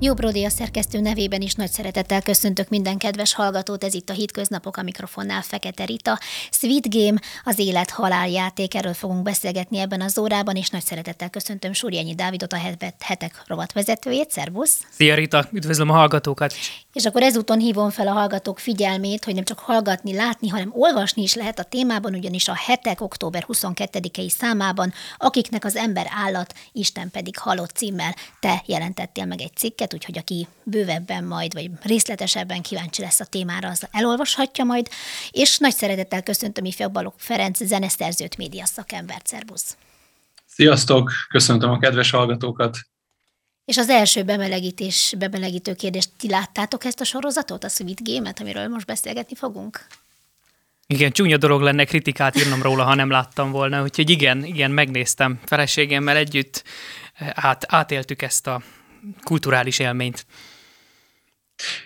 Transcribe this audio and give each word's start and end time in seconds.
Jó 0.00 0.14
Brody 0.14 0.44
a 0.44 0.48
szerkesztő 0.48 1.00
nevében 1.00 1.40
is 1.40 1.54
nagy 1.54 1.70
szeretettel 1.70 2.22
köszöntök 2.22 2.68
minden 2.68 2.98
kedves 2.98 3.34
hallgatót, 3.34 3.84
ez 3.84 3.94
itt 3.94 4.10
a 4.10 4.12
Hitköznapok 4.12 4.76
a 4.76 4.82
mikrofonnál 4.82 5.42
Fekete 5.42 5.84
Rita. 5.84 6.18
Sweet 6.50 6.94
Game, 6.94 7.20
az 7.44 7.58
élet 7.58 7.90
halál 7.90 8.28
játék, 8.28 8.74
erről 8.74 8.94
fogunk 8.94 9.22
beszélgetni 9.22 9.78
ebben 9.78 10.00
az 10.00 10.18
órában, 10.18 10.56
és 10.56 10.68
nagy 10.68 10.84
szeretettel 10.84 11.30
köszöntöm 11.30 11.72
Súrjányi 11.72 12.14
Dávidot, 12.14 12.52
a 12.52 12.60
hetek 12.98 13.42
rovat 13.46 13.72
vezetőjét. 13.72 14.30
Szervusz! 14.30 14.80
Szia 14.90 15.14
Rita, 15.14 15.48
üdvözlöm 15.52 15.90
a 15.90 15.94
hallgatókat! 15.94 16.54
És 16.92 17.04
akkor 17.04 17.22
ezúton 17.22 17.58
hívom 17.58 17.90
fel 17.90 18.08
a 18.08 18.12
hallgatók 18.12 18.58
figyelmét, 18.58 19.24
hogy 19.24 19.34
nem 19.34 19.44
csak 19.44 19.58
hallgatni, 19.58 20.14
látni, 20.14 20.48
hanem 20.48 20.72
olvasni 20.74 21.22
is 21.22 21.34
lehet 21.34 21.58
a 21.58 21.62
témában, 21.62 22.14
ugyanis 22.14 22.48
a 22.48 22.54
hetek 22.54 23.00
október 23.00 23.44
22-i 23.48 24.28
számában, 24.28 24.92
akiknek 25.16 25.64
az 25.64 25.76
ember 25.76 26.06
állat, 26.24 26.54
Isten 26.72 27.10
pedig 27.10 27.38
halott 27.38 27.70
címmel 27.70 28.14
te 28.40 28.62
jelentettél 28.66 29.24
meg 29.24 29.40
egy 29.40 29.56
cikket, 29.56 29.87
cikket, 29.88 29.94
úgyhogy 29.94 30.18
aki 30.18 30.48
bővebben 30.62 31.24
majd, 31.24 31.52
vagy 31.52 31.70
részletesebben 31.82 32.62
kíváncsi 32.62 33.02
lesz 33.02 33.20
a 33.20 33.24
témára, 33.24 33.68
az 33.68 33.86
elolvashatja 33.90 34.64
majd. 34.64 34.88
És 35.30 35.58
nagy 35.58 35.74
szeretettel 35.74 36.22
köszöntöm 36.22 36.64
ifjabb 36.64 36.92
Balog 36.92 37.14
Ferenc, 37.16 37.64
zeneszerzőt, 37.64 38.36
média 38.36 38.66
szakembert. 38.66 39.26
Szervusz! 39.26 39.76
Sziasztok! 40.46 41.12
Köszöntöm 41.28 41.70
a 41.70 41.78
kedves 41.78 42.10
hallgatókat! 42.10 42.78
És 43.64 43.76
az 43.76 43.88
első 43.88 44.22
bemelegítés, 44.22 45.14
bemelegítő 45.18 45.74
kérdést, 45.74 46.10
ti 46.18 46.28
láttátok 46.28 46.84
ezt 46.84 47.00
a 47.00 47.04
sorozatot, 47.04 47.64
a 47.64 47.68
Sweet 47.68 48.02
Game-et, 48.02 48.40
amiről 48.40 48.68
most 48.68 48.86
beszélgetni 48.86 49.36
fogunk? 49.36 49.86
Igen, 50.86 51.12
csúnya 51.12 51.36
dolog 51.36 51.60
lenne 51.60 51.84
kritikát 51.84 52.36
írnom 52.36 52.62
róla, 52.62 52.84
ha 52.84 52.94
nem 52.94 53.10
láttam 53.10 53.50
volna, 53.50 53.82
úgyhogy 53.82 54.10
igen, 54.10 54.44
igen, 54.44 54.70
megnéztem. 54.70 55.40
Feleségemmel 55.44 56.16
együtt 56.16 56.64
át, 57.34 57.64
átéltük 57.68 58.22
ezt 58.22 58.46
a, 58.46 58.62
kulturális 59.22 59.78
élményt? 59.78 60.26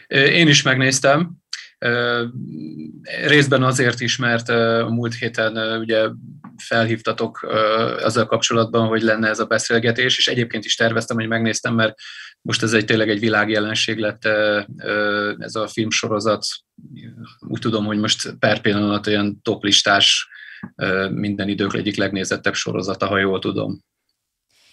Én 0.09 0.49
is 0.49 0.63
megnéztem. 0.63 1.31
Részben 3.27 3.63
azért 3.63 4.01
is, 4.01 4.17
mert 4.17 4.49
a 4.49 4.89
múlt 4.89 5.15
héten 5.15 5.79
ugye 5.79 6.09
felhívtatok 6.57 7.43
azzal 8.03 8.27
kapcsolatban, 8.27 8.89
hogy 8.89 9.03
lenne 9.03 9.29
ez 9.29 9.41
a 9.41 9.47
beszélgetés, 9.47 10.19
és 10.19 10.29
egyébként 10.29 10.65
is 10.65 10.75
terveztem, 10.75 11.17
hogy 11.17 11.29
megnéztem, 11.29 11.75
mert 11.75 11.95
most 12.41 12.63
ez 12.63 12.73
egy 12.73 12.85
tényleg 12.85 13.09
egy 13.09 13.21
világjelenség 13.21 13.99
lett 13.99 14.25
ez 15.39 15.55
a 15.55 15.69
filmsorozat. 15.69 16.47
Úgy 17.39 17.61
tudom, 17.61 17.85
hogy 17.85 17.99
most 17.99 18.35
per 18.39 18.61
pillanat 18.61 19.07
olyan 19.07 19.41
toplistás 19.43 20.29
minden 21.11 21.49
idők 21.49 21.75
egyik 21.75 21.97
legnézettebb 21.97 22.55
sorozata, 22.55 23.07
ha 23.07 23.19
jól 23.19 23.39
tudom. 23.39 23.83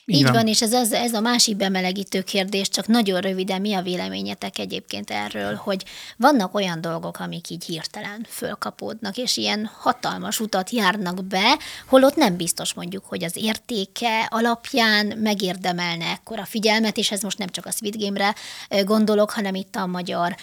Így 0.10 0.24
van, 0.24 0.34
van 0.34 0.48
és 0.48 0.62
ez, 0.62 0.74
az, 0.74 0.92
ez 0.92 1.14
a 1.14 1.20
másik 1.20 1.56
bemelegítő 1.56 2.22
kérdés, 2.22 2.70
csak 2.70 2.88
nagyon 2.88 3.22
röviden, 3.22 3.62
mi 3.62 3.74
a 3.74 3.82
véleményetek 3.82 4.58
egyébként 4.58 5.10
erről, 5.10 5.56
hogy 5.56 5.86
vannak 6.18 6.54
olyan 6.54 6.82
dolgok, 6.82 7.20
amik 7.20 7.50
így 7.50 7.66
hirtelen 7.66 8.26
fölkapódnak, 8.30 9.18
és 9.18 9.38
ilyen 9.38 9.70
hatalmas 9.80 10.40
utat 10.40 10.70
járnak 10.70 11.26
be, 11.26 11.58
holott 11.88 12.16
nem 12.16 12.38
biztos 12.38 12.74
mondjuk, 12.74 13.06
hogy 13.06 13.24
az 13.24 13.36
értéke 13.36 14.28
alapján 14.30 15.06
megérdemelne 15.06 16.06
ekkora 16.06 16.46
figyelmet, 16.46 16.98
és 16.98 17.12
ez 17.12 17.22
most 17.22 17.38
nem 17.38 17.50
csak 17.50 17.66
a 17.66 17.72
Sweet 17.72 17.98
Game-re 17.98 18.36
gondolok, 18.84 19.32
hanem 19.32 19.56
itt 19.56 19.76
a 19.76 19.86
magyar 19.86 20.36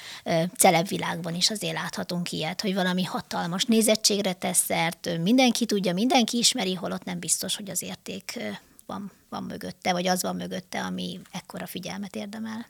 celebvilágban 0.57 1.35
is 1.35 1.51
azért 1.51 1.75
láthatunk 1.75 2.33
ilyet, 2.33 2.61
hogy 2.61 2.75
valami 2.75 3.05
hatalmas 3.05 3.65
nézettségre 3.65 4.33
tesz 4.33 4.65
szert, 4.67 5.19
mindenki 5.23 5.67
tudja, 5.67 5.93
mindenki 5.93 6.39
ismeri, 6.39 6.75
holott 6.75 7.05
nem 7.05 7.19
biztos, 7.19 7.57
hogy 7.57 7.71
az 7.71 7.83
érték 7.83 8.39
van, 8.87 9.11
van 9.29 9.43
mögötte, 9.43 9.93
vagy 9.93 10.07
az 10.07 10.23
van 10.23 10.37
mögötte, 10.37 10.81
ami 10.81 11.21
ekkora 11.33 11.67
figyelmet 11.67 12.17
érdemel. 12.17 12.67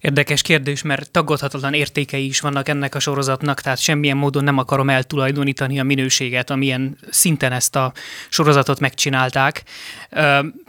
Érdekes 0.00 0.42
kérdés, 0.42 0.82
mert 0.82 1.10
tagadhatatlan 1.10 1.74
értékei 1.74 2.26
is 2.26 2.40
vannak 2.40 2.68
ennek 2.68 2.94
a 2.94 2.98
sorozatnak, 2.98 3.60
tehát 3.60 3.78
semmilyen 3.78 4.16
módon 4.16 4.44
nem 4.44 4.58
akarom 4.58 4.90
eltulajdonítani 4.90 5.80
a 5.80 5.82
minőséget, 5.82 6.50
amilyen 6.50 6.98
szinten 7.10 7.52
ezt 7.52 7.76
a 7.76 7.92
sorozatot 8.28 8.80
megcsinálták. 8.80 9.62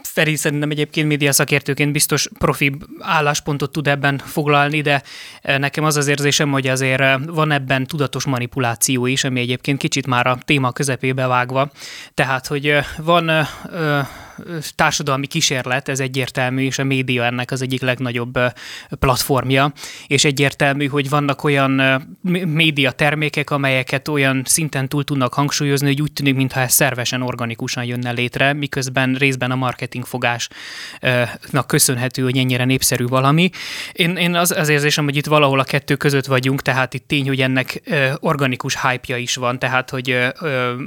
Feri 0.02 0.36
szerintem 0.36 0.70
egyébként 0.70 1.08
média 1.08 1.32
szakértőként 1.32 1.92
biztos 1.92 2.28
profi 2.38 2.76
álláspontot 2.98 3.72
tud 3.72 3.88
ebben 3.88 4.18
foglalni, 4.18 4.80
de 4.80 5.02
nekem 5.42 5.84
az 5.84 5.96
az 5.96 6.06
érzésem, 6.06 6.50
hogy 6.50 6.66
azért 6.66 7.24
van 7.26 7.50
ebben 7.50 7.86
tudatos 7.86 8.24
manipuláció 8.24 9.06
is, 9.06 9.24
ami 9.24 9.40
egyébként 9.40 9.78
kicsit 9.78 10.06
már 10.06 10.26
a 10.26 10.38
téma 10.44 10.72
közepébe 10.72 11.26
vágva. 11.26 11.70
Tehát, 12.14 12.46
hogy 12.46 12.78
van 12.96 13.30
társadalmi 14.74 15.26
kísérlet, 15.26 15.88
ez 15.88 16.00
egyértelmű, 16.00 16.64
és 16.64 16.78
a 16.78 16.84
média 16.84 17.24
ennek 17.24 17.50
az 17.50 17.62
egyik 17.62 17.80
legnagyobb 17.80 18.38
platformja, 18.98 19.72
és 20.06 20.24
egyértelmű, 20.24 20.86
hogy 20.86 21.08
vannak 21.08 21.44
olyan 21.44 22.02
média 22.46 22.90
termékek, 22.90 23.50
amelyeket 23.50 24.08
olyan 24.08 24.42
szinten 24.44 24.88
túl 24.88 25.04
tudnak 25.04 25.34
hangsúlyozni, 25.34 25.86
hogy 25.86 26.02
úgy 26.02 26.12
tűnik, 26.12 26.34
mintha 26.34 26.60
ez 26.60 26.72
szervesen, 26.72 27.22
organikusan 27.22 27.84
jönne 27.84 28.10
létre, 28.10 28.52
miközben 28.52 29.14
részben 29.14 29.50
a 29.50 29.56
marketingfogásnak 29.56 31.66
köszönhető, 31.66 32.22
hogy 32.22 32.38
ennyire 32.38 32.64
népszerű 32.64 33.06
valami. 33.06 33.50
Én, 33.92 34.16
én 34.16 34.34
az, 34.34 34.50
az 34.50 34.68
érzésem, 34.68 35.04
hogy 35.04 35.16
itt 35.16 35.26
valahol 35.26 35.58
a 35.58 35.64
kettő 35.64 35.96
között 35.96 36.26
vagyunk, 36.26 36.62
tehát 36.62 36.94
itt 36.94 37.08
tény, 37.08 37.28
hogy 37.28 37.40
ennek 37.40 37.82
organikus 38.20 38.82
hype-ja 38.82 39.16
is 39.16 39.34
van, 39.34 39.58
tehát 39.58 39.90
hogy 39.90 40.16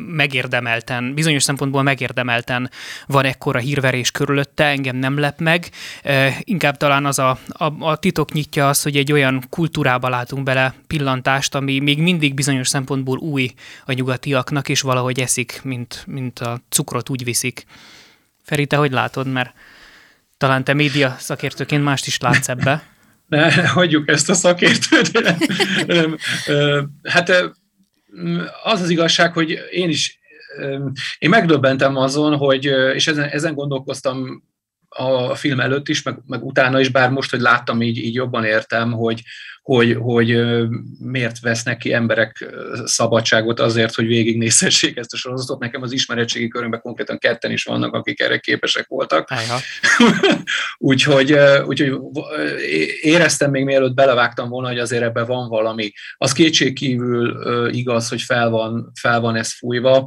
megérdemelten, 0.07 1.13
bizonyos 1.13 1.43
szempontból 1.43 1.83
megérdemelten 1.83 2.69
van 3.07 3.25
ekkora 3.41 3.59
hírverés 3.59 4.11
körülötte, 4.11 4.65
engem 4.65 4.95
nem 4.95 5.17
lep 5.17 5.39
meg, 5.39 5.69
inkább 6.39 6.77
talán 6.77 7.05
az 7.05 7.19
a, 7.19 7.39
a, 7.47 7.83
a 7.83 7.95
titok 7.95 8.31
nyitja 8.31 8.69
az, 8.69 8.81
hogy 8.81 8.97
egy 8.97 9.11
olyan 9.11 9.43
kultúrába 9.49 10.09
látunk 10.09 10.43
bele 10.43 10.73
pillantást, 10.87 11.55
ami 11.55 11.79
még 11.79 11.99
mindig 12.01 12.33
bizonyos 12.33 12.67
szempontból 12.67 13.17
új 13.17 13.53
a 13.85 13.91
nyugatiaknak, 13.91 14.69
és 14.69 14.81
valahogy 14.81 15.19
eszik, 15.19 15.59
mint, 15.63 16.03
mint 16.07 16.39
a 16.39 16.61
cukrot 16.69 17.09
úgy 17.09 17.23
viszik. 17.23 17.65
Feri, 18.43 18.65
te 18.65 18.75
hogy 18.75 18.91
látod? 18.91 19.27
Mert 19.27 19.53
talán 20.37 20.63
te 20.63 20.73
média 20.73 21.15
szakértőként 21.19 21.83
mást 21.83 22.07
is 22.07 22.19
látsz 22.19 22.49
ebbe. 22.49 22.83
Ne, 23.31 23.67
hagyjuk 23.67 24.09
ezt 24.09 24.29
a 24.29 24.33
szakértőt. 24.33 25.11
Hát 27.03 27.29
az 28.63 28.81
az 28.81 28.89
igazság, 28.89 29.33
hogy 29.33 29.59
én 29.71 29.89
is 29.89 30.20
én 31.19 31.29
megdöbbentem 31.29 31.95
azon, 31.95 32.37
hogy, 32.37 32.65
és 32.93 33.07
ezen, 33.07 33.29
ezen 33.29 33.53
gondolkoztam 33.53 34.43
a 34.89 35.35
film 35.35 35.59
előtt 35.59 35.87
is, 35.87 36.03
meg, 36.03 36.19
meg 36.25 36.45
utána 36.45 36.79
is, 36.79 36.89
bár 36.89 37.09
most, 37.09 37.31
hogy 37.31 37.39
láttam, 37.39 37.81
így, 37.81 37.97
így 37.97 38.13
jobban 38.13 38.43
értem, 38.43 38.91
hogy, 38.91 39.23
hogy, 39.61 39.97
hogy 39.99 40.41
miért 40.99 41.39
vesznek 41.39 41.77
ki 41.77 41.93
emberek 41.93 42.53
szabadságot 42.85 43.59
azért, 43.59 43.95
hogy 43.95 44.05
végignézhessék 44.05 44.97
ezt 44.97 45.13
a 45.13 45.17
sorozatot. 45.17 45.59
Nekem 45.59 45.81
az 45.81 45.91
ismeretségi 45.91 46.47
körünkben 46.47 46.81
konkrétan 46.81 47.17
ketten 47.17 47.51
is 47.51 47.63
vannak, 47.63 47.93
akik 47.93 48.19
erre 48.19 48.37
képesek 48.37 48.87
voltak. 48.87 49.29
úgyhogy, 50.77 51.35
úgyhogy 51.65 51.93
éreztem 53.01 53.51
még 53.51 53.63
mielőtt 53.63 53.93
belevágtam 53.93 54.49
volna, 54.49 54.67
hogy 54.67 54.79
azért 54.79 55.03
ebben 55.03 55.25
van 55.25 55.49
valami. 55.49 55.91
Az 56.17 56.31
kétségkívül 56.31 57.39
igaz, 57.73 58.09
hogy 58.09 58.21
fel 58.21 58.49
van, 58.49 58.91
fel 58.99 59.19
van 59.19 59.35
ez 59.35 59.53
fújva 59.53 60.05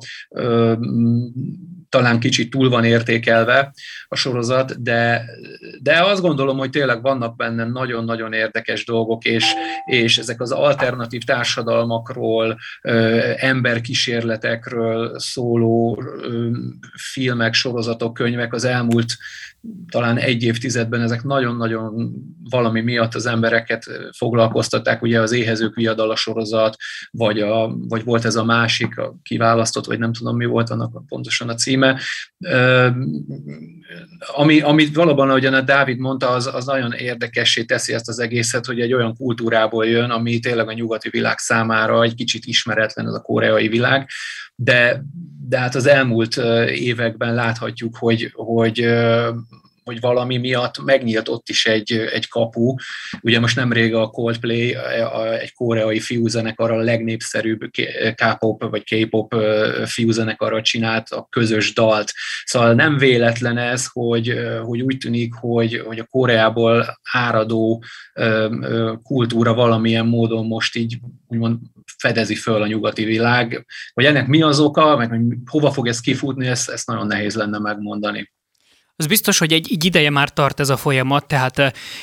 talán 1.95 2.21
kicsit 2.21 2.51
túl 2.51 2.69
van 2.69 2.85
értékelve 2.85 3.73
a 4.09 4.17
sorozat, 4.17 4.83
de, 4.83 5.25
de 5.83 6.03
azt 6.03 6.21
gondolom, 6.21 6.59
hogy 6.59 6.71
tényleg 6.71 7.03
vannak 7.03 7.37
benne 7.37 7.65
nagyon-nagyon 7.65 8.33
érdekes 8.33 8.85
dolgok, 8.85 9.25
és, 9.25 9.45
és 9.85 10.19
ezek 10.19 10.41
az 10.41 10.51
alternatív 10.51 11.23
társadalmakról, 11.23 12.59
emberkísérletekről 13.37 15.19
szóló 15.19 16.03
filmek, 16.97 17.55
sorozatok, 17.55 18.15
könyvek 18.15 18.53
az 18.53 18.65
elmúlt 18.65 19.17
talán 19.91 20.19
egy 20.19 20.43
évtizedben 20.43 21.01
ezek 21.01 21.23
nagyon-nagyon 21.23 22.13
valami 22.51 22.81
miatt 22.81 23.15
az 23.15 23.27
embereket 23.27 23.85
foglalkoztatták, 24.17 25.03
ugye 25.03 25.21
az 25.21 25.33
éhezők 25.33 25.75
viadala 25.75 26.17
sorozat, 26.17 26.77
vagy, 27.11 27.41
a, 27.41 27.77
vagy 27.89 28.05
volt 28.05 28.25
ez 28.25 28.37
a 28.37 28.45
másik, 28.45 28.99
a 28.99 29.17
kiválasztott, 29.23 29.85
vagy 29.85 29.99
nem 29.99 30.13
tudom 30.13 30.37
mi 30.37 30.45
volt 30.45 30.71
annak 30.71 31.07
pontosan 31.07 31.49
a 31.49 31.55
címe. 31.55 32.01
Ami, 34.35 34.61
amit 34.61 34.95
valóban, 34.95 35.29
ahogyan 35.29 35.55
a 35.55 35.61
Dávid 35.61 35.99
mondta, 35.99 36.29
az, 36.29 36.47
az 36.55 36.65
nagyon 36.65 36.93
érdekessé 36.93 37.65
teszi 37.65 37.93
ezt 37.93 38.09
az 38.09 38.19
egészet, 38.19 38.67
hogy 38.67 38.81
egy 38.81 38.93
olyan 38.93 39.17
kultúrából 39.17 39.87
jön, 39.87 40.11
ami 40.11 40.39
tényleg 40.39 40.69
a 40.69 40.73
nyugati 40.73 41.09
világ 41.09 41.39
számára 41.39 42.03
egy 42.03 42.15
kicsit 42.15 42.45
ismeretlen, 42.45 43.07
ez 43.07 43.15
a 43.15 43.21
koreai 43.21 43.69
világ, 43.69 44.09
de, 44.55 45.03
de 45.49 45.59
hát 45.59 45.75
az 45.75 45.87
elmúlt 45.87 46.37
években 46.69 47.35
láthatjuk, 47.35 47.97
hogy, 47.97 48.31
hogy 48.33 48.81
hogy 49.85 50.01
valami 50.01 50.37
miatt 50.37 50.85
megnyílt 50.85 51.29
ott 51.29 51.49
is 51.49 51.67
egy, 51.67 51.93
egy 51.93 52.29
kapu. 52.29 52.75
Ugye 53.21 53.41
most 53.41 53.57
nemrég 53.57 53.95
a 53.95 54.07
Coldplay, 54.07 54.77
egy 55.41 55.53
koreai 55.53 56.01
fiúzenekar 56.01 56.71
a 56.71 56.77
legnépszerűbb 56.77 57.61
K-pop 58.15 58.71
vagy 58.71 58.85
K-pop 58.85 59.35
fiúzenekarra 59.85 60.63
csinált 60.63 61.09
a 61.09 61.27
közös 61.31 61.73
dalt. 61.73 62.13
Szóval 62.45 62.75
nem 62.75 62.99
véletlen 62.99 63.59
ez, 63.59 63.87
hogy, 63.93 64.35
hogy 64.63 64.81
úgy 64.81 64.99
tűnik, 64.99 65.35
hogy, 65.35 65.83
hogy 65.87 65.99
a 65.99 66.07
Koreából 66.11 67.01
áradó 67.13 67.85
kultúra 69.03 69.55
valamilyen 69.55 70.07
módon 70.07 70.47
most 70.47 70.77
így 70.77 70.99
úgymond 71.27 71.59
fedezi 71.99 72.35
föl 72.35 72.63
a 72.63 72.67
nyugati 72.67 73.05
világ. 73.05 73.67
Hogy 73.93 74.05
ennek 74.05 74.27
mi 74.27 74.43
az 74.43 74.61
oka, 74.61 74.97
meg 74.97 75.09
hogy 75.09 75.21
hova 75.51 75.73
fog 75.73 75.87
ez 75.87 76.01
kifutni, 76.01 76.47
ezt, 76.47 76.71
ezt 76.71 76.87
nagyon 76.87 77.07
nehéz 77.07 77.35
lenne 77.35 77.59
megmondani. 77.59 78.33
Az 78.97 79.07
biztos, 79.07 79.39
hogy 79.39 79.53
egy, 79.53 79.69
egy 79.71 79.85
ideje 79.85 80.11
már 80.11 80.33
tart 80.33 80.61
ez 80.61 80.69
a 80.69 80.77
folyamat, 80.77 81.27
tehát 81.27 81.59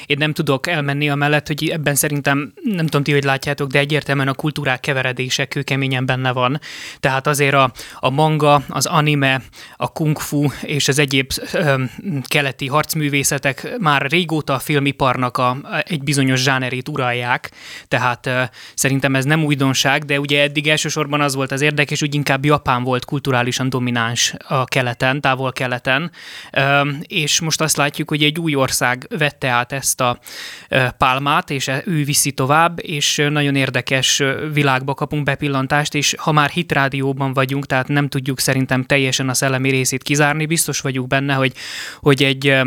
én 0.05 0.17
nem 0.19 0.33
tudok 0.33 0.67
elmenni 0.67 1.09
a 1.09 1.15
mellett, 1.15 1.47
hogy 1.47 1.69
ebben 1.69 1.95
szerintem, 1.95 2.53
nem 2.63 2.85
tudom 2.85 3.03
ti, 3.03 3.11
hogy 3.11 3.23
látjátok, 3.23 3.69
de 3.71 3.79
egyértelműen 3.79 4.27
a 4.27 4.33
kultúrák 4.33 4.79
keveredése 4.79 5.45
kőkeményen 5.45 6.05
benne 6.05 6.31
van. 6.31 6.59
Tehát 6.99 7.27
azért 7.27 7.53
a, 7.53 7.71
a 7.95 8.09
manga, 8.09 8.63
az 8.67 8.85
anime, 8.85 9.41
a 9.75 9.91
kung 9.91 10.19
fu 10.19 10.47
és 10.61 10.87
az 10.87 10.99
egyéb 10.99 11.31
uh, 11.53 11.81
keleti 12.23 12.67
harcművészetek 12.67 13.77
már 13.79 14.01
régóta 14.09 14.53
a 14.53 14.59
filmiparnak 14.59 15.37
a, 15.37 15.57
egy 15.83 16.03
bizonyos 16.03 16.41
zsánerét 16.41 16.89
uralják, 16.89 17.51
tehát 17.87 18.25
uh, 18.25 18.41
szerintem 18.73 19.15
ez 19.15 19.25
nem 19.25 19.43
újdonság, 19.43 20.05
de 20.05 20.19
ugye 20.19 20.41
eddig 20.41 20.67
elsősorban 20.67 21.21
az 21.21 21.35
volt 21.35 21.51
az 21.51 21.61
érdekes, 21.61 21.99
hogy 21.99 22.15
inkább 22.15 22.45
Japán 22.45 22.83
volt 22.83 23.05
kulturálisan 23.05 23.69
domináns 23.69 24.33
a 24.47 24.65
keleten, 24.65 25.21
távol-keleten, 25.21 26.11
uh, 26.53 26.79
és 27.07 27.39
most 27.39 27.61
azt 27.61 27.77
látjuk, 27.77 28.09
hogy 28.09 28.23
egy 28.23 28.39
új 28.39 28.55
ország 28.55 29.07
vette 29.17 29.47
át 29.47 29.71
ezt 29.71 30.01
a 30.01 30.19
pálmát, 30.97 31.49
és 31.49 31.67
e, 31.67 31.81
ő 31.85 32.03
viszi 32.03 32.31
tovább, 32.31 32.79
és 32.81 33.27
nagyon 33.29 33.55
érdekes 33.55 34.23
világba 34.53 34.93
kapunk 34.93 35.23
bepillantást, 35.23 35.95
és 35.95 36.15
ha 36.17 36.31
már 36.31 36.49
hitrádióban 36.49 37.33
vagyunk, 37.33 37.65
tehát 37.65 37.87
nem 37.87 38.07
tudjuk 38.07 38.39
szerintem 38.39 38.83
teljesen 38.83 39.29
a 39.29 39.33
szellemi 39.33 39.69
részét 39.69 40.03
kizárni, 40.03 40.45
biztos 40.45 40.79
vagyunk 40.79 41.07
benne, 41.07 41.33
hogy, 41.33 41.53
hogy 41.99 42.23
egy 42.23 42.61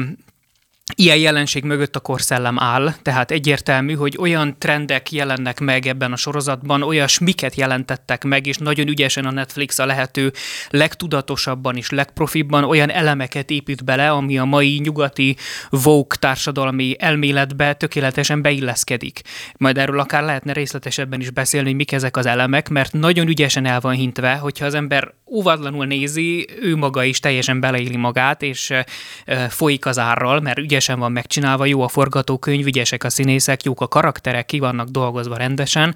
Ilyen 0.97 1.17
jelenség 1.17 1.65
mögött 1.65 1.97
a 1.97 2.01
korszellem 2.01 2.59
áll, 2.59 2.95
tehát 3.03 3.31
egyértelmű, 3.31 3.95
hogy 3.95 4.17
olyan 4.19 4.57
trendek 4.59 5.13
jelennek 5.13 5.61
meg 5.61 5.87
ebben 5.87 6.13
a 6.13 6.17
sorozatban, 6.17 6.83
olyas 6.83 7.19
miket 7.19 7.55
jelentettek 7.55 8.25
meg, 8.25 8.47
és 8.47 8.57
nagyon 8.57 8.89
ügyesen 8.89 9.25
a 9.25 9.31
Netflix 9.31 9.79
a 9.79 9.87
lehető 9.87 10.33
legtudatosabban 10.69 11.77
és 11.77 11.91
legprofibban 11.91 12.65
olyan 12.65 12.91
elemeket 12.91 13.51
épít 13.51 13.85
bele, 13.85 14.11
ami 14.11 14.39
a 14.39 14.45
mai 14.45 14.81
nyugati 14.83 15.37
Vogue 15.71 16.17
társadalmi 16.19 16.97
elméletbe 16.99 17.75
tökéletesen 17.75 18.43
beilleszkedik. 18.43 19.21
Majd 19.59 19.79
erről 19.79 20.01
akár 20.01 20.23
lehetne 20.23 20.53
részletesebben 20.53 21.21
is 21.21 21.31
beszélni, 21.31 21.67
hogy 21.67 21.77
mik 21.77 21.93
ezek 21.93 22.17
az 22.17 22.27
elemek, 22.27 22.69
mert 22.69 22.93
nagyon 22.93 23.29
ügyesen 23.29 23.67
el 23.67 23.81
van 23.81 23.95
hintve, 23.95 24.35
hogyha 24.35 24.67
az 24.67 24.75
ember 24.75 25.15
óvatlanul 25.27 25.87
nézi, 25.87 26.47
ő 26.61 26.77
maga 26.77 27.05
is 27.05 27.21
teljesen 27.21 27.61
beleéli 27.61 27.97
magát, 27.97 28.43
és 28.43 28.73
folyik 29.49 29.87
az 29.87 29.99
árral, 29.99 30.41
mert 30.41 30.59
ügyesen 30.75 30.99
van 30.99 31.13
megcsinálva, 31.13 31.65
jó 31.65 31.83
a 31.83 31.89
forgatókönyv, 31.89 32.67
ügyesek 32.67 33.05
a 33.05 33.11
színészek, 33.11 33.63
jók 33.63 33.81
a 33.81 33.89
karakterek, 33.89 34.47
ki 34.47 34.59
vannak 34.59 34.89
dolgozva 34.89 35.37
rendesen, 35.37 35.95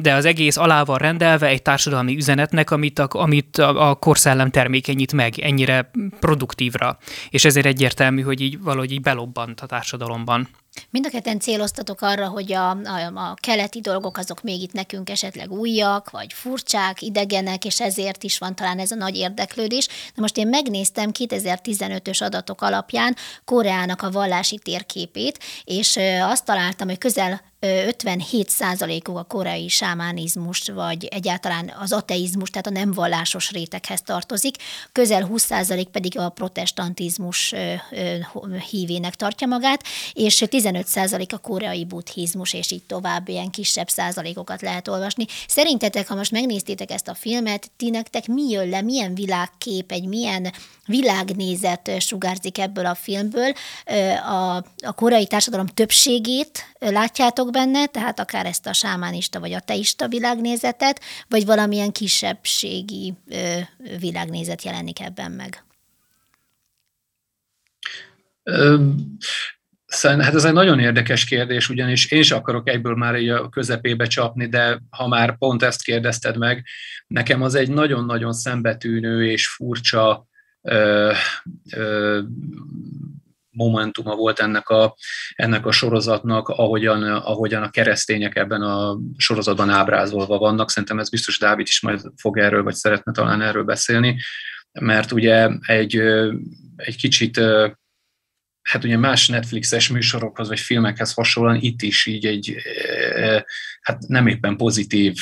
de 0.00 0.14
az 0.14 0.24
egész 0.24 0.56
alá 0.56 0.84
van 0.84 0.98
rendelve 0.98 1.46
egy 1.46 1.62
társadalmi 1.62 2.16
üzenetnek, 2.16 2.70
amit 2.70 2.98
a, 2.98 3.08
amit 3.10 3.58
a, 3.58 3.96
korszellem 4.00 4.50
termékenyít 4.50 5.12
meg 5.12 5.38
ennyire 5.38 5.90
produktívra. 6.20 6.98
És 7.30 7.44
ezért 7.44 7.66
egyértelmű, 7.66 8.22
hogy 8.22 8.40
így 8.40 8.60
valahogy 8.60 8.92
így 8.92 9.00
belobbant 9.00 9.60
a 9.60 9.66
társadalomban. 9.66 10.48
Mind 10.90 11.06
a 11.06 11.08
ketten 11.08 11.40
céloztatok 11.40 12.00
arra, 12.00 12.28
hogy 12.28 12.52
a, 12.52 12.70
a, 12.70 13.12
a 13.14 13.34
keleti 13.40 13.80
dolgok 13.80 14.18
azok 14.18 14.42
még 14.42 14.62
itt 14.62 14.72
nekünk 14.72 15.10
esetleg 15.10 15.50
újak, 15.50 16.10
vagy 16.10 16.32
furcsák, 16.32 17.02
idegenek, 17.02 17.64
és 17.64 17.80
ezért 17.80 18.22
is 18.22 18.38
van 18.38 18.54
talán 18.54 18.78
ez 18.78 18.90
a 18.90 18.94
nagy 18.94 19.16
érdeklődés. 19.16 19.86
De 19.86 20.20
most 20.20 20.36
én 20.36 20.48
megnéztem 20.48 21.10
2015-ös 21.18 22.22
adatok 22.22 22.62
alapján 22.62 23.16
Koreának 23.44 24.02
a 24.02 24.10
vallási 24.10 24.58
térképét, 24.58 25.38
és 25.64 25.98
azt 26.22 26.44
találtam, 26.44 26.88
hogy 26.88 26.98
közel 26.98 27.51
57%-uk 27.62 29.18
a 29.18 29.22
koreai 29.22 29.68
sámánizmus, 29.68 30.62
vagy 30.74 31.04
egyáltalán 31.04 31.72
az 31.80 31.92
ateizmus, 31.92 32.50
tehát 32.50 32.66
a 32.66 32.70
nem 32.70 32.92
vallásos 32.92 33.50
réteghez 33.50 34.02
tartozik, 34.02 34.56
közel 34.92 35.30
20% 35.32 35.86
pedig 35.92 36.18
a 36.18 36.28
protestantizmus 36.28 37.54
hívének 38.70 39.14
tartja 39.14 39.46
magát, 39.46 39.84
és 40.12 40.44
15% 40.46 41.32
a 41.32 41.38
koreai 41.38 41.84
buddhizmus, 41.84 42.52
és 42.52 42.70
így 42.70 42.82
tovább 42.82 43.28
ilyen 43.28 43.50
kisebb 43.50 43.88
százalékokat 43.88 44.60
lehet 44.60 44.88
olvasni. 44.88 45.26
Szerintetek, 45.46 46.08
ha 46.08 46.14
most 46.14 46.30
megnéztétek 46.30 46.90
ezt 46.90 47.08
a 47.08 47.14
filmet, 47.14 47.70
ti 47.76 47.90
nektek 47.90 48.26
mi 48.26 48.50
jön 48.50 48.68
le, 48.68 48.80
milyen 48.80 49.14
világkép, 49.14 49.92
egy 49.92 50.04
milyen 50.04 50.52
világnézet 50.86 51.90
sugárzik 51.98 52.58
ebből 52.58 52.86
a 52.86 52.94
filmből? 52.94 53.52
A, 54.26 54.56
a 54.80 54.92
koreai 54.94 55.26
társadalom 55.26 55.66
többségét 55.66 56.74
látjátok 56.78 57.50
benne, 57.52 57.86
tehát 57.86 58.20
akár 58.20 58.46
ezt 58.46 58.66
a 58.66 58.72
sámánista 58.72 59.40
vagy 59.40 59.52
ateista 59.52 60.08
világnézetet, 60.08 61.00
vagy 61.28 61.46
valamilyen 61.46 61.92
kisebbségi 61.92 63.14
világnézet 63.98 64.62
jelenik 64.62 65.00
ebben 65.00 65.30
meg? 65.30 65.64
Hát 70.00 70.34
ez 70.34 70.44
egy 70.44 70.52
nagyon 70.52 70.78
érdekes 70.78 71.24
kérdés, 71.24 71.68
ugyanis 71.68 72.10
én 72.10 72.22
sem 72.22 72.38
akarok 72.38 72.68
egyből 72.68 72.94
már 72.94 73.16
így 73.16 73.28
a 73.28 73.48
közepébe 73.48 74.06
csapni, 74.06 74.46
de 74.46 74.82
ha 74.90 75.08
már 75.08 75.38
pont 75.38 75.62
ezt 75.62 75.82
kérdezted 75.82 76.38
meg, 76.38 76.64
nekem 77.06 77.42
az 77.42 77.54
egy 77.54 77.70
nagyon-nagyon 77.70 78.32
szembetűnő 78.32 79.30
és 79.30 79.48
furcsa 79.48 80.26
ö, 80.62 81.12
ö, 81.72 82.20
momentuma 83.52 84.14
volt 84.14 84.38
ennek 84.38 84.68
a, 84.68 84.94
ennek 85.34 85.66
a 85.66 85.72
sorozatnak, 85.72 86.48
ahogyan, 86.48 87.02
ahogyan 87.02 87.62
a 87.62 87.70
keresztények 87.70 88.36
ebben 88.36 88.62
a 88.62 88.98
sorozatban 89.16 89.70
ábrázolva 89.70 90.38
vannak. 90.38 90.70
Szerintem 90.70 90.98
ez 90.98 91.10
biztos 91.10 91.38
Dávid 91.38 91.66
is 91.66 91.80
majd 91.80 92.00
fog 92.16 92.38
erről, 92.38 92.62
vagy 92.62 92.74
szeretne 92.74 93.12
talán 93.12 93.42
erről 93.42 93.64
beszélni, 93.64 94.16
mert 94.72 95.12
ugye 95.12 95.48
egy, 95.60 95.96
egy 96.76 96.96
kicsit 96.96 97.40
hát 98.62 98.84
ugye 98.84 98.96
más 98.96 99.28
Netflixes 99.28 99.88
műsorokhoz 99.88 100.48
vagy 100.48 100.60
filmekhez 100.60 101.12
hasonlóan 101.12 101.58
itt 101.60 101.82
is 101.82 102.06
így 102.06 102.26
egy, 102.26 102.56
hát 103.80 103.98
nem 104.06 104.26
éppen 104.26 104.56
pozitív 104.56 105.16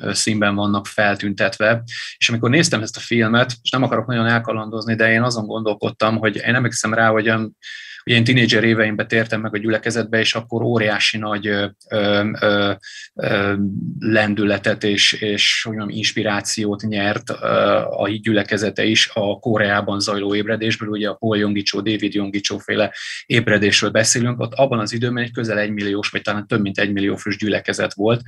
színben 0.00 0.54
vannak 0.54 0.86
feltüntetve. 0.86 1.82
És 2.16 2.28
amikor 2.28 2.50
néztem 2.50 2.82
ezt 2.82 2.96
a 2.96 3.00
filmet, 3.00 3.56
és 3.62 3.70
nem 3.70 3.82
akarok 3.82 4.06
nagyon 4.06 4.26
elkalandozni, 4.26 4.94
de 4.94 5.10
én 5.10 5.22
azon 5.22 5.46
gondolkodtam, 5.46 6.16
hogy 6.16 6.36
én 6.36 6.42
nem 6.44 6.54
emlékszem 6.54 6.94
rá, 6.94 7.08
hogy 7.08 7.32
Ugye 8.04 8.16
én 8.16 8.24
tínédzser 8.24 8.64
éveimben 8.64 9.08
tértem 9.08 9.40
meg 9.40 9.54
a 9.54 9.58
gyülekezetbe, 9.58 10.18
és 10.18 10.34
akkor 10.34 10.62
óriási 10.62 11.18
nagy 11.18 11.46
ö, 11.46 11.66
ö, 11.90 12.22
ö, 13.14 13.54
lendületet 13.98 14.84
és, 14.84 15.12
és 15.12 15.62
mondjam, 15.66 15.88
inspirációt 15.88 16.82
nyert 16.82 17.30
a 17.90 18.08
gyülekezete 18.22 18.84
is 18.84 19.10
a 19.14 19.38
Koreában 19.38 20.00
zajló 20.00 20.34
ébredésből, 20.34 20.88
ugye 20.88 21.08
a 21.08 21.14
Paul 21.14 21.36
Yongicho, 21.36 21.80
David 21.80 22.14
Yongicho 22.14 22.58
féle 22.58 22.94
ébredésről 23.26 23.90
beszélünk, 23.90 24.40
ott 24.40 24.54
abban 24.54 24.78
az 24.78 24.92
időben 24.92 25.24
egy 25.24 25.32
közel 25.32 25.58
egymilliós, 25.58 26.08
vagy 26.08 26.22
talán 26.22 26.46
több 26.46 26.60
mint 26.60 26.78
egymillió 26.78 27.16
fős 27.16 27.36
gyülekezet 27.36 27.94
volt, 27.94 28.22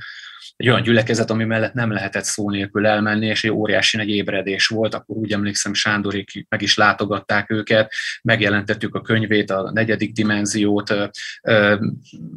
egy 0.57 0.69
olyan 0.69 0.81
gyülekezet, 0.81 1.29
ami 1.29 1.43
mellett 1.43 1.73
nem 1.73 1.91
lehetett 1.91 2.23
szó 2.23 2.49
nélkül 2.49 2.85
elmenni, 2.85 3.25
és 3.25 3.43
egy 3.43 3.51
óriási 3.51 3.97
nagy 3.97 4.09
ébredés 4.09 4.67
volt, 4.67 4.93
akkor 4.93 5.17
úgy 5.17 5.31
emlékszem, 5.31 5.73
Sándorék 5.73 6.45
meg 6.49 6.61
is 6.61 6.75
látogatták 6.75 7.51
őket, 7.51 7.93
megjelentettük 8.21 8.95
a 8.95 9.01
könyvét, 9.01 9.51
a 9.51 9.71
negyedik 9.71 10.13
dimenziót, 10.13 10.87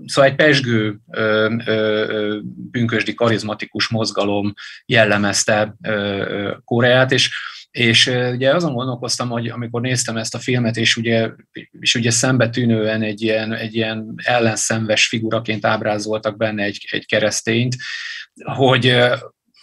szóval 0.04 0.30
egy 0.30 0.34
pesgő, 0.34 0.98
pünkösdi, 2.70 3.14
karizmatikus 3.14 3.88
mozgalom 3.88 4.54
jellemezte 4.86 5.76
Koreát, 6.64 7.12
és 7.12 7.30
és 7.74 8.06
ugye 8.06 8.54
azon 8.54 8.74
gondolkoztam, 8.74 9.28
hogy 9.28 9.48
amikor 9.48 9.80
néztem 9.80 10.16
ezt 10.16 10.34
a 10.34 10.38
filmet, 10.38 10.76
és 10.76 10.96
ugye, 10.96 11.30
és 11.80 11.94
ugye 11.94 12.10
szembetűnően 12.10 13.02
egy 13.02 13.22
ilyen, 13.22 13.52
egy 13.52 13.74
ilyen 13.74 14.14
ellenszenves 14.22 15.06
figuraként 15.06 15.66
ábrázoltak 15.66 16.36
benne 16.36 16.62
egy, 16.62 16.86
egy 16.90 17.06
keresztényt, 17.06 17.76
hogy, 18.44 18.96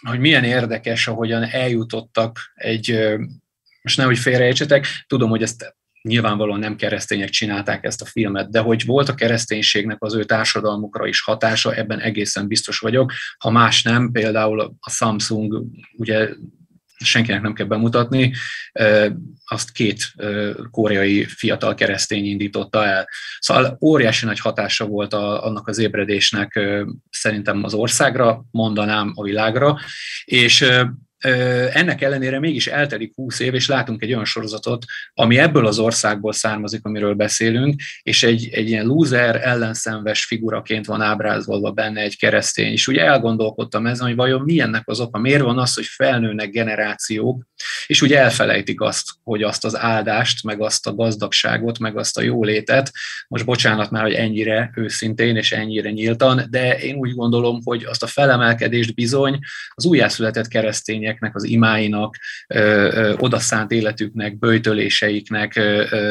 hogy 0.08 0.18
milyen 0.18 0.44
érdekes, 0.44 1.08
ahogyan 1.08 1.42
eljutottak 1.42 2.38
egy, 2.54 3.16
most 3.82 3.96
nehogy 3.96 4.18
félreértsetek, 4.18 4.86
tudom, 5.06 5.30
hogy 5.30 5.42
ezt 5.42 5.76
nyilvánvalóan 6.02 6.58
nem 6.58 6.76
keresztények 6.76 7.28
csinálták 7.28 7.84
ezt 7.84 8.02
a 8.02 8.06
filmet, 8.06 8.50
de 8.50 8.60
hogy 8.60 8.84
volt 8.84 9.08
a 9.08 9.14
kereszténységnek 9.14 10.02
az 10.02 10.14
ő 10.14 10.24
társadalmukra 10.24 11.06
is 11.06 11.20
hatása, 11.20 11.74
ebben 11.74 12.00
egészen 12.00 12.46
biztos 12.46 12.78
vagyok. 12.78 13.12
Ha 13.38 13.50
más 13.50 13.82
nem, 13.82 14.10
például 14.10 14.60
a 14.80 14.90
Samsung 14.90 15.64
ugye 15.96 16.28
senkinek 17.04 17.42
nem 17.42 17.52
kell 17.52 17.66
bemutatni, 17.66 18.32
azt 19.44 19.72
két 19.72 20.12
koreai 20.70 21.24
fiatal 21.24 21.74
keresztény 21.74 22.24
indította 22.24 22.86
el. 22.86 23.08
Szóval 23.38 23.78
óriási 23.80 24.24
nagy 24.24 24.40
hatása 24.40 24.86
volt 24.86 25.12
a, 25.12 25.44
annak 25.44 25.68
az 25.68 25.78
ébredésnek 25.78 26.60
szerintem 27.10 27.64
az 27.64 27.74
országra, 27.74 28.44
mondanám 28.50 29.12
a 29.14 29.22
világra, 29.22 29.78
és 30.24 30.64
ennek 31.72 32.00
ellenére 32.00 32.38
mégis 32.38 32.66
eltelik 32.66 33.14
20 33.14 33.40
év, 33.40 33.54
és 33.54 33.68
látunk 33.68 34.02
egy 34.02 34.12
olyan 34.12 34.24
sorozatot, 34.24 34.84
ami 35.14 35.38
ebből 35.38 35.66
az 35.66 35.78
országból 35.78 36.32
származik, 36.32 36.84
amiről 36.84 37.14
beszélünk, 37.14 37.80
és 38.02 38.22
egy, 38.22 38.48
egy 38.52 38.68
ilyen 38.68 38.86
loser, 38.86 39.40
ellenszenves 39.42 40.24
figuraként 40.24 40.86
van 40.86 41.00
ábrázolva 41.00 41.70
benne 41.70 42.00
egy 42.00 42.18
keresztény. 42.18 42.72
És 42.72 42.88
ugye 42.88 43.04
elgondolkodtam 43.04 43.86
ezen, 43.86 44.06
hogy 44.06 44.16
vajon 44.16 44.40
mi 44.40 44.60
az 44.84 45.00
oka, 45.00 45.18
miért 45.18 45.42
van 45.42 45.58
az, 45.58 45.74
hogy 45.74 45.84
felnőnek 45.84 46.50
generációk, 46.50 47.42
és 47.86 48.02
ugye 48.02 48.18
elfelejtik 48.18 48.80
azt, 48.80 49.08
hogy 49.22 49.42
azt 49.42 49.64
az 49.64 49.76
áldást, 49.76 50.44
meg 50.44 50.60
azt 50.62 50.86
a 50.86 50.94
gazdagságot, 50.94 51.78
meg 51.78 51.98
azt 51.98 52.18
a 52.18 52.22
jólétet, 52.22 52.90
most 53.28 53.44
bocsánat 53.44 53.90
már, 53.90 54.02
hogy 54.02 54.12
ennyire 54.12 54.70
őszintén 54.74 55.36
és 55.36 55.52
ennyire 55.52 55.90
nyíltan, 55.90 56.46
de 56.50 56.78
én 56.78 56.94
úgy 56.94 57.14
gondolom, 57.14 57.60
hogy 57.64 57.84
azt 57.84 58.02
a 58.02 58.06
felemelkedést 58.06 58.94
bizony 58.94 59.38
az 59.68 59.84
újjászületett 59.84 60.48
keresztények 60.48 61.11
személyeknek, 61.12 61.34
az 61.34 61.44
imáinak, 61.44 62.16
odaszánt 63.16 63.70
életüknek, 63.70 64.38
böjtöléseiknek, 64.38 65.60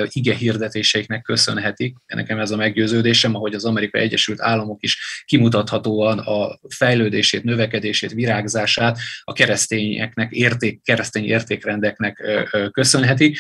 ige 0.07 0.35
hirdetéseiknek 0.35 1.21
köszönhetik. 1.21 1.95
Nekem 2.05 2.39
ez 2.39 2.51
a 2.51 2.55
meggyőződésem, 2.55 3.35
ahogy 3.35 3.53
az 3.53 3.65
Amerikai 3.65 4.01
Egyesült 4.01 4.41
Államok 4.41 4.83
is 4.83 5.23
kimutathatóan 5.25 6.19
a 6.19 6.59
fejlődését, 6.75 7.43
növekedését, 7.43 8.11
virágzását 8.11 8.97
a 9.23 9.33
keresztényeknek, 9.33 10.31
érték, 10.31 10.81
keresztény 10.83 11.25
értékrendeknek 11.25 12.23
köszönheti. 12.71 13.35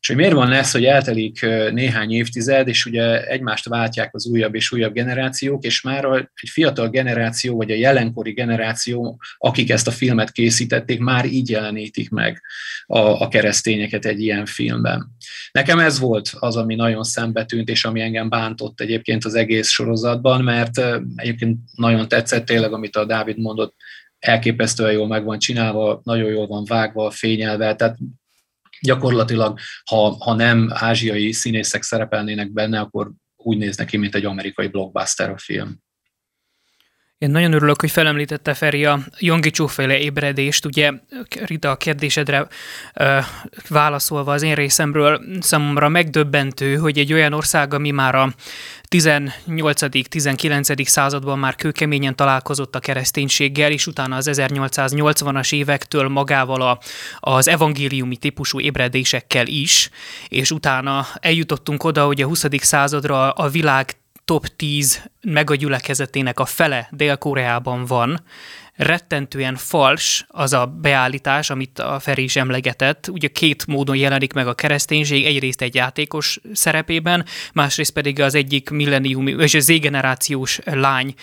És 0.00 0.08
hogy 0.08 0.16
miért 0.16 0.32
van 0.32 0.52
ez, 0.52 0.70
hogy 0.70 0.84
eltelik 0.84 1.40
néhány 1.72 2.10
évtized, 2.10 2.68
és 2.68 2.86
ugye 2.86 3.26
egymást 3.26 3.68
váltják 3.68 4.14
az 4.14 4.26
újabb 4.26 4.54
és 4.54 4.72
újabb 4.72 4.92
generációk, 4.92 5.64
és 5.64 5.82
már 5.82 6.04
egy 6.34 6.48
fiatal 6.48 6.88
generáció, 6.88 7.56
vagy 7.56 7.70
a 7.70 7.74
jelenkori 7.74 8.32
generáció, 8.32 9.18
akik 9.38 9.70
ezt 9.70 9.86
a 9.86 9.90
filmet 9.90 10.30
készítették, 10.30 10.98
már 10.98 11.24
így 11.24 11.50
jelenítik 11.50 12.10
meg 12.10 12.42
a, 12.86 12.98
a 12.98 13.28
keresztényeket 13.28 14.04
egy 14.04 14.20
ilyen 14.20 14.46
filmben. 14.46 15.16
Nekem 15.52 15.78
ez 15.78 15.98
volt 15.98 16.30
az, 16.38 16.56
ami 16.56 16.74
nagyon 16.74 17.04
szembetűnt, 17.04 17.68
és 17.68 17.84
ami 17.84 18.00
engem 18.00 18.28
bántott 18.28 18.80
egyébként 18.80 19.24
az 19.24 19.34
egész 19.34 19.68
sorozatban, 19.68 20.44
mert 20.44 20.78
egyébként 21.14 21.58
nagyon 21.74 22.08
tetszett 22.08 22.44
tényleg, 22.44 22.72
amit 22.72 22.96
a 22.96 23.04
Dávid 23.04 23.38
mondott, 23.38 23.74
elképesztően 24.18 24.92
jól 24.92 25.06
meg 25.06 25.24
van 25.24 25.38
csinálva, 25.38 26.00
nagyon 26.04 26.30
jól 26.30 26.46
van 26.46 26.64
vágva, 26.64 27.10
fényelve, 27.10 27.74
tehát 27.74 27.96
gyakorlatilag, 28.80 29.58
ha, 29.84 30.16
ha 30.24 30.34
nem 30.34 30.68
ázsiai 30.72 31.32
színészek 31.32 31.82
szerepelnének 31.82 32.52
benne, 32.52 32.80
akkor 32.80 33.12
úgy 33.36 33.58
néz 33.58 33.76
neki, 33.76 33.96
mint 33.96 34.14
egy 34.14 34.24
amerikai 34.24 34.66
blockbuster 34.66 35.30
a 35.30 35.38
film. 35.38 35.78
Én 37.18 37.30
nagyon 37.30 37.52
örülök, 37.52 37.80
hogy 37.80 37.90
felemlítette 37.90 38.54
Feri 38.54 38.84
a 38.84 39.00
Jongi 39.18 39.50
féle 39.66 39.98
ébredést. 39.98 40.64
Ugye 40.64 40.92
Rita 41.46 41.70
a 41.70 41.76
kérdésedre 41.76 42.46
ö, 42.94 43.18
válaszolva 43.68 44.32
az 44.32 44.42
én 44.42 44.54
részemről 44.54 45.20
számomra 45.40 45.88
megdöbbentő, 45.88 46.76
hogy 46.76 46.98
egy 46.98 47.12
olyan 47.12 47.32
ország, 47.32 47.74
ami 47.74 47.90
már 47.90 48.14
a 48.14 48.32
18.-19. 48.88 50.84
században 50.84 51.38
már 51.38 51.54
kőkeményen 51.54 52.16
találkozott 52.16 52.74
a 52.74 52.80
kereszténységgel, 52.80 53.72
és 53.72 53.86
utána 53.86 54.16
az 54.16 54.30
1880-as 54.32 55.54
évektől 55.54 56.08
magával 56.08 56.60
a, 56.62 56.78
az 57.18 57.48
evangéliumi 57.48 58.16
típusú 58.16 58.60
ébredésekkel 58.60 59.46
is, 59.46 59.90
és 60.28 60.50
utána 60.50 61.06
eljutottunk 61.20 61.84
oda, 61.84 62.04
hogy 62.04 62.22
a 62.22 62.26
20. 62.26 62.44
századra 62.60 63.30
a 63.30 63.48
világ 63.48 63.96
top 64.28 64.46
10 64.46 65.02
megagyülekezetének 65.20 66.40
a 66.40 66.44
fele 66.44 66.88
Dél-Koreában 66.90 67.84
van, 67.84 68.20
rettentően 68.78 69.56
fals 69.56 70.24
az 70.28 70.52
a 70.52 70.66
beállítás, 70.66 71.50
amit 71.50 71.78
a 71.78 71.98
Feri 72.00 72.22
is 72.22 72.36
emlegetett. 72.36 73.08
Ugye 73.08 73.28
két 73.28 73.66
módon 73.66 73.96
jelenik 73.96 74.32
meg 74.32 74.46
a 74.46 74.54
kereszténység, 74.54 75.24
egyrészt 75.24 75.62
egy 75.62 75.74
játékos 75.74 76.40
szerepében, 76.52 77.24
másrészt 77.52 77.92
pedig 77.92 78.20
az 78.20 78.34
egyik 78.34 78.70
milleniumi, 78.70 79.34
és 79.38 79.54
az 79.54 79.64
Z-generációs 79.64 80.58
lány 80.64 81.14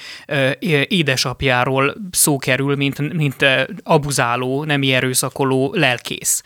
édesapjáról 0.88 1.96
szó 2.12 2.38
kerül, 2.38 2.76
mint, 2.76 3.14
mint 3.14 3.46
abuzáló, 3.84 4.64
nemi 4.64 4.94
erőszakoló 4.94 5.74
lelkész. 5.74 6.44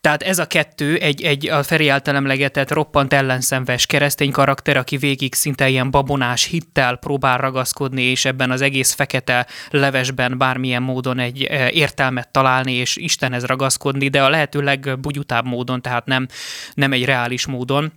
Tehát 0.00 0.22
ez 0.22 0.38
a 0.38 0.46
kettő, 0.46 0.96
egy, 0.96 1.22
egy 1.22 1.48
a 1.48 1.62
Feri 1.62 1.88
által 1.88 2.14
emlegetett 2.14 2.72
roppant 2.72 3.12
ellenszenves 3.12 3.86
keresztény 3.86 4.30
karakter, 4.30 4.76
aki 4.76 4.96
végig 4.96 5.34
szinte 5.34 5.68
ilyen 5.68 5.90
babonás 5.90 6.44
hittel 6.44 6.96
próbál 6.96 7.38
ragaszkodni, 7.38 8.02
és 8.02 8.24
ebben 8.24 8.50
az 8.50 8.60
egész 8.60 8.92
fekete 8.92 9.46
levesben 9.70 10.38
bármilyen 10.44 10.82
módon 10.82 11.18
egy 11.18 11.40
értelmet 11.70 12.28
találni, 12.28 12.72
és 12.72 12.96
Istenhez 12.96 13.44
ragaszkodni, 13.44 14.08
de 14.08 14.22
a 14.22 14.28
lehető 14.28 14.60
legbugyutább 14.60 15.46
módon, 15.46 15.82
tehát 15.82 16.06
nem, 16.06 16.28
nem 16.74 16.92
egy 16.92 17.04
reális 17.04 17.46
módon. 17.46 17.92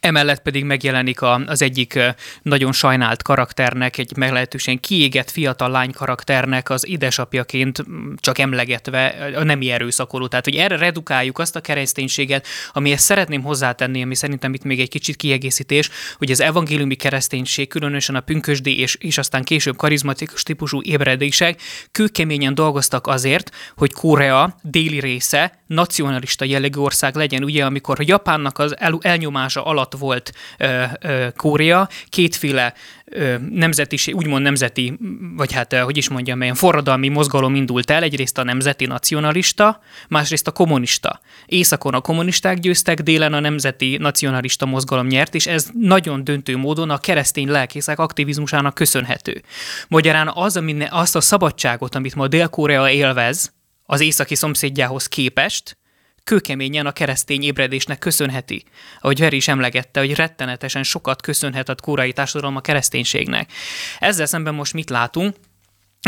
Emellett 0.00 0.42
pedig 0.42 0.64
megjelenik 0.64 1.20
a, 1.20 1.34
az 1.46 1.62
egyik 1.62 1.98
nagyon 2.42 2.72
sajnált 2.72 3.22
karakternek, 3.22 3.98
egy 3.98 4.16
meglehetősen 4.16 4.80
kiégett 4.80 5.30
fiatal 5.30 5.70
lány 5.70 5.92
karakternek 5.92 6.70
az 6.70 6.88
édesapjaként 6.88 7.84
csak 8.16 8.38
emlegetve 8.38 9.06
a 9.36 9.42
nemi 9.42 9.70
erőszakoló. 9.70 10.26
Tehát, 10.26 10.44
hogy 10.44 10.54
erre 10.54 10.76
redukáljuk 10.76 11.38
azt 11.38 11.56
a 11.56 11.60
kereszténységet, 11.60 12.46
amihez 12.72 13.00
szeretném 13.00 13.42
hozzátenni, 13.42 14.02
ami 14.02 14.14
szerintem 14.14 14.54
itt 14.54 14.64
még 14.64 14.80
egy 14.80 14.88
kicsit 14.88 15.16
kiegészítés, 15.16 15.90
hogy 16.18 16.30
az 16.30 16.40
evangéliumi 16.40 16.94
kereszténység, 16.94 17.68
különösen 17.68 18.14
a 18.14 18.20
pünkösdi 18.20 18.80
és, 18.80 18.94
és 18.94 19.18
aztán 19.18 19.44
később 19.44 19.76
karizmatikus 19.76 20.42
típusú 20.42 20.82
ébredések 20.82 21.60
kőkeményen 21.92 22.54
dolgoztak 22.54 23.06
azért, 23.06 23.50
hogy 23.76 23.92
Korea 23.92 24.58
déli 24.62 25.00
része 25.00 25.57
nacionalista 25.68 26.44
jellegű 26.44 26.80
ország 26.80 27.14
legyen. 27.14 27.44
Ugye, 27.44 27.64
amikor 27.64 27.96
Japánnak 28.00 28.58
az 28.58 28.78
el, 28.78 28.98
elnyomása 29.00 29.64
alatt 29.64 29.94
volt 29.94 30.32
ö, 30.58 30.82
ö, 31.00 31.26
Korea, 31.36 31.88
kétféle 32.08 32.74
ö, 33.04 33.34
nemzetiség, 33.50 34.14
úgymond 34.14 34.42
nemzeti, 34.42 34.98
vagy 35.36 35.52
hát, 35.52 35.74
hogy 35.74 35.96
is 35.96 36.08
mondjam, 36.08 36.42
ilyen 36.42 36.54
forradalmi 36.54 37.08
mozgalom 37.08 37.54
indult 37.54 37.90
el, 37.90 38.02
egyrészt 38.02 38.38
a 38.38 38.44
nemzeti 38.44 38.86
nacionalista, 38.86 39.80
másrészt 40.08 40.46
a 40.46 40.50
kommunista. 40.50 41.20
Északon 41.46 41.94
a 41.94 42.00
kommunisták 42.00 42.58
győztek, 42.58 43.00
délen 43.00 43.32
a 43.32 43.40
nemzeti 43.40 43.96
nacionalista 43.96 44.66
mozgalom 44.66 45.06
nyert, 45.06 45.34
és 45.34 45.46
ez 45.46 45.70
nagyon 45.78 46.24
döntő 46.24 46.56
módon 46.56 46.90
a 46.90 46.98
keresztény 46.98 47.48
lelkészek 47.48 47.98
aktivizmusának 47.98 48.74
köszönhető. 48.74 49.42
Magyarán 49.88 50.30
az, 50.34 50.56
ami, 50.56 50.76
azt 50.90 51.16
a 51.16 51.20
szabadságot, 51.20 51.94
amit 51.94 52.14
ma 52.14 52.28
Dél-Korea 52.28 52.90
élvez, 52.90 53.56
az 53.90 54.00
északi 54.00 54.34
szomszédjához 54.34 55.06
képest, 55.06 55.76
kőkeményen 56.24 56.86
a 56.86 56.92
keresztény 56.92 57.42
ébredésnek 57.42 57.98
köszönheti. 57.98 58.64
Ahogy 59.00 59.18
Veri 59.18 59.36
is 59.36 59.48
emlegette, 59.48 60.00
hogy 60.00 60.14
rettenetesen 60.14 60.82
sokat 60.82 61.22
köszönhet 61.22 61.68
a 61.68 61.74
kórai 61.74 62.12
társadalom 62.12 62.56
a 62.56 62.60
kereszténységnek. 62.60 63.52
Ezzel 63.98 64.26
szemben 64.26 64.54
most 64.54 64.72
mit 64.72 64.90
látunk? 64.90 65.36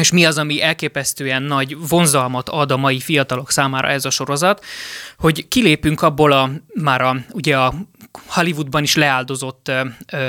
És 0.01 0.11
mi 0.11 0.25
az, 0.25 0.39
ami 0.39 0.63
elképesztően 0.63 1.43
nagy 1.43 1.89
vonzalmat 1.89 2.49
ad 2.49 2.71
a 2.71 2.77
mai 2.77 3.01
fiatalok 3.01 3.51
számára 3.51 3.89
ez 3.89 4.05
a 4.05 4.11
sorozat, 4.11 4.65
hogy 5.19 5.49
kilépünk 5.49 6.03
abból 6.03 6.33
a 6.33 6.51
már 6.75 7.01
a, 7.01 7.17
ugye 7.33 7.59
a 7.59 7.75
Hollywoodban 8.26 8.83
is 8.83 8.95
leáldozott 8.95 9.71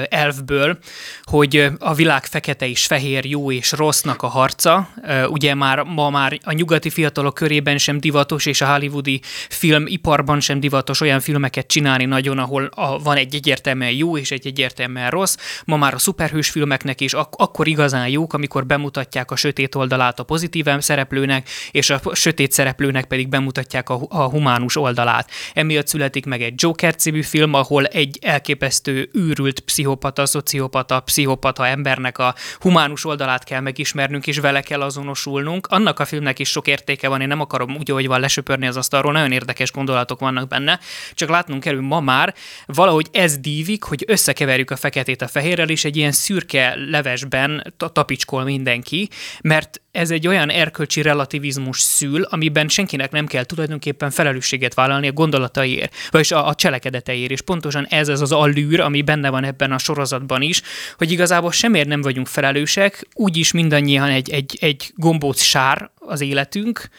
elfből, 0.10 0.78
hogy 1.24 1.70
a 1.80 1.94
világ 1.94 2.26
fekete 2.26 2.68
és 2.68 2.86
fehér, 2.86 3.26
jó 3.26 3.52
és 3.52 3.72
rossznak 3.72 4.22
a 4.22 4.28
harca. 4.28 4.90
Ugye 5.28 5.54
már 5.54 5.84
ma 5.84 6.10
már 6.10 6.40
a 6.44 6.52
nyugati 6.52 6.90
fiatalok 6.90 7.34
körében 7.34 7.78
sem 7.78 8.00
divatos, 8.00 8.46
és 8.46 8.62
a 8.62 8.74
hollywoodi 8.74 9.22
filmiparban 9.50 10.40
sem 10.40 10.60
divatos 10.60 11.02
olyan 11.02 11.20
filmeket 11.20 11.68
csinálni 11.68 12.06
nagyon, 12.06 12.38
ahol 12.38 12.70
a, 12.76 13.00
van 13.00 13.18
egy 13.18 13.36
egyértelműen 13.36 13.92
jó 13.92 14.18
és 14.18 14.32
egy 14.32 14.48
egyértelműen 14.48 15.10
rossz. 15.10 15.36
Ma 15.66 15.78
már 15.78 15.94
a 15.94 15.98
szuperhős 15.98 16.50
filmeknek 16.50 17.02
is 17.02 17.14
ak- 17.14 17.42
akkor 17.42 17.68
igazán 17.68 18.08
jók, 18.08 18.34
amikor 18.34 18.66
bemutatják 18.66 19.32
a 19.32 19.36
sötét 19.36 19.76
oldalát 19.76 20.20
a 20.20 20.24
pozitív 20.24 20.66
szereplőnek, 20.80 21.50
és 21.72 21.90
a 21.90 22.02
sötét 22.14 22.52
szereplőnek 22.52 23.06
pedig 23.06 23.28
bemutatják 23.28 23.90
a, 23.90 24.00
a 24.10 24.30
humánus 24.30 24.76
oldalát. 24.76 25.30
Emiatt 25.54 25.88
születik 25.88 26.26
meg 26.26 26.42
egy 26.42 26.54
Joker 26.56 26.96
című 26.96 27.22
film, 27.22 27.54
ahol 27.54 27.71
ahol 27.72 27.86
egy 27.86 28.18
elképesztő 28.22 29.10
űrült 29.18 29.60
pszichopata, 29.60 30.26
szociopata, 30.26 31.00
pszichopata 31.00 31.68
embernek 31.68 32.18
a 32.18 32.36
humánus 32.60 33.06
oldalát 33.06 33.44
kell 33.44 33.60
megismernünk, 33.60 34.28
és 34.28 34.40
vele 34.40 34.62
kell 34.62 34.82
azonosulnunk. 34.82 35.68
Annak 35.68 36.00
a 36.00 36.06
filmnek 36.06 36.40
is 36.40 36.50
sok 36.50 36.68
értéke 36.68 37.08
van, 37.08 37.22
én 37.22 37.28
nem 37.28 37.40
akarom 37.40 37.76
úgy, 37.76 37.90
hogy 37.90 38.08
van 38.08 38.20
lesöpörni 38.20 38.68
az 38.68 38.78
asztalról, 38.78 39.12
nagyon 39.12 39.32
érdekes 39.32 39.72
gondolatok 39.72 40.20
vannak 40.20 40.48
benne, 40.48 40.80
csak 41.14 41.30
látnunk 41.30 41.64
hogy 41.64 41.80
ma 41.80 42.00
már 42.00 42.34
valahogy 42.66 43.08
ez 43.12 43.38
dívik, 43.38 43.84
hogy 43.84 44.04
összekeverjük 44.08 44.72
a 44.72 44.76
feketét 44.76 45.22
a 45.22 45.28
fehérrel, 45.28 45.70
és 45.70 45.86
egy 45.86 45.98
ilyen 45.98 46.12
szürke 46.12 46.76
levesben 46.90 47.74
tapicskol 47.78 48.44
mindenki, 48.44 49.10
mert 49.42 49.82
ez 49.92 50.12
egy 50.12 50.28
olyan 50.28 50.50
erkölcsi 50.50 51.02
relativizmus 51.02 51.80
szül, 51.80 52.24
amiben 52.24 52.68
senkinek 52.68 53.12
nem 53.12 53.28
kell 53.28 53.44
tulajdonképpen 53.44 54.10
felelősséget 54.10 54.74
vállalni 54.74 55.08
a 55.08 55.12
gondolataiért, 55.12 55.96
vagyis 56.10 56.32
a, 56.32 56.48
a 56.48 56.56
cselekedeteiért, 56.56 57.32
és 57.32 57.42
pontosan 57.42 57.86
ez 57.90 58.08
az 58.08 58.22
az 58.22 58.32
allűr, 58.32 58.80
ami 58.80 59.02
benne 59.02 59.30
van 59.30 59.44
ebben 59.44 59.72
a 59.72 59.78
sorozatban 59.78 60.42
is, 60.42 60.62
hogy 60.98 61.12
igazából 61.12 61.52
semmiért 61.52 61.88
nem 61.88 62.02
vagyunk 62.02 62.28
felelősek, 62.28 63.08
úgyis 63.14 63.52
mindannyian 63.52 64.10
egy, 64.10 64.30
egy, 64.30 64.58
egy 64.62 64.92
gombóc 64.96 65.42
sár 65.42 65.92
az 66.00 66.22
életünk, 66.22 66.90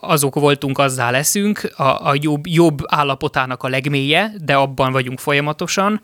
azok 0.00 0.34
voltunk, 0.34 0.78
azzá 0.78 1.10
leszünk, 1.10 1.72
a, 1.76 2.08
a 2.08 2.14
jobb, 2.20 2.46
jobb 2.46 2.78
állapotának 2.86 3.62
a 3.62 3.68
legmélye, 3.68 4.32
de 4.44 4.54
abban 4.54 4.92
vagyunk 4.92 5.18
folyamatosan, 5.18 6.02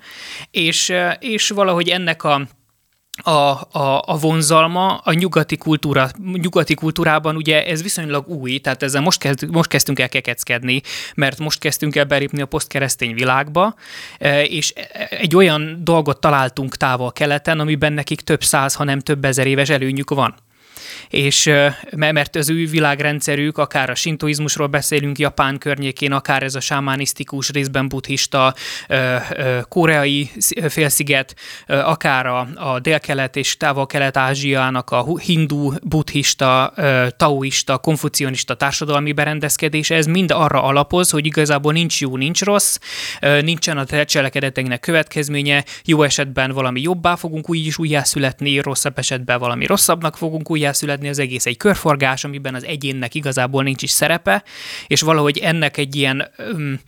és, 0.50 0.92
és 1.18 1.48
valahogy 1.48 1.88
ennek 1.88 2.24
a 2.24 2.48
a, 3.22 3.30
a, 3.30 4.02
a 4.06 4.16
vonzalma 4.18 4.96
a 4.96 5.12
nyugati, 5.12 5.56
kultúra, 5.56 6.08
nyugati 6.32 6.74
kultúrában 6.74 7.36
ugye 7.36 7.64
ez 7.64 7.82
viszonylag 7.82 8.28
új, 8.28 8.58
tehát 8.58 8.82
ezzel 8.82 9.00
most, 9.00 9.18
kezd, 9.18 9.50
most 9.50 9.68
kezdtünk 9.68 9.98
el 9.98 10.08
kekeckedni, 10.08 10.82
mert 11.14 11.38
most 11.38 11.58
kezdtünk 11.58 11.96
el 11.96 12.04
belépni 12.04 12.42
a 12.42 12.46
posztkeresztény 12.46 13.14
világba, 13.14 13.74
és 14.44 14.72
egy 15.10 15.36
olyan 15.36 15.80
dolgot 15.84 16.20
találtunk 16.20 16.76
távol 16.76 17.12
keleten, 17.12 17.60
amiben 17.60 17.92
nekik 17.92 18.20
több 18.20 18.42
száz, 18.42 18.74
hanem 18.74 18.98
több 18.98 19.24
ezer 19.24 19.46
éves 19.46 19.68
előnyük 19.68 20.10
van 20.10 20.34
és 21.08 21.50
mert 21.96 22.36
az 22.36 22.50
ő 22.50 22.66
világrendszerük, 22.66 23.58
akár 23.58 23.90
a 23.90 23.94
sintoizmusról 23.94 24.66
beszélünk 24.66 25.18
Japán 25.18 25.58
környékén, 25.58 26.12
akár 26.12 26.42
ez 26.42 26.54
a 26.54 26.60
sámánisztikus, 26.60 27.50
részben 27.50 27.88
buddhista, 27.88 28.54
koreai 29.68 30.30
félsziget, 30.68 31.34
akár 31.66 32.26
a, 32.26 32.48
a 32.54 32.80
délkelet 32.80 33.36
és 33.36 33.56
távol-kelet-ázsiának 33.56 34.90
a 34.90 35.18
hindu, 35.18 35.72
buddhista, 35.82 36.72
taoista, 37.16 37.78
konfucionista 37.78 38.54
társadalmi 38.54 39.12
berendezkedés, 39.12 39.90
ez 39.90 40.06
mind 40.06 40.30
arra 40.30 40.62
alapoz, 40.62 41.10
hogy 41.10 41.26
igazából 41.26 41.72
nincs 41.72 42.00
jó, 42.00 42.16
nincs 42.16 42.42
rossz, 42.42 42.78
nincsen 43.40 43.78
a 43.78 44.04
cselekedeteinknek 44.04 44.80
következménye, 44.80 45.64
jó 45.84 46.02
esetben 46.02 46.50
valami 46.52 46.80
jobbá 46.80 47.14
fogunk 47.14 47.50
úgy 47.50 47.66
is 47.66 47.78
újjászületni, 47.78 48.58
rosszabb 48.58 48.98
esetben 48.98 49.38
valami 49.38 49.66
rosszabbnak 49.66 50.16
fogunk 50.16 50.50
újjászületni, 50.50 50.77
születni, 50.78 51.08
az 51.08 51.18
egész 51.18 51.46
egy 51.46 51.56
körforgás, 51.56 52.24
amiben 52.24 52.54
az 52.54 52.64
egyénnek 52.64 53.14
igazából 53.14 53.62
nincs 53.62 53.82
is 53.82 53.90
szerepe, 53.90 54.44
és 54.86 55.00
valahogy 55.00 55.38
ennek 55.38 55.76
egy 55.76 55.96
ilyen 55.96 56.30
um, 56.52 56.80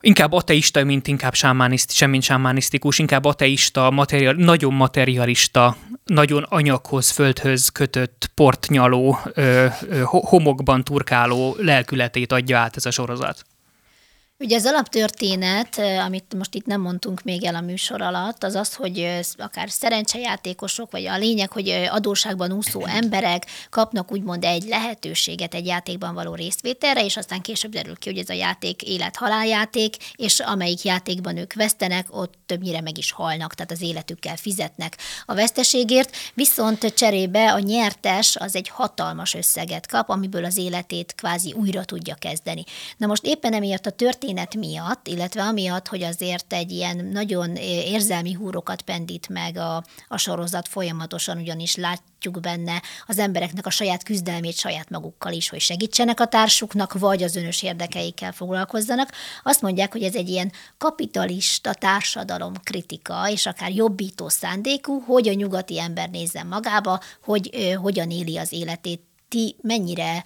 inkább 0.00 0.32
ateista, 0.32 0.84
mint 0.84 1.06
inkább 1.06 1.34
sámániszt, 1.34 1.92
semmint 1.92 2.22
sámánisztikus, 2.22 2.98
inkább 2.98 3.24
ateista, 3.24 3.90
material, 3.90 4.34
nagyon 4.34 4.74
materialista, 4.74 5.76
nagyon 6.04 6.42
anyaghoz, 6.42 7.10
földhöz 7.10 7.68
kötött, 7.68 8.30
portnyaló, 8.34 9.18
ö, 9.34 9.66
ö, 9.88 10.00
homokban 10.04 10.84
turkáló 10.84 11.56
lelkületét 11.58 12.32
adja 12.32 12.58
át 12.58 12.76
ez 12.76 12.86
a 12.86 12.90
sorozat. 12.90 13.44
Ugye 14.40 14.56
az 14.56 14.66
alaptörténet, 14.66 15.78
amit 15.78 16.34
most 16.36 16.54
itt 16.54 16.66
nem 16.66 16.80
mondtunk 16.80 17.22
még 17.22 17.44
el 17.44 17.54
a 17.54 17.60
műsor 17.60 18.02
alatt, 18.02 18.44
az 18.44 18.54
az, 18.54 18.74
hogy 18.74 19.20
akár 19.36 19.70
szerencsejátékosok, 19.70 20.90
vagy 20.90 21.06
a 21.06 21.16
lényeg, 21.16 21.50
hogy 21.50 21.68
adóságban 21.68 22.52
úszó 22.52 22.86
emberek 22.86 23.46
kapnak 23.70 24.12
úgymond 24.12 24.44
egy 24.44 24.62
lehetőséget 24.62 25.54
egy 25.54 25.66
játékban 25.66 26.14
való 26.14 26.34
részvételre, 26.34 27.04
és 27.04 27.16
aztán 27.16 27.40
később 27.40 27.70
derül 27.70 27.96
ki, 27.96 28.08
hogy 28.08 28.18
ez 28.18 28.28
a 28.28 28.32
játék 28.32 28.82
élet-haláljáték, 28.82 29.96
és 30.14 30.40
amelyik 30.40 30.82
játékban 30.82 31.36
ők 31.36 31.52
vesztenek, 31.52 32.06
ott 32.10 32.34
többnyire 32.46 32.80
meg 32.80 32.98
is 32.98 33.12
halnak, 33.12 33.54
tehát 33.54 33.72
az 33.72 33.82
életükkel 33.82 34.36
fizetnek 34.36 34.96
a 35.26 35.34
veszteségért, 35.34 36.16
viszont 36.34 36.94
cserébe 36.94 37.52
a 37.52 37.58
nyertes 37.58 38.36
az 38.36 38.56
egy 38.56 38.68
hatalmas 38.68 39.34
összeget 39.34 39.86
kap, 39.86 40.08
amiből 40.08 40.44
az 40.44 40.56
életét 40.56 41.14
kvázi 41.16 41.52
újra 41.52 41.84
tudja 41.84 42.14
kezdeni. 42.14 42.64
Na 42.96 43.06
most 43.06 43.24
éppen 43.24 43.52
emiatt 43.52 43.86
a 43.86 43.90
történet 43.90 44.26
történet 44.28 44.54
miatt, 44.54 45.08
illetve 45.08 45.42
amiatt, 45.42 45.88
hogy 45.88 46.02
azért 46.02 46.52
egy 46.52 46.70
ilyen 46.70 47.04
nagyon 47.04 47.56
érzelmi 47.56 48.32
húrokat 48.32 48.82
pendít 48.82 49.28
meg 49.28 49.56
a, 49.56 49.84
a 50.08 50.16
sorozat 50.16 50.68
folyamatosan, 50.68 51.38
ugyanis 51.38 51.74
látjuk 51.74 52.40
benne 52.40 52.82
az 53.06 53.18
embereknek 53.18 53.66
a 53.66 53.70
saját 53.70 54.02
küzdelmét 54.02 54.56
saját 54.56 54.90
magukkal 54.90 55.32
is, 55.32 55.48
hogy 55.48 55.60
segítsenek 55.60 56.20
a 56.20 56.26
társuknak, 56.26 56.92
vagy 56.92 57.22
az 57.22 57.36
önös 57.36 57.62
érdekeikkel 57.62 58.32
foglalkozzanak. 58.32 59.12
Azt 59.42 59.62
mondják, 59.62 59.92
hogy 59.92 60.02
ez 60.02 60.14
egy 60.14 60.28
ilyen 60.28 60.52
kapitalista 60.78 61.74
társadalom 61.74 62.52
kritika, 62.62 63.30
és 63.30 63.46
akár 63.46 63.70
jobbító 63.70 64.28
szándékú, 64.28 65.00
hogy 65.00 65.28
a 65.28 65.32
nyugati 65.32 65.80
ember 65.80 66.10
nézzen 66.10 66.46
magába, 66.46 67.00
hogy 67.24 67.50
ö, 67.52 67.72
hogyan 67.72 68.10
éli 68.10 68.38
az 68.38 68.52
életét 68.52 69.07
ti 69.28 69.56
mennyire 69.62 70.24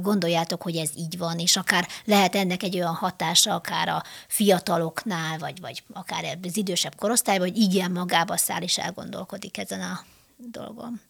gondoljátok, 0.00 0.62
hogy 0.62 0.76
ez 0.76 0.90
így 0.96 1.18
van, 1.18 1.38
és 1.38 1.56
akár 1.56 1.86
lehet 2.04 2.34
ennek 2.34 2.62
egy 2.62 2.74
olyan 2.74 2.94
hatása, 2.94 3.54
akár 3.54 3.88
a 3.88 4.02
fiataloknál, 4.28 5.38
vagy, 5.38 5.60
vagy 5.60 5.82
akár 5.92 6.38
az 6.42 6.56
idősebb 6.56 6.94
korosztályban, 6.94 7.48
hogy 7.48 7.56
igen, 7.56 7.90
magába 7.90 8.36
száll 8.36 8.62
és 8.62 8.78
elgondolkodik 8.78 9.58
ezen 9.58 9.80
a 9.80 10.04
dolgon. 10.36 11.00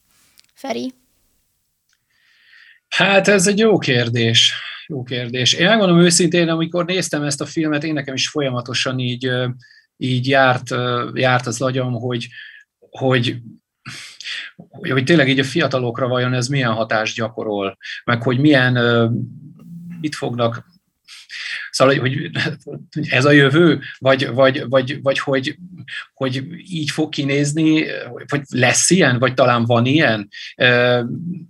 Feri? 0.54 0.94
Hát 2.88 3.28
ez 3.28 3.46
egy 3.46 3.58
jó 3.58 3.78
kérdés. 3.78 4.52
Jó 4.86 5.02
kérdés. 5.02 5.52
Én 5.52 5.66
megmondom 5.66 6.00
őszintén, 6.00 6.48
amikor 6.48 6.84
néztem 6.84 7.22
ezt 7.22 7.40
a 7.40 7.46
filmet, 7.46 7.84
én 7.84 7.92
nekem 7.92 8.14
is 8.14 8.28
folyamatosan 8.28 8.98
így, 8.98 9.30
így 9.96 10.28
járt, 10.28 10.70
járt 11.14 11.46
az 11.46 11.60
agyam, 11.60 11.92
hogy, 11.92 12.28
hogy 12.90 13.36
hogy 14.90 15.04
tényleg 15.04 15.28
így 15.28 15.38
a 15.38 15.44
fiatalokra 15.44 16.08
vajon 16.08 16.34
ez 16.34 16.48
milyen 16.48 16.72
hatást 16.72 17.16
gyakorol, 17.16 17.78
meg 18.04 18.22
hogy 18.22 18.38
milyen, 18.38 18.74
mit 20.00 20.14
fognak? 20.14 20.66
Szóval, 21.70 21.98
hogy 21.98 22.30
ez 23.08 23.24
a 23.24 23.30
jövő, 23.30 23.80
vagy, 23.98 24.28
vagy, 24.28 24.68
vagy, 24.68 25.02
vagy 25.02 25.18
hogy, 25.18 25.58
hogy 26.14 26.44
így 26.64 26.90
fog 26.90 27.08
kinézni, 27.08 27.84
vagy 28.28 28.42
lesz 28.48 28.90
ilyen, 28.90 29.18
vagy 29.18 29.34
talán 29.34 29.64
van 29.64 29.86
ilyen. 29.86 30.28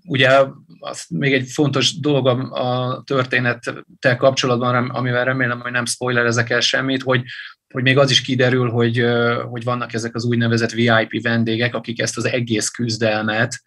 Ugye 0.06 0.30
az 0.78 1.04
még 1.08 1.32
egy 1.32 1.48
fontos 1.50 2.00
dolog 2.00 2.26
a 2.52 3.02
történettel 3.06 4.16
kapcsolatban, 4.16 4.90
amivel 4.90 5.24
remélem, 5.24 5.60
hogy 5.60 5.72
nem 5.72 5.86
spoilerezek 5.86 6.50
el 6.50 6.60
semmit, 6.60 7.02
hogy, 7.02 7.22
hogy 7.68 7.82
még 7.82 7.98
az 7.98 8.10
is 8.10 8.20
kiderül, 8.20 8.70
hogy, 8.70 9.04
hogy 9.50 9.64
vannak 9.64 9.94
ezek 9.94 10.14
az 10.14 10.24
úgynevezett 10.24 10.70
VIP 10.70 11.22
vendégek, 11.22 11.74
akik 11.74 12.00
ezt 12.00 12.16
az 12.16 12.24
egész 12.24 12.68
küzdelmet 12.68 13.62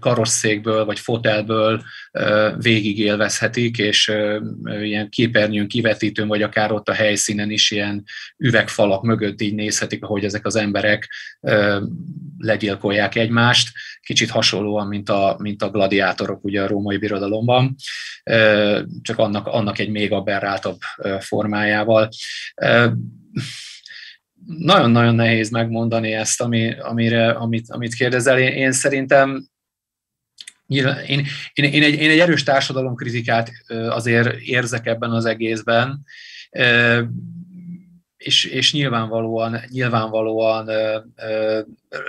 karosszékből 0.00 0.84
vagy 0.84 0.98
fotelből 0.98 1.82
végig 2.58 2.98
élvezhetik, 2.98 3.78
és 3.78 4.12
ilyen 4.64 5.08
képernyőn, 5.08 5.68
kivetítőn, 5.68 6.28
vagy 6.28 6.42
akár 6.42 6.72
ott 6.72 6.88
a 6.88 6.92
helyszínen 6.92 7.50
is 7.50 7.70
ilyen 7.70 8.04
üvegfalak 8.36 9.02
mögött 9.02 9.40
így 9.40 9.54
nézhetik, 9.54 10.04
ahogy 10.04 10.24
ezek 10.24 10.46
az 10.46 10.56
emberek 10.56 11.08
legyilkolják 12.38 13.14
egymást. 13.14 13.68
Kicsit 14.00 14.30
hasonlóan, 14.30 14.86
mint 14.86 15.08
a, 15.08 15.36
mint 15.38 15.62
a 15.62 15.70
gladiátorok 15.70 16.44
ugye 16.44 16.62
a 16.62 16.66
római 16.66 16.96
birodalomban, 16.96 17.74
csak 19.02 19.18
annak, 19.18 19.46
annak 19.46 19.78
egy 19.78 19.90
még 19.90 20.12
aberráltabb 20.12 20.78
formájával 21.18 22.08
nagyon-nagyon 24.58 25.14
nehéz 25.14 25.50
megmondani 25.50 26.12
ezt, 26.12 26.40
ami, 26.40 26.78
amire, 26.78 27.30
amit, 27.30 27.70
amit 27.70 27.94
kérdezel. 27.94 28.38
Én, 28.38 28.52
én 28.52 28.72
szerintem 28.72 29.44
én, 30.70 30.86
én, 31.06 31.26
én, 31.52 31.82
egy, 31.82 31.94
én 31.94 32.10
egy 32.10 32.18
erős 32.18 32.42
társadalomkritikát 32.42 33.50
azért 33.88 34.40
érzek 34.40 34.86
ebben 34.86 35.10
az 35.10 35.24
egészben, 35.24 36.04
és, 38.16 38.44
és 38.44 38.72
nyilvánvalóan, 38.72 39.60
nyilvánvalóan 39.68 40.70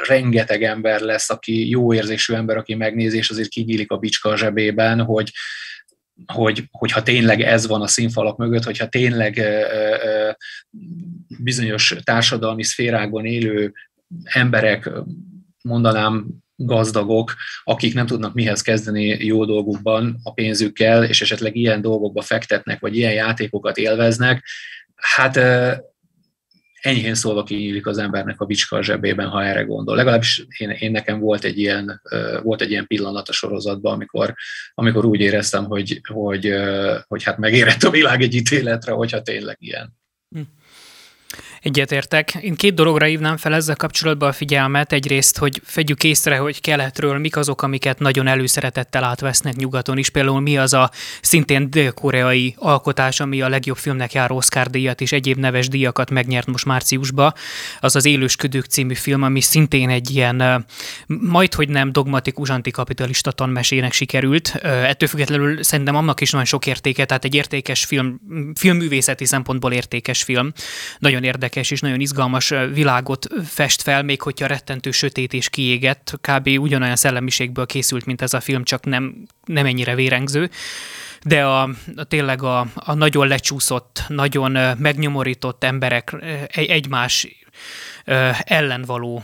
rengeteg 0.08 0.64
ember 0.64 1.02
lesz, 1.02 1.30
aki 1.30 1.70
jó 1.70 1.94
érzésű 1.94 2.34
ember, 2.34 2.58
aki 2.58 2.76
megnézi, 2.76 3.18
és 3.18 3.30
azért 3.30 3.50
kinyílik 3.50 3.92
a 3.92 3.98
bicska 3.98 4.30
a 4.30 4.38
zsebében, 4.38 5.02
hogy, 5.02 5.32
hogy, 6.26 6.64
hogyha 6.72 7.04
tényleg 7.04 7.42
ez 7.42 7.68
van 7.68 7.82
a 7.82 7.88
színfalak 7.88 8.38
mögött, 8.38 8.64
hogyha 8.64 8.88
tényleg 8.88 9.42
bizonyos 11.38 11.96
társadalmi 12.04 12.64
szférákban 12.64 13.26
élő 13.26 13.74
emberek, 14.24 14.90
mondanám 15.64 16.28
gazdagok, 16.66 17.34
akik 17.64 17.94
nem 17.94 18.06
tudnak 18.06 18.34
mihez 18.34 18.62
kezdeni 18.62 19.06
jó 19.06 19.46
dolgukban 19.46 20.20
a 20.24 20.34
pénzükkel, 20.34 21.04
és 21.04 21.22
esetleg 21.22 21.56
ilyen 21.56 21.82
dolgokba 21.82 22.22
fektetnek, 22.22 22.80
vagy 22.80 22.98
ilyen 22.98 23.14
játékokat 23.14 23.78
élveznek, 23.78 24.44
hát 24.96 25.40
enyhén 26.82 27.16
szólva 27.16 27.44
kinyílik 27.44 27.88
az 27.88 27.98
embernek 27.98 28.42
a 28.42 28.46
bicska 28.46 28.78
a 28.78 28.84
zsebében, 28.84 29.28
ha 29.28 29.44
erre 29.44 29.62
gondol. 29.62 29.96
Legalábbis 29.96 30.46
én, 30.58 30.70
én 30.70 30.92
nekem 30.92 31.20
volt 31.20 31.44
egy, 31.44 31.60
ilyen, 31.60 32.02
volt 32.44 32.62
egy 32.62 32.70
ilyen 32.72 32.88
pillanat 32.88 33.30
a 33.30 33.34
sorozatban, 33.34 33.94
amikor, 33.94 34.34
amikor 34.74 35.06
úgy 35.06 35.20
éreztem, 35.20 35.66
hogy, 35.66 36.02
hogy, 36.14 36.54
hogy 37.08 37.24
hát 37.24 37.38
megérett 37.38 37.84
a 37.84 37.90
világ 37.90 38.22
egy 38.22 38.36
ítéletre, 38.36 38.92
hogyha 38.92 39.22
tényleg 39.22 39.58
ilyen. 39.60 40.00
Egyetértek. 41.64 42.34
Én 42.34 42.56
két 42.56 42.74
dologra 42.74 43.06
hívnám 43.06 43.38
fel 43.38 43.54
ezzel 43.54 43.76
kapcsolatban 43.76 44.30
a 44.30 44.32
figyelmet. 44.32 44.92
Egyrészt, 44.94 45.38
hogy 45.38 45.62
fegyük 45.64 46.04
észre, 46.04 46.38
hogy 46.38 46.62
keletről 46.62 47.18
mik 47.18 47.36
azok, 47.36 47.62
amiket 47.62 48.00
nagyon 48.00 48.28
előszeretettel 48.28 49.04
átvesznek 49.04 49.56
nyugaton 49.56 49.98
is. 49.98 50.10
Például 50.10 50.40
mi 50.40 50.58
az 50.58 50.74
a 50.74 50.92
szintén 51.22 51.70
dél-koreai 51.70 52.56
alkotás, 52.58 53.20
ami 53.20 53.42
a 53.42 53.50
legjobb 53.50 53.78
filmnek 53.78 54.14
járó 54.14 54.36
Oscar 54.36 54.70
díjat 54.70 55.02
és 55.02 55.12
egyéb 55.12 55.38
neves 55.38 55.68
díjakat 55.68 56.10
megnyert 56.10 56.48
most 56.48 56.66
márciusban. 56.66 57.34
Az 57.80 57.96
az 57.96 58.06
Élősködők 58.06 58.66
című 58.66 58.94
film, 58.94 59.22
ami 59.22 59.42
szintén 59.42 59.90
egy 59.90 60.10
ilyen 60.10 60.66
majd, 61.06 61.54
hogy 61.54 61.70
nem 61.70 61.92
dogmatikus 61.92 62.50
antikapitalista 62.50 63.32
tanmesének 63.32 63.92
sikerült. 63.92 64.56
Ettől 64.64 65.10
függetlenül 65.10 65.64
szerintem 65.64 65.96
annak 65.96 66.22
is 66.22 66.32
nagyon 66.32 66.46
sok 66.46 66.66
értéke, 66.66 67.06
tehát 67.06 67.26
egy 67.26 67.36
értékes 67.36 67.86
film, 67.86 68.22
filmművészeti 68.56 69.26
szempontból 69.26 69.72
értékes 69.72 70.24
film. 70.24 70.52
Nagyon 71.00 71.24
érdekes 71.24 71.50
érdekes 71.52 71.72
és 71.72 71.82
nagyon 71.82 72.00
izgalmas 72.00 72.54
világot 72.74 73.28
fest 73.46 73.82
fel, 73.82 74.04
még 74.04 74.22
hogyha 74.22 74.48
rettentő 74.48 74.92
sötét 74.92 75.34
és 75.34 75.50
kiégett, 75.50 76.14
kb. 76.22 76.48
ugyanolyan 76.48 76.96
szellemiségből 76.96 77.66
készült, 77.66 78.06
mint 78.06 78.22
ez 78.22 78.34
a 78.34 78.40
film, 78.40 78.64
csak 78.64 78.86
nem, 78.86 79.28
nem 79.46 79.66
ennyire 79.66 79.96
vérengző 79.96 80.50
de 81.24 81.46
a, 81.46 81.70
a 81.96 82.04
tényleg 82.04 82.44
a, 82.44 82.68
a 82.76 82.94
nagyon 82.94 83.28
lecsúszott, 83.28 84.04
nagyon 84.08 84.78
megnyomorított 84.78 85.64
emberek 85.64 86.16
egymás 86.52 87.28
ellen 88.44 88.82
való 88.82 89.24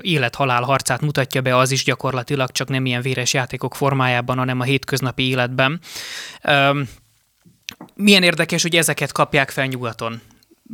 élet-halál 0.00 0.62
harcát 0.62 1.00
mutatja 1.00 1.40
be, 1.40 1.56
az 1.56 1.70
is 1.70 1.84
gyakorlatilag 1.84 2.50
csak 2.50 2.68
nem 2.68 2.86
ilyen 2.86 3.02
véres 3.02 3.32
játékok 3.32 3.74
formájában, 3.74 4.38
hanem 4.38 4.60
a 4.60 4.64
hétköznapi 4.64 5.28
életben. 5.28 5.80
Milyen 7.94 8.22
érdekes, 8.22 8.62
hogy 8.62 8.76
ezeket 8.76 9.12
kapják 9.12 9.50
fel 9.50 9.66
nyugaton 9.66 10.20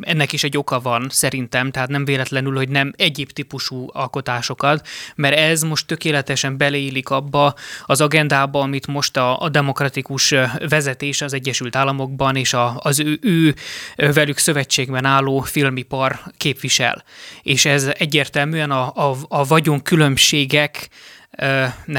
ennek 0.00 0.32
is 0.32 0.44
egy 0.44 0.56
oka 0.56 0.80
van 0.80 1.06
szerintem, 1.10 1.70
tehát 1.70 1.88
nem 1.88 2.04
véletlenül, 2.04 2.56
hogy 2.56 2.68
nem 2.68 2.92
egyéb 2.96 3.30
típusú 3.30 3.86
alkotásokat, 3.92 4.88
mert 5.14 5.36
ez 5.36 5.62
most 5.62 5.86
tökéletesen 5.86 6.56
beleillik 6.56 7.08
abba 7.08 7.54
az 7.86 8.00
agendába, 8.00 8.60
amit 8.60 8.86
most 8.86 9.16
a, 9.16 9.42
a 9.42 9.48
demokratikus 9.48 10.34
vezetés 10.68 11.22
az 11.22 11.32
Egyesült 11.32 11.76
Államokban 11.76 12.36
és 12.36 12.52
a, 12.52 12.76
az 12.82 13.00
ő, 13.00 13.18
ő 13.20 13.54
velük 13.96 14.38
szövetségben 14.38 15.04
álló 15.04 15.40
filmipar 15.40 16.20
képvisel. 16.36 17.04
És 17.42 17.64
ez 17.64 17.86
egyértelműen 17.98 18.70
a, 18.70 19.10
a, 19.10 19.16
a 19.28 19.44
vagyon 19.44 19.82
különbségeknek 19.82 20.90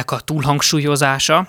a 0.06 0.20
túlhangsúlyozása, 0.20 1.48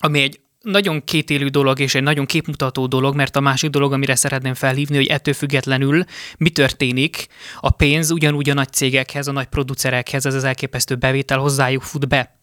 ami 0.00 0.22
egy 0.22 0.40
nagyon 0.62 1.04
kétélű 1.04 1.46
dolog 1.46 1.80
és 1.80 1.94
egy 1.94 2.02
nagyon 2.02 2.26
képmutató 2.26 2.86
dolog, 2.86 3.14
mert 3.14 3.36
a 3.36 3.40
másik 3.40 3.70
dolog, 3.70 3.92
amire 3.92 4.14
szeretném 4.14 4.54
felhívni, 4.54 4.96
hogy 4.96 5.06
ettől 5.06 5.34
függetlenül 5.34 6.04
mi 6.38 6.50
történik, 6.50 7.26
a 7.60 7.70
pénz 7.70 8.10
ugyanúgy 8.10 8.50
a 8.50 8.54
nagy 8.54 8.72
cégekhez, 8.72 9.28
a 9.28 9.32
nagy 9.32 9.46
producerekhez, 9.46 10.26
ez 10.26 10.34
az 10.34 10.44
elképesztő 10.44 10.94
bevétel 10.94 11.38
hozzájuk 11.38 11.82
fut 11.82 12.08
be. 12.08 12.36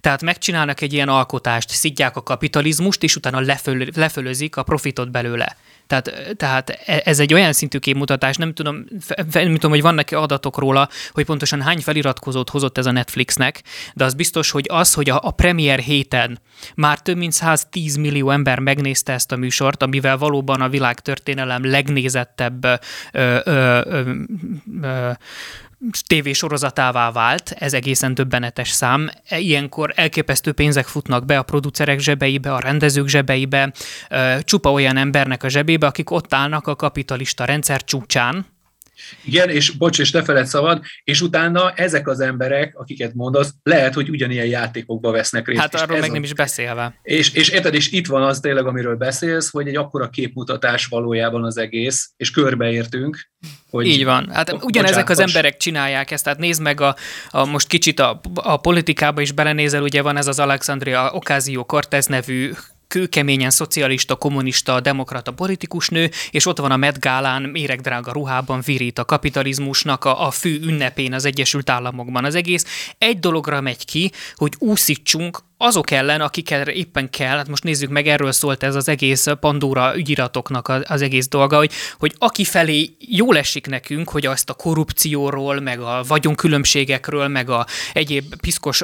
Tehát 0.00 0.22
megcsinálnak 0.22 0.80
egy 0.80 0.92
ilyen 0.92 1.08
alkotást, 1.08 1.70
szidják 1.70 2.16
a 2.16 2.22
kapitalizmust, 2.22 3.02
és 3.02 3.16
utána 3.16 3.40
leföl, 3.40 3.86
lefölözik 3.94 4.56
a 4.56 4.62
profitot 4.62 5.10
belőle. 5.10 5.56
Tehát, 5.90 6.36
tehát 6.36 6.70
e, 6.70 7.02
ez 7.04 7.18
egy 7.18 7.34
olyan 7.34 7.52
szintű 7.52 7.78
képmutatás, 7.78 8.36
nem 8.36 8.54
tudom, 8.54 8.84
nem 9.32 9.52
tudom, 9.52 9.70
hogy 9.70 9.82
vannak-e 9.82 10.18
adatok 10.18 10.58
róla, 10.58 10.88
hogy 11.12 11.24
pontosan 11.24 11.62
hány 11.62 11.78
feliratkozót 11.80 12.50
hozott 12.50 12.78
ez 12.78 12.86
a 12.86 12.90
Netflixnek, 12.90 13.62
de 13.94 14.04
az 14.04 14.14
biztos, 14.14 14.50
hogy 14.50 14.66
az, 14.68 14.94
hogy 14.94 15.10
a, 15.10 15.20
a 15.22 15.30
premier 15.30 15.78
héten 15.78 16.38
már 16.74 17.00
több 17.00 17.16
mint 17.16 17.32
110 17.32 17.96
millió 17.96 18.30
ember 18.30 18.58
megnézte 18.58 19.12
ezt 19.12 19.32
a 19.32 19.36
műsort, 19.36 19.82
amivel 19.82 20.16
valóban 20.16 20.60
a 20.60 20.68
világ 20.68 21.00
történelem 21.00 21.64
legnézettebb 21.64 22.64
ö, 22.64 22.74
ö, 23.12 23.38
ö, 23.44 24.12
ö, 24.82 25.10
tévésorozatává 26.06 27.12
vált, 27.12 27.54
ez 27.58 27.74
egészen 27.74 28.14
döbbenetes 28.14 28.68
szám. 28.68 29.10
Ilyenkor 29.30 29.92
elképesztő 29.94 30.52
pénzek 30.52 30.86
futnak 30.86 31.24
be 31.24 31.38
a 31.38 31.42
producerek 31.42 31.98
zsebeibe, 31.98 32.54
a 32.54 32.60
rendezők 32.60 33.08
zsebeibe, 33.08 33.72
csupa 34.40 34.72
olyan 34.72 34.96
embernek 34.96 35.42
a 35.42 35.48
zsebébe, 35.48 35.79
akik 35.86 36.10
ott 36.10 36.34
állnak 36.34 36.66
a 36.66 36.76
kapitalista 36.76 37.44
rendszer 37.44 37.84
csúcsán, 37.84 38.46
igen, 39.24 39.48
és 39.48 39.70
bocs, 39.70 39.98
és 39.98 40.10
ne 40.10 40.22
feled 40.22 40.46
szabad, 40.46 40.82
és 41.04 41.20
utána 41.20 41.72
ezek 41.72 42.08
az 42.08 42.20
emberek, 42.20 42.72
akiket 42.76 43.14
mondasz, 43.14 43.54
lehet, 43.62 43.94
hogy 43.94 44.08
ugyanilyen 44.08 44.46
játékokba 44.46 45.10
vesznek 45.10 45.46
részt. 45.46 45.60
Hát 45.60 45.74
arról 45.74 45.98
meg 45.98 46.10
a... 46.10 46.12
nem 46.12 46.22
is 46.22 46.34
beszélve. 46.34 46.98
És, 47.02 47.32
és 47.32 47.48
érted, 47.48 47.74
és 47.74 47.92
itt 47.92 48.06
van 48.06 48.22
az 48.22 48.40
tényleg, 48.40 48.66
amiről 48.66 48.96
beszélsz, 48.96 49.50
hogy 49.50 49.68
egy 49.68 49.76
akkora 49.76 50.08
képmutatás 50.08 50.86
valójában 50.86 51.44
az 51.44 51.56
egész, 51.56 52.12
és 52.16 52.30
körbeértünk, 52.30 53.30
hogy 53.70 53.86
Így 53.86 54.04
van. 54.04 54.30
Hát 54.32 54.52
ugyanezek 54.62 55.08
az 55.08 55.18
emberek 55.18 55.56
csinálják 55.56 56.10
ezt, 56.10 56.24
tehát 56.24 56.38
nézd 56.38 56.62
meg 56.62 56.80
a, 56.80 56.96
a 57.30 57.44
most 57.44 57.66
kicsit 57.66 58.00
a, 58.00 58.20
a 58.34 58.56
politikába 58.56 59.20
is 59.20 59.32
belenézel, 59.32 59.82
ugye 59.82 60.02
van 60.02 60.16
ez 60.16 60.26
az 60.26 60.38
Alexandria 60.38 61.10
Ocasio-Cortez 61.12 62.06
nevű 62.06 62.52
kőkeményen 62.90 63.50
szocialista, 63.50 64.16
kommunista, 64.16 64.80
demokrata 64.80 65.32
politikusnő, 65.32 66.10
és 66.30 66.46
ott 66.46 66.58
van 66.58 66.70
a 66.70 66.76
Met 66.76 66.98
méregdrága 67.52 68.12
ruhában 68.12 68.60
virít 68.64 68.98
a 68.98 69.04
kapitalizmusnak 69.04 70.04
a, 70.04 70.26
a 70.26 70.30
fő 70.30 70.60
ünnepén 70.62 71.12
az 71.12 71.24
Egyesült 71.24 71.70
Államokban. 71.70 72.24
Az 72.24 72.34
egész 72.34 72.92
egy 72.98 73.18
dologra 73.18 73.60
megy 73.60 73.84
ki, 73.84 74.12
hogy 74.34 74.54
úszítsunk 74.58 75.38
azok 75.62 75.90
ellen, 75.90 76.20
akikkel 76.20 76.68
éppen 76.68 77.10
kell, 77.10 77.36
hát 77.36 77.48
most 77.48 77.64
nézzük 77.64 77.90
meg, 77.90 78.06
erről 78.06 78.32
szólt 78.32 78.62
ez 78.62 78.74
az 78.74 78.88
egész 78.88 79.26
Pandora 79.40 79.96
ügyiratoknak 79.96 80.68
az, 80.84 81.02
egész 81.02 81.28
dolga, 81.28 81.56
hogy, 81.56 81.72
hogy 81.98 82.14
aki 82.18 82.44
felé 82.44 82.90
jól 82.98 83.38
esik 83.38 83.66
nekünk, 83.66 84.08
hogy 84.08 84.26
azt 84.26 84.50
a 84.50 84.54
korrupcióról, 84.54 85.60
meg 85.60 85.80
a 85.80 86.02
vagyonkülönbségekről, 86.08 87.28
meg 87.28 87.50
a 87.50 87.66
egyéb 87.92 88.34
piszkos 88.40 88.80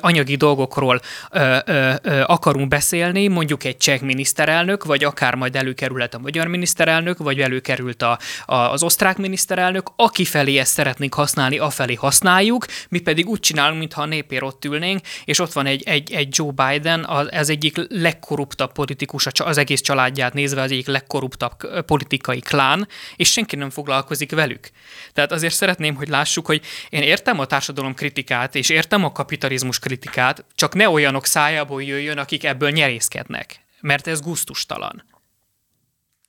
anyagi 0.00 0.36
dolgokról 0.36 1.00
ö, 1.30 1.56
ö, 1.66 1.92
ö, 2.02 2.22
akarunk 2.26 2.68
beszélni, 2.68 3.28
mondjuk 3.28 3.64
egy 3.64 3.76
cseh 3.76 4.00
miniszterelnök, 4.00 4.84
vagy 4.84 5.04
akár 5.04 5.34
majd 5.34 5.56
előkerült 5.56 6.14
a 6.14 6.18
magyar 6.18 6.46
miniszterelnök, 6.46 7.18
vagy 7.18 7.40
előkerült 7.40 8.02
a, 8.02 8.18
a, 8.46 8.54
az 8.54 8.82
osztrák 8.82 9.16
miniszterelnök, 9.16 9.90
aki 9.96 10.24
felé 10.24 10.58
ezt 10.58 10.72
szeretnénk 10.72 11.14
használni, 11.14 11.58
afelé 11.58 11.94
használjuk, 11.94 12.66
mi 12.88 12.98
pedig 12.98 13.28
úgy 13.28 13.40
csinálunk, 13.40 13.78
mintha 13.78 14.02
a 14.02 14.06
népér 14.06 14.42
ott 14.42 14.64
ülnénk, 14.64 15.00
és 15.24 15.38
ott 15.38 15.52
van 15.52 15.66
egy, 15.66 15.82
egy 15.82 16.09
egy, 16.12 16.38
Joe 16.38 16.50
Biden 16.50 17.04
az 17.04 17.48
egyik 17.48 17.76
legkorruptabb 17.88 18.72
politikus, 18.72 19.26
az 19.26 19.58
egész 19.58 19.80
családját 19.80 20.34
nézve 20.34 20.62
az 20.62 20.70
egyik 20.70 20.86
legkorruptabb 20.86 21.84
politikai 21.84 22.40
klán, 22.40 22.88
és 23.16 23.32
senki 23.32 23.56
nem 23.56 23.70
foglalkozik 23.70 24.30
velük. 24.30 24.70
Tehát 25.12 25.32
azért 25.32 25.54
szeretném, 25.54 25.94
hogy 25.94 26.08
lássuk, 26.08 26.46
hogy 26.46 26.62
én 26.88 27.02
értem 27.02 27.38
a 27.38 27.44
társadalom 27.44 27.94
kritikát, 27.94 28.54
és 28.54 28.68
értem 28.68 29.04
a 29.04 29.12
kapitalizmus 29.12 29.78
kritikát, 29.78 30.44
csak 30.54 30.74
ne 30.74 30.88
olyanok 30.88 31.26
szájából 31.26 31.82
jöjjön, 31.82 32.18
akik 32.18 32.44
ebből 32.44 32.70
nyerészkednek, 32.70 33.60
mert 33.80 34.06
ez 34.06 34.20
guztustalan 34.20 35.09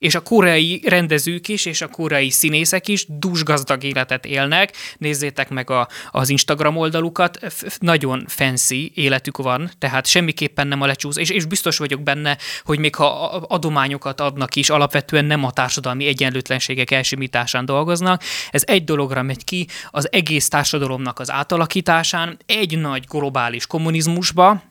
és 0.02 0.14
a 0.14 0.20
koreai 0.20 0.82
rendezők 0.84 1.48
is, 1.48 1.64
és 1.64 1.80
a 1.80 1.88
koreai 1.88 2.30
színészek 2.30 2.88
is 2.88 3.06
dúsgazdag 3.08 3.84
életet 3.84 4.24
élnek. 4.24 4.72
Nézzétek 4.98 5.48
meg 5.48 5.70
a, 5.70 5.88
az 6.10 6.28
Instagram 6.28 6.76
oldalukat, 6.76 7.38
nagyon 7.78 8.24
fancy 8.28 8.92
életük 8.94 9.36
van, 9.36 9.70
tehát 9.78 10.06
semmiképpen 10.06 10.66
nem 10.66 10.80
a 10.80 10.86
lecsúsz, 10.86 11.16
és, 11.16 11.30
és 11.30 11.44
biztos 11.44 11.78
vagyok 11.78 12.02
benne, 12.02 12.38
hogy 12.64 12.78
még 12.78 12.94
ha 12.94 13.26
adományokat 13.48 14.20
adnak 14.20 14.56
is, 14.56 14.70
alapvetően 14.70 15.24
nem 15.24 15.44
a 15.44 15.50
társadalmi 15.50 16.06
egyenlőtlenségek 16.06 16.90
elsimításán 16.90 17.64
dolgoznak. 17.64 18.22
Ez 18.50 18.62
egy 18.66 18.84
dologra 18.84 19.22
megy 19.22 19.44
ki, 19.44 19.66
az 19.90 20.12
egész 20.12 20.48
társadalomnak 20.48 21.18
az 21.18 21.30
átalakításán, 21.30 22.38
egy 22.46 22.78
nagy 22.78 23.04
globális 23.08 23.66
kommunizmusba, 23.66 24.62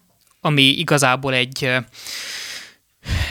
ami 0.41 0.63
igazából 0.63 1.33
egy 1.33 1.69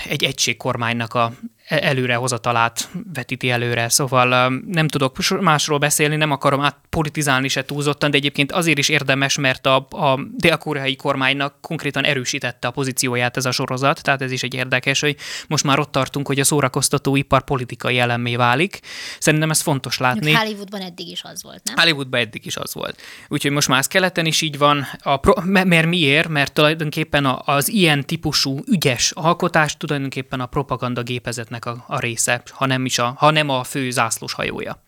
egy 0.09 0.25
egységkormánynak 0.25 1.15
a 1.15 1.33
előrehozatalát 1.71 2.89
vetíti 3.15 3.51
előre. 3.51 3.89
Szóval 3.89 4.61
nem 4.67 4.89
tudok 4.89 5.17
másról 5.41 5.79
beszélni, 5.79 6.17
nem 6.17 6.31
akarom 6.31 6.61
átpolitizálni 6.61 7.49
se 7.49 7.65
túlzottan, 7.65 8.11
de 8.11 8.17
egyébként 8.17 8.53
azért 8.53 8.79
is 8.79 8.89
érdemes, 8.89 9.39
mert 9.39 9.67
a, 9.67 9.77
a 9.91 10.21
dél-koreai 10.37 10.97
kormánynak 10.97 11.55
konkrétan 11.61 12.05
erősítette 12.05 12.69
a 12.69 12.71
pozícióját 12.71 13.37
ez 13.37 13.45
a 13.45 13.51
sorozat, 13.51 14.03
tehát 14.03 14.23
ez 14.23 14.33
is 14.33 14.43
egy 14.43 14.55
érdekes, 14.55 15.01
hogy 15.01 15.17
most 15.49 15.65
már 15.65 15.79
ott 15.79 15.93
tartunk, 15.93 16.27
hogy 16.27 16.41
a 16.41 16.45
szórakoztató 16.45 17.17
ipar 17.17 17.45
politikai 17.45 17.99
elemmé 17.99 18.37
válik. 18.37 18.81
Szerintem 19.19 19.51
ez 19.51 19.61
fontos 19.61 19.99
látni. 19.99 20.33
Hollywoodban 20.33 20.81
eddig 20.81 21.09
is 21.09 21.23
az 21.23 21.43
volt, 21.43 21.63
nem? 21.65 21.75
Hollywoodban 21.77 22.21
eddig 22.21 22.47
is 22.47 22.57
az 22.57 22.75
volt. 22.75 23.01
Úgyhogy 23.29 23.51
most 23.51 23.69
már 23.69 23.87
keleten 23.87 24.27
is 24.27 24.41
így 24.41 24.59
van. 24.59 24.87
A 25.03 25.17
pro, 25.17 25.33
mert 25.45 25.87
miért? 25.87 26.29
Mert 26.29 26.53
tulajdonképpen 26.53 27.25
az 27.45 27.69
ilyen 27.69 28.07
típusú 28.07 28.59
ügyes 28.67 29.11
alkotás 29.11 29.77
tulajdonképpen 29.77 30.41
a 30.41 30.47
propaganda 30.47 31.03
gépezetnek 31.03 31.60
a, 31.65 31.85
a 31.87 31.99
része, 31.99 32.43
ha 32.51 32.67
nem, 32.67 32.85
is 32.85 32.99
a, 32.99 33.15
ha 33.17 33.31
nem 33.31 33.49
a 33.49 33.65
fő 33.65 33.91
zászlós 33.91 34.33
hajója. 34.33 34.83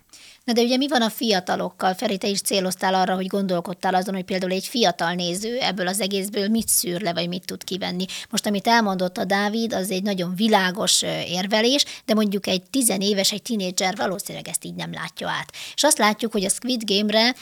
Na 0.44 0.52
de 0.52 0.62
ugye 0.62 0.76
mi 0.76 0.88
van 0.88 1.02
a 1.02 1.10
fiatalokkal? 1.10 1.94
Feri, 1.94 2.18
te 2.18 2.26
is 2.26 2.40
céloztál 2.40 2.94
arra, 2.94 3.14
hogy 3.14 3.26
gondolkodtál 3.26 3.94
azon, 3.94 4.14
hogy 4.14 4.24
például 4.24 4.52
egy 4.52 4.66
fiatal 4.66 5.12
néző 5.12 5.58
ebből 5.58 5.86
az 5.86 6.00
egészből 6.00 6.48
mit 6.48 6.68
szűr 6.68 7.00
le, 7.00 7.12
vagy 7.12 7.28
mit 7.28 7.44
tud 7.44 7.64
kivenni. 7.64 8.04
Most, 8.30 8.46
amit 8.46 8.66
elmondott 8.66 9.18
a 9.18 9.24
Dávid, 9.24 9.72
az 9.72 9.90
egy 9.90 10.02
nagyon 10.02 10.34
világos 10.34 11.02
érvelés, 11.26 11.84
de 12.04 12.14
mondjuk 12.14 12.46
egy 12.46 12.62
tizenéves, 12.70 13.32
egy 13.32 13.42
tinédzser 13.42 13.96
valószínűleg 13.96 14.48
ezt 14.48 14.64
így 14.64 14.74
nem 14.74 14.92
látja 14.92 15.28
át. 15.28 15.52
És 15.74 15.82
azt 15.82 15.98
látjuk, 15.98 16.32
hogy 16.32 16.44
a 16.44 16.48
Squid 16.48 16.82
Game-re 16.84 17.34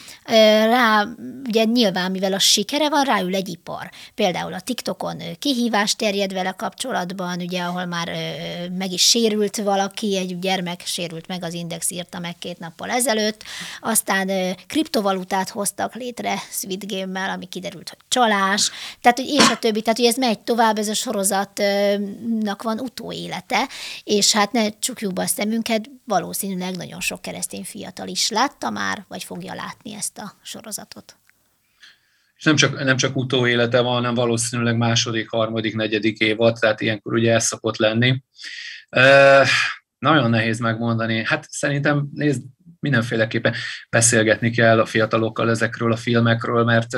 rá, 0.67 1.07
ugye 1.47 1.65
nyilván, 1.65 2.11
mivel 2.11 2.33
a 2.33 2.39
sikere 2.39 2.89
van, 2.89 3.05
ráül 3.05 3.35
egy 3.35 3.49
ipar. 3.49 3.91
Például 4.15 4.55
a 4.55 4.61
TikTokon 4.61 5.23
kihívás 5.39 5.95
terjed 5.95 6.33
vele 6.33 6.51
kapcsolatban, 6.51 7.41
ugye, 7.41 7.61
ahol 7.61 7.85
már 7.85 8.11
meg 8.79 8.93
is 8.93 9.03
sérült 9.03 9.57
valaki, 9.57 10.17
egy 10.17 10.39
gyermek 10.39 10.83
sérült 10.85 11.27
meg, 11.27 11.45
az 11.45 11.55
Index 11.55 11.91
írta 11.91 12.19
meg 12.19 12.39
két 12.39 12.59
nappal 12.59 12.90
ezelőtt, 12.91 13.45
aztán 13.81 14.57
kriptovalutát 14.67 15.49
hoztak 15.49 15.95
létre 15.95 16.35
Squid 16.51 16.85
Game-mel, 16.87 17.31
ami 17.31 17.47
kiderült, 17.47 17.89
hogy 17.89 17.99
csalás, 18.09 18.71
tehát, 19.01 19.19
hogy 19.19 19.29
és 19.29 19.49
a 19.49 19.59
többi, 19.59 19.83
tehát, 19.83 19.99
hogy 19.99 20.07
ez 20.07 20.17
megy 20.17 20.41
tovább, 20.41 20.79
ez 20.79 20.89
a 20.89 20.95
sorozatnak 20.95 22.63
van 22.63 22.79
utóélete, 22.79 23.69
és 24.05 24.33
hát 24.33 24.53
ne 24.53 24.79
csukjuk 24.79 25.13
be 25.13 25.23
a 25.23 25.27
szemünket, 25.27 25.91
valószínűleg 26.05 26.77
nagyon 26.77 27.01
sok 27.01 27.23
keresztény 27.23 27.65
fiatal 27.65 28.09
is 28.09 28.31
látta 28.31 28.71
már, 28.71 29.05
vagy 29.09 29.25
fogja 29.25 29.55
látni 29.55 29.95
ezt 29.95 30.19
a 30.19 30.33
sorozatot. 30.43 31.15
És 32.41 32.47
nem 32.47 32.57
csak, 32.57 32.85
nem 32.85 32.97
csak 32.97 33.17
utóélete 33.17 33.81
van, 33.81 33.95
hanem 33.95 34.15
valószínűleg 34.15 34.77
második, 34.77 35.31
harmadik, 35.31 35.75
negyedik 35.75 36.19
évad, 36.19 36.59
tehát 36.61 36.81
ilyenkor 36.81 37.13
ugye 37.13 37.35
ez 37.35 37.45
szokott 37.45 37.77
lenni. 37.77 38.23
E, 38.89 39.47
nagyon 39.99 40.31
nehéz 40.31 40.59
megmondani. 40.59 41.25
Hát 41.25 41.47
szerintem 41.51 42.09
nézd, 42.15 42.43
mindenféleképpen 42.81 43.55
beszélgetni 43.91 44.51
kell 44.51 44.81
a 44.81 44.87
fiatalokkal 44.87 45.51
ezekről 45.51 45.93
a 45.93 45.97
filmekről, 45.97 46.65
mert 46.65 46.97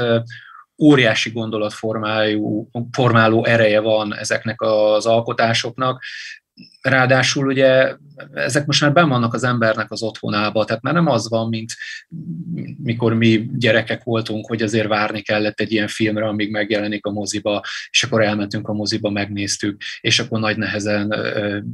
óriási 0.83 1.31
gondolatformáló 1.31 2.71
formáló 2.93 3.45
ereje 3.45 3.81
van 3.81 4.15
ezeknek 4.15 4.61
az 4.61 5.07
alkotásoknak. 5.07 6.03
Ráadásul 6.83 7.47
ugye 7.47 7.97
ezek 8.33 8.67
most 8.67 8.81
már 8.81 8.93
ben 8.93 9.09
vannak 9.09 9.35
az 9.35 9.45
embernek 9.45 9.91
az 9.91 10.03
otthonába, 10.03 10.65
tehát 10.65 10.83
már 10.83 10.95
nem 10.95 11.07
az 11.07 11.29
van, 11.29 11.49
mint 11.49 11.73
mikor 12.83 13.15
mi 13.15 13.49
gyerekek 13.53 14.03
voltunk, 14.03 14.47
hogy 14.47 14.63
azért 14.63 14.89
várni 14.89 15.21
kellett 15.21 15.61
egy 15.61 15.73
ilyen 15.73 15.89
filmre, 15.89 16.27
amíg 16.27 16.51
megjelenik 16.51 17.07
a 17.07 17.11
moziba, 17.11 17.63
és 17.91 18.03
akkor 18.03 18.23
elmentünk 18.23 18.69
a 18.69 18.73
moziba, 18.73 19.11
megnéztük, 19.11 19.83
és 20.01 20.19
akkor 20.19 20.41
nagy 20.41 20.57
nehezen 20.57 21.13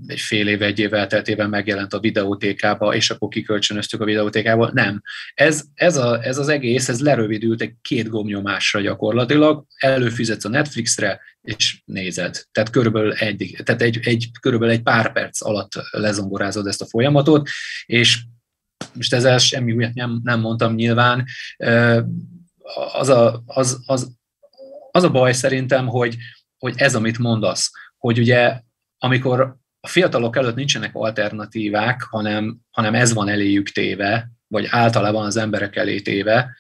egy 0.07 0.21
fél 0.21 0.49
éve, 0.49 0.67
egy 0.67 0.79
év 0.79 0.95
elteltében 0.95 1.49
megjelent 1.49 1.93
a 1.93 2.01
videótékába, 2.01 2.95
és 2.95 3.11
akkor 3.11 3.29
kikölcsönöztük 3.29 4.01
a 4.01 4.05
videótékába. 4.05 4.71
Nem. 4.73 5.03
Ez, 5.35 5.65
ez, 5.75 5.97
a, 5.97 6.23
ez 6.23 6.39
az 6.39 6.49
egész, 6.49 6.89
ez 6.89 7.01
lerövidült 7.01 7.61
egy 7.61 7.75
két 7.83 8.09
gomnyomásra 8.09 8.81
gyakorlatilag, 8.81 9.65
előfizetsz 9.77 10.45
a 10.45 10.49
Netflixre, 10.49 11.21
és 11.43 11.81
nézed. 11.85 12.43
Tehát 12.53 12.71
körülbelül 12.71 13.13
egy, 13.13 13.57
tehát 13.65 13.83
egy, 13.83 13.99
egy, 14.03 14.31
körülbelül 14.41 14.75
egy 14.75 14.83
pár 14.83 14.98
perc 15.07 15.45
alatt 15.45 15.73
lezongorázod 15.91 16.67
ezt 16.67 16.83
a 16.83 16.87
folyamatot, 16.87 17.49
és 17.87 18.23
most 18.93 19.15
ezzel 19.15 19.39
semmi 19.39 19.73
újat 19.73 19.95
nem, 19.95 20.21
nem 20.23 20.41
mondtam 20.41 20.75
nyilván, 20.75 21.25
az 22.93 23.09
a, 23.09 23.43
az, 23.47 23.83
az, 23.87 24.13
az 24.91 25.03
a 25.03 25.11
baj 25.11 25.33
szerintem, 25.33 25.87
hogy, 25.87 26.17
hogy 26.59 26.75
ez, 26.77 26.95
amit 26.95 27.19
mondasz, 27.19 27.71
hogy 27.97 28.19
ugye 28.19 28.61
amikor 28.99 29.57
a 29.81 29.89
fiatalok 29.89 30.37
előtt 30.37 30.55
nincsenek 30.55 30.95
alternatívák, 30.95 32.03
hanem, 32.03 32.59
hanem 32.71 32.95
ez 32.95 33.13
van 33.13 33.29
eléjük 33.29 33.69
téve, 33.69 34.31
vagy 34.47 34.67
általában 34.71 35.25
az 35.25 35.37
emberek 35.37 35.77
elé 35.77 36.01
téve, 36.01 36.57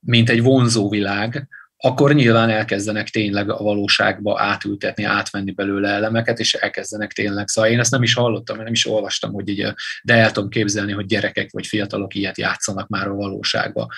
mint 0.00 0.30
egy 0.30 0.42
vonzó 0.42 0.88
világ, 0.88 1.48
akkor 1.80 2.14
nyilván 2.14 2.50
elkezdenek 2.50 3.08
tényleg 3.08 3.50
a 3.50 3.56
valóságba 3.56 4.40
átültetni, 4.40 5.04
átvenni 5.04 5.50
belőle 5.50 5.88
elemeket, 5.88 6.38
és 6.38 6.54
elkezdenek 6.54 7.12
tényleg. 7.12 7.48
Szóval 7.48 7.70
én 7.70 7.78
ezt 7.78 7.90
nem 7.90 8.02
is 8.02 8.14
hallottam, 8.14 8.56
nem 8.56 8.72
is 8.72 8.86
olvastam, 8.86 9.32
hogy 9.32 9.48
így, 9.48 9.72
de 10.02 10.14
el 10.14 10.32
tudom 10.32 10.48
képzelni, 10.48 10.92
hogy 10.92 11.06
gyerekek 11.06 11.50
vagy 11.52 11.66
fiatalok 11.66 12.14
ilyet 12.14 12.38
játszanak 12.38 12.88
már 12.88 13.06
a 13.06 13.14
valóságba. 13.14 13.88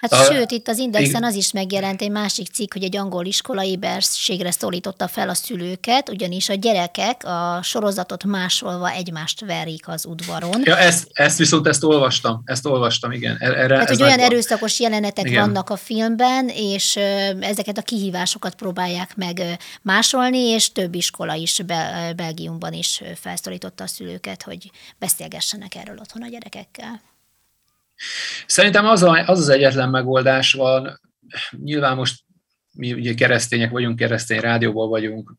Hát 0.00 0.12
a, 0.12 0.32
sőt, 0.32 0.50
itt 0.50 0.68
az 0.68 0.78
Indexen 0.78 1.24
az 1.24 1.34
is 1.34 1.52
megjelent 1.52 2.02
egy 2.02 2.10
másik 2.10 2.46
cikk, 2.52 2.72
hogy 2.72 2.82
egy 2.82 2.96
angol 2.96 3.24
iskola 3.24 3.64
éberségre 3.64 4.50
szólította 4.50 5.08
fel 5.08 5.28
a 5.28 5.34
szülőket, 5.34 6.08
ugyanis 6.08 6.48
a 6.48 6.54
gyerekek 6.54 7.24
a 7.24 7.60
sorozatot 7.62 8.24
másolva 8.24 8.90
egymást 8.90 9.40
verik 9.40 9.88
az 9.88 10.04
udvaron. 10.04 10.60
Ja, 10.64 10.78
ezt, 10.78 11.08
ezt 11.12 11.38
viszont 11.38 11.66
ezt 11.66 11.84
olvastam, 11.84 12.42
ezt 12.44 12.66
olvastam, 12.66 13.12
igen. 13.12 13.36
E- 13.38 13.46
erre, 13.46 13.76
hát, 13.76 13.88
hogy 13.88 14.02
olyan 14.02 14.16
van. 14.16 14.24
erőszakos 14.24 14.80
jelenetek 14.80 15.26
igen. 15.26 15.44
vannak 15.44 15.70
a 15.70 15.76
filmben, 15.76 16.48
és 16.48 16.98
ezeket 17.40 17.78
a 17.78 17.82
kihívásokat 17.82 18.54
próbálják 18.54 19.16
meg 19.16 19.42
másolni, 19.82 20.38
és 20.38 20.72
több 20.72 20.94
iskola 20.94 21.34
is 21.34 21.62
Bel- 21.66 22.16
Belgiumban 22.16 22.72
is 22.72 23.02
felszólította 23.14 23.84
a 23.84 23.86
szülőket, 23.86 24.42
hogy 24.42 24.70
beszélgessenek 24.98 25.74
erről 25.74 25.98
otthon 25.98 26.22
a 26.22 26.28
gyerekekkel. 26.28 27.00
Szerintem 28.46 28.86
az, 28.86 29.02
a, 29.02 29.24
az 29.26 29.38
az 29.38 29.48
egyetlen 29.48 29.90
megoldás 29.90 30.52
van, 30.52 31.00
nyilván 31.50 31.96
most 31.96 32.24
mi 32.72 32.92
ugye 32.92 33.14
keresztények 33.14 33.70
vagyunk, 33.70 33.96
keresztény 33.96 34.40
rádióból 34.40 34.88
vagyunk, 34.88 35.34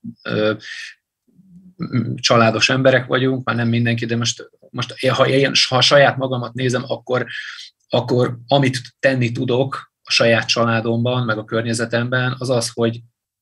családos 2.15 2.69
emberek 2.69 3.05
vagyunk, 3.05 3.45
már 3.45 3.55
nem 3.55 3.67
mindenki, 3.67 4.05
de 4.05 4.15
most, 4.15 4.49
most 4.69 5.07
ha 5.07 5.27
én 5.27 5.51
ha 5.67 5.81
saját 5.81 6.17
magamat 6.17 6.53
nézem, 6.53 6.83
akkor, 6.87 7.25
akkor 7.89 8.37
amit 8.47 8.81
tenni 8.99 9.31
tudok 9.31 9.93
a 10.07 10.11
saját 10.11 10.47
családomban, 10.47 11.25
meg 11.25 11.37
a 11.37 11.45
környezetemben, 11.45 12.35
az 12.37 12.49
az, 12.49 12.71
hogy 12.73 12.99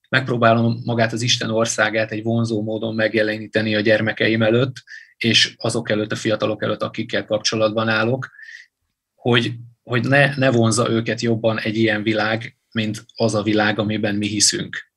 megpróbálom 0.10 0.82
magát 0.86 1.13
az 1.13 1.21
Isten 1.21 1.49
országát 1.49 2.12
egy 2.12 2.23
vonzó 2.23 2.63
módon 2.63 2.95
megjeleníteni 2.95 3.75
a 3.75 3.80
gyermekeim 3.80 4.41
előtt, 4.41 4.84
és 5.17 5.54
azok 5.58 5.89
előtt, 5.89 6.12
a 6.12 6.15
fiatalok 6.15 6.63
előtt, 6.63 6.82
akikkel 6.82 7.25
kapcsolatban 7.25 7.89
állok, 7.89 8.30
hogy, 9.15 9.54
hogy 9.84 10.08
ne, 10.08 10.36
ne 10.36 10.51
vonza 10.51 10.89
őket 10.89 11.21
jobban 11.21 11.60
egy 11.60 11.78
ilyen 11.78 12.04
világ, 12.04 12.58
mint 12.71 13.06
az 13.15 13.36
a 13.36 13.43
világ, 13.43 13.80
amiben 13.80 14.15
mi 14.15 14.28
hiszünk. 14.28 14.91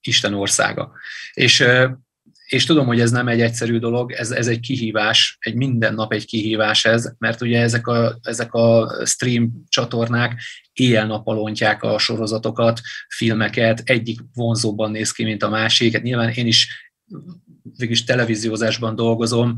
Isten 0.00 0.34
országa. 0.34 0.92
És, 1.32 1.64
és 2.52 2.64
tudom, 2.64 2.86
hogy 2.86 3.00
ez 3.00 3.10
nem 3.10 3.28
egy 3.28 3.40
egyszerű 3.40 3.78
dolog, 3.78 4.12
ez, 4.12 4.30
ez 4.30 4.46
egy 4.46 4.60
kihívás, 4.60 5.36
egy 5.40 5.54
minden 5.54 5.94
nap 5.94 6.12
egy 6.12 6.26
kihívás 6.26 6.84
ez, 6.84 7.12
mert 7.18 7.40
ugye 7.40 7.60
ezek 7.60 7.86
a, 7.86 8.18
ezek 8.22 8.54
a 8.54 8.92
stream 9.04 9.52
csatornák 9.68 10.42
éjjel-nappalontják 10.72 11.82
a 11.82 11.98
sorozatokat, 11.98 12.80
filmeket, 13.08 13.82
egyik 13.84 14.20
vonzóban 14.34 14.90
néz 14.90 15.12
ki, 15.12 15.24
mint 15.24 15.42
a 15.42 15.48
másik. 15.48 15.92
Hát 15.92 16.02
nyilván 16.02 16.28
én 16.28 16.46
is 16.46 16.90
végülis 17.76 18.04
televíziózásban 18.04 18.94
dolgozom, 18.94 19.54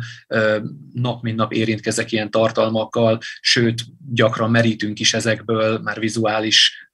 nap 0.92 1.22
mint 1.22 1.36
nap 1.36 1.52
érintkezek 1.52 2.12
ilyen 2.12 2.30
tartalmakkal, 2.30 3.18
sőt, 3.40 3.84
gyakran 4.12 4.50
merítünk 4.50 5.00
is 5.00 5.14
ezekből, 5.14 5.78
már 5.78 5.98
vizuális 5.98 6.88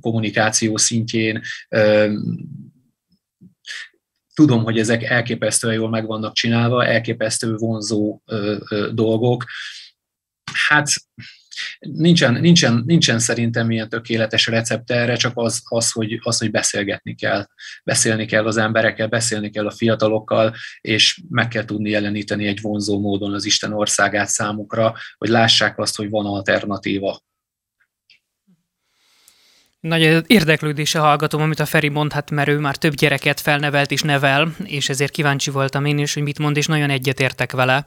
kommunikáció 0.00 0.76
szintjén. 0.76 1.42
Tudom, 4.34 4.64
hogy 4.64 4.78
ezek 4.78 5.02
elképesztően 5.02 5.74
jól 5.74 5.88
meg 5.88 6.06
vannak 6.06 6.34
csinálva, 6.34 6.84
elképesztő 6.84 7.54
vonzó 7.54 8.20
dolgok. 8.92 9.44
Hát 10.68 10.88
Nincsen, 11.78 12.40
nincsen, 12.40 12.82
nincsen 12.86 13.18
szerintem 13.18 13.70
ilyen 13.70 13.88
tökéletes 13.88 14.46
recept 14.46 14.90
erre, 14.90 15.16
csak 15.16 15.32
az, 15.34 15.62
az, 15.64 15.92
hogy, 15.92 16.18
az, 16.22 16.38
hogy 16.38 16.50
beszélgetni 16.50 17.14
kell. 17.14 17.46
Beszélni 17.84 18.26
kell 18.26 18.46
az 18.46 18.56
emberekkel, 18.56 19.08
beszélni 19.08 19.50
kell 19.50 19.66
a 19.66 19.70
fiatalokkal, 19.70 20.54
és 20.80 21.22
meg 21.28 21.48
kell 21.48 21.64
tudni 21.64 21.90
jeleníteni 21.90 22.46
egy 22.46 22.60
vonzó 22.60 23.00
módon 23.00 23.34
az 23.34 23.44
Isten 23.44 23.72
országát 23.72 24.28
számukra, 24.28 24.94
hogy 25.18 25.28
lássák 25.28 25.78
azt, 25.78 25.96
hogy 25.96 26.10
van 26.10 26.26
alternatíva 26.26 27.22
nagy 29.84 30.24
érdeklődése 30.26 30.98
hallgatom, 30.98 31.42
amit 31.42 31.60
a 31.60 31.66
Feri 31.66 31.88
mond, 31.88 32.12
hát 32.12 32.30
mert 32.30 32.48
ő 32.48 32.58
már 32.58 32.76
több 32.76 32.94
gyereket 32.94 33.40
felnevelt 33.40 33.90
és 33.90 34.02
nevel, 34.02 34.54
és 34.64 34.88
ezért 34.88 35.12
kíváncsi 35.12 35.50
voltam 35.50 35.84
én 35.84 35.98
is, 35.98 36.14
hogy 36.14 36.22
mit 36.22 36.38
mond, 36.38 36.56
és 36.56 36.66
nagyon 36.66 36.90
egyetértek 36.90 37.52
vele. 37.52 37.84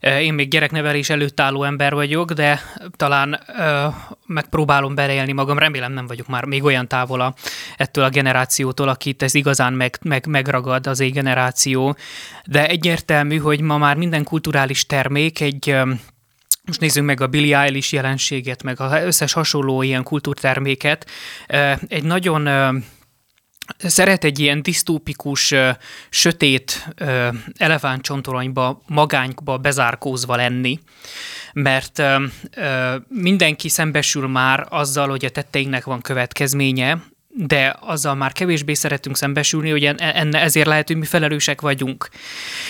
Én 0.00 0.34
még 0.34 0.48
gyereknevelés 0.48 1.10
előtt 1.10 1.40
álló 1.40 1.64
ember 1.64 1.94
vagyok, 1.94 2.32
de 2.32 2.60
talán 2.96 3.40
ö, 3.58 3.86
megpróbálom 4.26 4.94
beleélni 4.94 5.32
magam, 5.32 5.58
remélem 5.58 5.92
nem 5.92 6.06
vagyok 6.06 6.26
már 6.26 6.44
még 6.44 6.64
olyan 6.64 6.88
távol 6.88 7.20
a, 7.20 7.34
ettől 7.76 8.04
a 8.04 8.08
generációtól, 8.08 8.88
akit 8.88 9.22
ez 9.22 9.34
igazán 9.34 9.72
meg, 9.72 9.98
meg, 10.02 10.26
megragad 10.26 10.86
az 10.86 11.00
egy 11.00 11.12
generáció, 11.12 11.96
de 12.44 12.68
egyértelmű, 12.68 13.36
hogy 13.36 13.60
ma 13.60 13.78
már 13.78 13.96
minden 13.96 14.24
kulturális 14.24 14.86
termék 14.86 15.40
egy 15.40 15.76
most 16.68 16.80
nézzük 16.80 17.04
meg 17.04 17.20
a 17.20 17.26
Billie 17.26 17.58
Eilish 17.58 17.94
jelenséget, 17.94 18.62
meg 18.62 18.80
az 18.80 18.92
összes 18.92 19.32
hasonló 19.32 19.82
ilyen 19.82 20.02
kultúrterméket. 20.02 21.10
Egy 21.88 22.04
nagyon 22.04 22.48
szeret 23.78 24.24
egy 24.24 24.38
ilyen 24.38 24.62
disztópikus, 24.62 25.54
sötét 26.10 26.88
elefántcsontoronyba, 27.56 28.82
magányba 28.86 29.56
bezárkózva 29.58 30.36
lenni, 30.36 30.80
mert 31.52 32.02
mindenki 33.08 33.68
szembesül 33.68 34.26
már 34.26 34.66
azzal, 34.68 35.08
hogy 35.08 35.24
a 35.24 35.30
tetteinknek 35.30 35.84
van 35.84 36.00
következménye, 36.00 37.02
de 37.46 37.76
azzal 37.80 38.14
már 38.14 38.32
kevésbé 38.32 38.74
szeretünk 38.74 39.16
szembesülni, 39.16 39.70
hogy 39.70 39.84
enne 39.84 40.40
ezért 40.40 40.66
lehet, 40.66 40.86
hogy 40.86 40.96
mi 40.96 41.04
felelősek 41.04 41.60
vagyunk. 41.60 42.08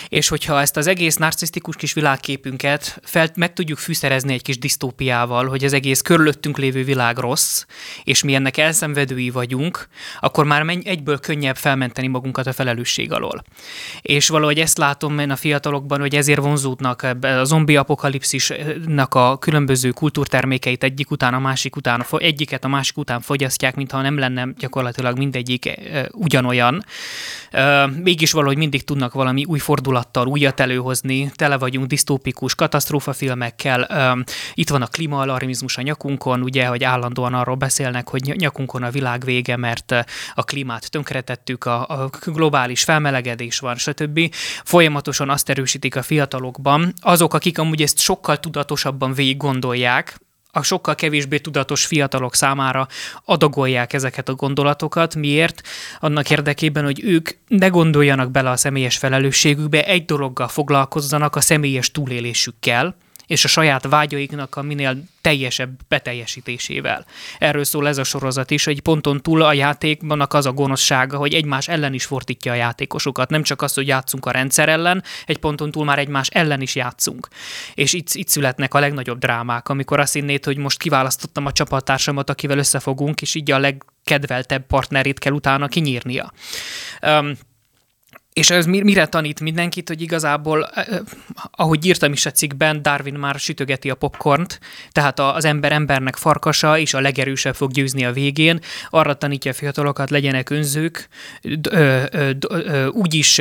És 0.09 0.29
hogyha 0.29 0.61
ezt 0.61 0.77
az 0.77 0.87
egész 0.87 1.17
narcisztikus 1.17 1.77
kis 1.77 1.93
világképünket 1.93 3.01
fel, 3.03 3.31
meg 3.35 3.53
tudjuk 3.53 3.79
fűszerezni 3.79 4.33
egy 4.33 4.43
kis 4.43 4.59
disztópiával, 4.59 5.47
hogy 5.47 5.65
az 5.65 5.73
egész 5.73 6.01
körülöttünk 6.01 6.59
lévő 6.59 6.85
világ 6.85 7.19
rossz, 7.19 7.65
és 8.05 8.23
mi 8.23 8.35
ennek 8.35 8.57
elszenvedői 8.57 9.31
vagyunk, 9.31 9.89
akkor 10.21 10.45
már 10.45 10.63
menj, 10.63 10.81
egyből 10.85 11.19
könnyebb 11.19 11.57
felmenteni 11.57 12.07
magunkat 12.07 12.47
a 12.47 12.53
felelősség 12.53 13.13
alól. 13.13 13.45
És 14.03 14.29
valahogy 14.29 14.59
ezt 14.59 14.79
látom 14.79 15.19
én 15.19 15.31
a 15.31 15.37
fiatalokban, 15.37 16.01
hogy 16.01 16.15
ezért 16.15 16.41
vonzódnak 16.41 17.07
a 17.21 17.45
zombi 17.45 17.77
apokalipszisnak 17.77 19.15
a 19.15 19.39
különböző 19.39 19.91
kultúrtermékeit 19.91 20.85
egyik 20.85 21.11
után 21.11 21.35
a 21.35 21.39
másik 21.39 21.77
után, 21.77 22.07
egyiket 22.11 22.65
a 22.65 22.69
másik 22.69 22.97
után 22.97 23.21
fogyasztják, 23.21 23.77
mintha 23.77 24.03
nem 24.03 24.19
lenne 24.19 24.57
gyakorlatilag 24.59 25.17
mindegyik 25.19 25.81
ugyanolyan. 26.13 26.85
Mégis 28.03 28.33
valahogy 28.33 28.57
mindig 28.57 28.85
tudnak 28.85 29.13
valami 29.13 29.45
új 29.45 29.59
fordulattal 29.59 30.27
újat 30.27 30.61
előhozni, 30.61 31.33
tele 31.35 31.59
vagyunk 31.59 31.87
disztópikus 31.87 32.55
katasztrófafilmekkel, 32.55 33.89
itt 34.55 34.69
van 34.69 34.83
a 34.83 34.87
klímaalarmizmus 34.87 35.77
a 35.77 35.83
nyakunkon, 35.83 36.43
ugye, 36.43 36.67
hogy 36.67 36.85
állandóan 36.85 37.35
arról 37.35 37.55
beszélnek, 37.55 38.09
hogy 38.09 38.35
nyakunkon 38.37 38.83
a 38.83 38.91
világ 38.91 39.25
vége, 39.25 39.57
mert 39.57 39.95
a 40.35 40.45
klímát 40.45 40.91
tönkretettük, 40.91 41.65
a, 41.65 41.89
a 41.89 42.11
globális 42.25 42.85
felmelegedés 42.85 43.59
van, 43.59 43.77
stb. 43.77 44.35
Folyamatosan 44.65 45.31
azt 45.31 45.49
erősítik 45.49 45.97
a 45.97 46.03
fiatalokban, 46.03 46.93
azok, 47.01 47.35
akik 47.35 47.59
amúgy 47.59 47.83
ezt 47.83 47.99
sokkal 47.99 48.41
tudatosabban 48.41 49.13
végig 49.13 49.37
gondolják, 49.37 50.19
a 50.59 50.63
sokkal 50.63 50.95
kevésbé 50.95 51.39
tudatos 51.39 51.87
fiatalok 51.87 52.35
számára 52.35 52.87
adagolják 53.25 53.93
ezeket 53.93 54.29
a 54.29 54.35
gondolatokat. 54.35 55.15
Miért? 55.15 55.63
Annak 56.01 56.31
érdekében, 56.31 56.85
hogy 56.85 57.05
ők 57.05 57.31
ne 57.47 57.69
gondoljanak 57.69 58.31
bele 58.31 58.51
a 58.51 58.57
személyes 58.57 58.97
felelősségükbe, 58.97 59.85
egy 59.85 60.05
dologgal 60.05 60.49
foglalkozzanak 60.49 61.37
a 61.37 61.41
személyes 61.41 61.91
túlélésükkel, 61.91 62.97
és 63.29 63.45
a 63.45 63.49
saját 63.49 63.87
vágyaiknak 63.89 64.57
a 64.57 64.63
minél 64.63 65.05
teljesebb 65.21 65.71
beteljesítésével. 65.89 67.07
Erről 67.39 67.65
szól 67.65 67.89
ez 67.89 67.99
a 67.99 68.05
sorozat 68.05 68.51
is, 68.51 68.65
hogy 68.65 68.81
ponton 68.81 69.23
túl 69.23 69.43
a 69.43 69.53
játékban 69.53 70.27
az 70.29 70.47
a 70.47 70.53
gonoszsága, 70.53 71.17
hogy 71.17 71.35
egymás 71.35 71.69
ellen 71.69 71.95
is 71.95 72.05
fordítja 72.05 72.53
a 72.53 72.55
játékosokat. 72.55 73.31
Nem 73.31 73.43
csak 73.43 73.63
az, 73.63 73.75
hogy 73.75 73.87
játszunk 73.87 74.27
a 74.27 74.31
rendszer 74.31 74.69
ellen, 74.69 75.03
egy 75.27 75.39
ponton 75.39 75.71
túl 75.71 75.85
már 75.85 75.99
egymás 75.99 76.29
ellen 76.29 76.61
is 76.61 76.75
játszunk. 76.75 77.29
És 77.75 77.93
itt, 77.93 78.09
itt 78.13 78.29
születnek 78.29 78.75
a 78.75 78.81
legnagyobb 78.81 79.19
drámák, 79.19 79.69
amikor 79.69 80.01
azt 80.01 80.13
hinnéd, 80.13 80.45
hogy 80.45 80.57
most 80.57 80.79
kiválasztottam 80.79 81.47
a 81.47 81.53
csapattársamat, 81.53 82.31
akivel 82.31 82.59
összefogunk, 82.59 83.23
és 83.23 83.35
így 83.35 83.51
a 83.51 83.59
legkedveltebb 83.59 84.67
partnerét 84.67 85.19
kell 85.19 85.33
utána 85.33 85.69
kinyírnia. 85.69 86.33
Um, 87.03 87.33
és 88.39 88.51
ez 88.51 88.67
mire 88.67 89.07
tanít 89.07 89.41
mindenkit, 89.41 89.89
hogy 89.89 90.03
igazából, 90.03 90.67
eh, 90.67 90.87
eh, 90.87 90.99
ahogy 91.51 91.87
írtam 91.87 92.13
is 92.13 92.27
a 92.27 92.31
cikkben, 92.31 92.83
Darwin 92.83 93.15
már 93.15 93.35
sütögeti 93.39 93.91
a 93.91 93.95
popcornt, 93.95 94.61
tehát 94.93 95.21
az 95.21 95.45
ember 95.45 95.73
embernek 95.73 96.17
farkasa, 96.17 96.79
és 96.79 96.95
a 96.95 97.01
legerősebb 97.01 97.55
fog 97.55 97.71
győzni 97.71 98.05
a 98.05 98.13
végén. 98.13 98.61
Arra 98.91 99.15
tanítja 99.15 99.51
a 99.51 99.55
fiatalokat, 99.55 100.11
legyenek 100.11 100.51
önzők, 100.51 101.09
úgyis 102.91 103.39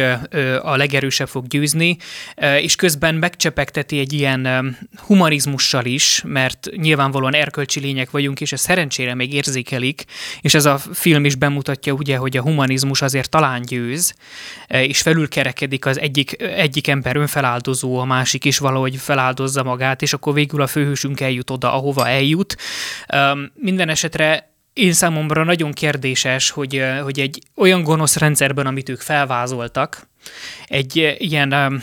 a 0.61 0.75
legerősebb 0.75 1.27
fog 1.27 1.47
győzni, 1.47 1.97
és 2.61 2.75
közben 2.75 3.15
megcsepegteti 3.15 3.99
egy 3.99 4.13
ilyen 4.13 4.77
humanizmussal 4.97 5.85
is, 5.85 6.21
mert 6.25 6.69
nyilvánvalóan 6.75 7.35
erkölcsi 7.35 7.79
lények 7.79 8.11
vagyunk, 8.11 8.41
és 8.41 8.51
ez 8.51 8.61
szerencsére 8.61 9.13
még 9.13 9.33
érzékelik, 9.33 10.03
és 10.41 10.53
ez 10.53 10.65
a 10.65 10.77
film 10.77 11.25
is 11.25 11.35
bemutatja 11.35 11.93
ugye, 11.93 12.17
hogy 12.17 12.37
a 12.37 12.41
humanizmus 12.41 13.01
azért 13.01 13.29
talán 13.29 13.61
győz, 13.61 14.13
és 14.87 15.01
felülkerekedik 15.01 15.85
az 15.85 15.99
egyik, 15.99 16.41
egyik 16.41 16.87
ember 16.87 17.15
önfeláldozó, 17.15 17.97
a 17.97 18.05
másik 18.05 18.45
is 18.45 18.57
valahogy 18.57 18.95
feláldozza 18.95 19.63
magát, 19.63 20.01
és 20.01 20.13
akkor 20.13 20.33
végül 20.33 20.61
a 20.61 20.67
főhősünk 20.67 21.19
eljut 21.19 21.49
oda, 21.49 21.73
ahova 21.73 22.07
eljut. 22.07 22.57
Minden 23.53 23.89
esetre 23.89 24.51
én 24.73 24.93
számomra 24.93 25.43
nagyon 25.43 25.71
kérdéses, 25.71 26.49
hogy, 26.49 26.83
hogy 27.03 27.19
egy 27.19 27.41
olyan 27.55 27.83
gonosz 27.83 28.17
rendszerben, 28.17 28.65
amit 28.65 28.89
ők 28.89 28.99
felvázoltak, 29.01 30.07
egy 30.65 31.15
ilyen 31.17 31.81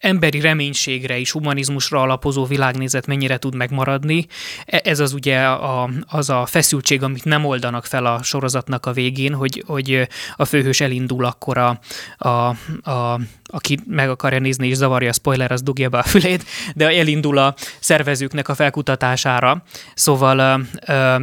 emberi 0.00 0.40
reménységre 0.40 1.18
és 1.18 1.30
humanizmusra 1.30 2.00
alapozó 2.00 2.44
világnézet 2.44 3.06
mennyire 3.06 3.38
tud 3.38 3.54
megmaradni. 3.54 4.26
E, 4.66 4.80
ez 4.84 4.98
az 4.98 5.12
ugye 5.12 5.38
a, 5.44 5.90
az 6.06 6.30
a 6.30 6.46
feszültség, 6.46 7.02
amit 7.02 7.24
nem 7.24 7.44
oldanak 7.44 7.84
fel 7.84 8.06
a 8.06 8.22
sorozatnak 8.22 8.86
a 8.86 8.92
végén, 8.92 9.34
hogy, 9.34 9.62
hogy 9.66 10.08
a 10.36 10.44
főhős 10.44 10.80
elindul 10.80 11.24
akkor 11.24 11.58
a, 11.58 11.78
a, 12.18 12.48
a 12.90 13.20
aki 13.52 13.78
meg 13.86 14.10
akarja 14.10 14.38
nézni 14.38 14.68
és 14.68 14.76
zavarja 14.76 15.08
a 15.08 15.12
spoiler, 15.12 15.52
az 15.52 15.62
dugja 15.62 15.88
be 15.88 15.98
a 15.98 16.02
fülét, 16.02 16.44
de 16.74 16.88
elindul 16.88 17.38
a 17.38 17.54
szervezőknek 17.80 18.48
a 18.48 18.54
felkutatására. 18.54 19.62
Szóval 19.94 20.66
ö, 20.86 21.16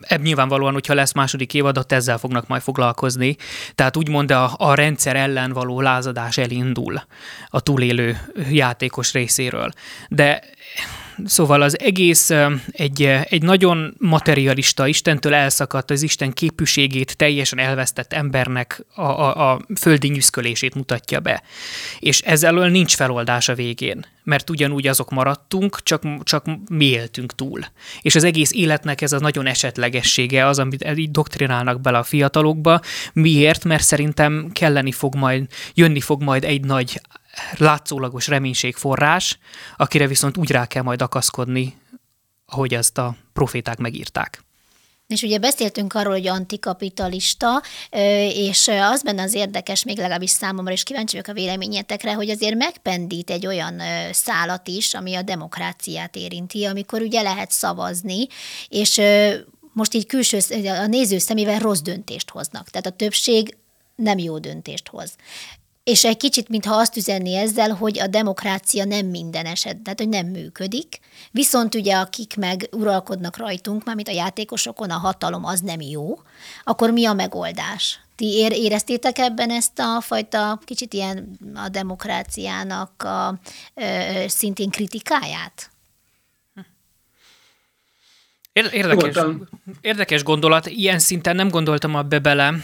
Ebb 0.00 0.22
nyilvánvalóan, 0.22 0.72
hogyha 0.72 0.94
lesz 0.94 1.12
második 1.12 1.54
évad, 1.54 1.78
ott 1.78 1.92
ezzel 1.92 2.18
fognak 2.18 2.46
majd 2.46 2.62
foglalkozni. 2.62 3.36
Tehát 3.74 3.96
úgymond 3.96 4.30
a, 4.30 4.54
a 4.56 4.74
rendszer 4.74 5.16
ellen 5.16 5.52
való 5.52 5.80
lázadás 5.80 6.38
elindul 6.38 7.02
a 7.48 7.60
túlélő 7.60 8.18
játékos 8.50 9.12
részéről. 9.12 9.70
De 10.08 10.42
Szóval 11.24 11.62
az 11.62 11.78
egész 11.80 12.30
egy, 12.70 13.02
egy 13.28 13.42
nagyon 13.42 13.94
materialista, 13.98 14.86
Istentől 14.86 15.34
elszakadt, 15.34 15.90
az 15.90 16.02
Isten 16.02 16.32
képűségét 16.32 17.16
teljesen 17.16 17.58
elvesztett 17.58 18.12
embernek 18.12 18.84
a, 18.94 19.02
a, 19.02 19.52
a 19.52 19.60
földi 19.80 20.08
nyűszkölését 20.08 20.74
mutatja 20.74 21.20
be. 21.20 21.42
És 21.98 22.20
ezzel 22.20 22.52
nincs 22.52 22.94
feloldás 22.94 23.48
a 23.48 23.54
végén, 23.54 24.06
mert 24.24 24.50
ugyanúgy 24.50 24.86
azok 24.86 25.10
maradtunk, 25.10 25.82
csak, 25.82 26.02
csak 26.22 26.44
mi 26.68 26.84
éltünk 26.84 27.34
túl. 27.34 27.60
És 28.02 28.14
az 28.14 28.24
egész 28.24 28.52
életnek 28.52 29.00
ez 29.00 29.12
a 29.12 29.18
nagyon 29.18 29.46
esetlegessége 29.46 30.46
az, 30.46 30.58
amit 30.58 30.92
így 30.96 31.10
doktrinálnak 31.10 31.80
bele 31.80 31.98
a 31.98 32.02
fiatalokba. 32.02 32.80
Miért? 33.12 33.64
Mert 33.64 33.82
szerintem 33.82 34.50
kelleni 34.52 34.92
fog 34.92 35.14
majd, 35.14 35.46
jönni 35.74 36.00
fog 36.00 36.22
majd 36.22 36.44
egy 36.44 36.64
nagy 36.64 37.00
látszólagos 37.56 38.26
reménységforrás, 38.26 39.38
akire 39.76 40.06
viszont 40.06 40.36
úgy 40.36 40.50
rá 40.50 40.66
kell 40.66 40.82
majd 40.82 41.02
akaszkodni, 41.02 41.76
ahogy 42.46 42.74
ezt 42.74 42.98
a 42.98 43.16
proféták 43.32 43.78
megírták. 43.78 44.44
És 45.06 45.22
ugye 45.22 45.38
beszéltünk 45.38 45.94
arról, 45.94 46.12
hogy 46.12 46.26
antikapitalista, 46.26 47.62
és 48.28 48.68
az 48.68 49.02
benne 49.02 49.22
az 49.22 49.34
érdekes, 49.34 49.84
még 49.84 49.96
legalábbis 49.96 50.30
számomra, 50.30 50.72
és 50.72 50.82
kíváncsi 50.82 51.16
vagyok 51.16 51.36
a 51.36 51.40
véleményetekre, 51.40 52.14
hogy 52.14 52.30
azért 52.30 52.54
megpendít 52.54 53.30
egy 53.30 53.46
olyan 53.46 53.80
szálat 54.12 54.68
is, 54.68 54.94
ami 54.94 55.14
a 55.14 55.22
demokráciát 55.22 56.16
érinti, 56.16 56.64
amikor 56.64 57.00
ugye 57.00 57.22
lehet 57.22 57.50
szavazni, 57.50 58.26
és 58.68 59.00
most 59.72 59.94
így 59.94 60.06
külső, 60.06 60.38
a 60.64 60.86
néző 60.86 61.18
szemével 61.18 61.58
rossz 61.58 61.80
döntést 61.80 62.30
hoznak. 62.30 62.68
Tehát 62.70 62.86
a 62.86 62.96
többség 62.96 63.56
nem 63.94 64.18
jó 64.18 64.38
döntést 64.38 64.88
hoz 64.88 65.12
és 65.86 66.04
egy 66.04 66.16
kicsit, 66.16 66.48
mintha 66.48 66.74
azt 66.74 66.96
üzenni 66.96 67.34
ezzel, 67.34 67.70
hogy 67.70 67.98
a 67.98 68.06
demokrácia 68.06 68.84
nem 68.84 69.06
minden 69.06 69.46
eset, 69.46 69.76
tehát 69.76 69.98
hogy 69.98 70.08
nem 70.08 70.26
működik. 70.26 71.00
Viszont 71.30 71.74
ugye 71.74 71.96
akik 71.96 72.36
meg 72.36 72.68
uralkodnak 72.72 73.36
rajtunk, 73.36 73.84
mármint 73.84 74.08
a 74.08 74.12
játékosokon, 74.12 74.90
a 74.90 74.98
hatalom 74.98 75.44
az 75.44 75.60
nem 75.60 75.80
jó, 75.80 76.18
akkor 76.64 76.90
mi 76.90 77.06
a 77.06 77.12
megoldás? 77.12 78.00
Ti 78.16 78.26
éreztétek 78.52 79.18
ebben 79.18 79.50
ezt 79.50 79.78
a 79.78 80.00
fajta 80.00 80.60
kicsit 80.64 80.94
ilyen 80.94 81.38
a 81.54 81.68
demokráciának 81.68 83.02
a 83.02 83.38
ö, 83.74 83.84
szintén 84.26 84.70
kritikáját? 84.70 85.70
Érdekes, 88.56 89.16
érdekes 89.80 90.22
gondolat. 90.22 90.66
Ilyen 90.66 90.98
szinten 90.98 91.36
nem 91.36 91.48
gondoltam 91.48 91.94
abba 91.94 92.18
bele, 92.18 92.54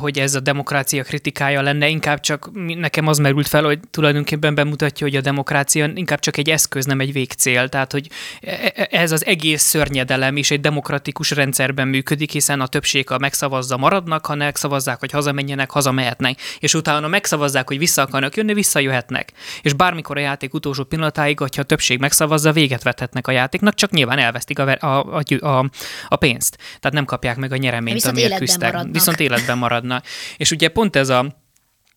hogy 0.00 0.18
ez 0.18 0.34
a 0.34 0.40
demokrácia 0.40 1.02
kritikája 1.02 1.62
lenne, 1.62 1.88
inkább 1.88 2.20
csak 2.20 2.50
nekem 2.52 3.06
az 3.06 3.18
merült 3.18 3.48
fel, 3.48 3.64
hogy 3.64 3.78
tulajdonképpen 3.90 4.54
bemutatja, 4.54 5.06
hogy 5.06 5.16
a 5.16 5.20
demokrácia 5.20 5.90
inkább 5.94 6.18
csak 6.18 6.36
egy 6.36 6.50
eszköz, 6.50 6.84
nem 6.84 7.00
egy 7.00 7.12
végcél. 7.12 7.68
Tehát, 7.68 7.92
hogy 7.92 8.08
e, 8.40 8.72
e, 8.74 8.88
ez 8.90 9.12
az 9.12 9.26
egész 9.26 9.62
szörnyedelem 9.62 10.36
is 10.36 10.50
egy 10.50 10.60
demokratikus 10.60 11.30
rendszerben 11.30 11.88
működik, 11.88 12.30
hiszen 12.30 12.60
a 12.60 12.66
többség, 12.66 13.08
ha 13.08 13.18
megszavazza, 13.18 13.76
maradnak, 13.76 14.26
ha 14.26 14.34
megszavazzák, 14.34 14.98
hogy 14.98 15.10
hazamenjenek, 15.10 15.70
hazamehetnek, 15.70 16.40
és 16.58 16.74
utána 16.74 17.08
megszavazzák, 17.08 17.68
hogy 17.68 17.78
vissza 17.78 18.02
akarnak 18.02 18.36
jönni, 18.36 18.54
visszajöhetnek. 18.54 19.32
És 19.62 19.72
bármikor 19.72 20.16
a 20.16 20.20
játék 20.20 20.54
utolsó 20.54 20.84
pillanatáig, 20.84 21.38
hogyha 21.38 21.62
a 21.62 21.64
többség 21.64 21.98
megszavazza, 21.98 22.52
véget 22.52 22.82
vethetnek 22.82 23.26
a 23.26 23.32
játéknak, 23.32 23.74
csak 23.74 23.90
nyilván 23.90 24.18
elvesztik 24.18 24.58
a, 24.58 24.76
a, 24.80 25.16
a 25.16 25.22
a, 25.40 25.70
a 26.08 26.16
pénzt. 26.16 26.56
Tehát 26.56 26.92
nem 26.92 27.04
kapják 27.04 27.36
meg 27.36 27.52
a 27.52 27.56
nyereményt, 27.56 27.94
Viszont 27.94 28.16
amiért 28.16 28.38
küzdtek. 28.38 28.72
maradnak. 28.72 28.94
Viszont 28.94 29.20
életben 29.20 29.58
maradnak. 29.58 30.04
És 30.36 30.50
ugye 30.50 30.68
pont 30.68 30.96
ez 30.96 31.08
a 31.08 31.40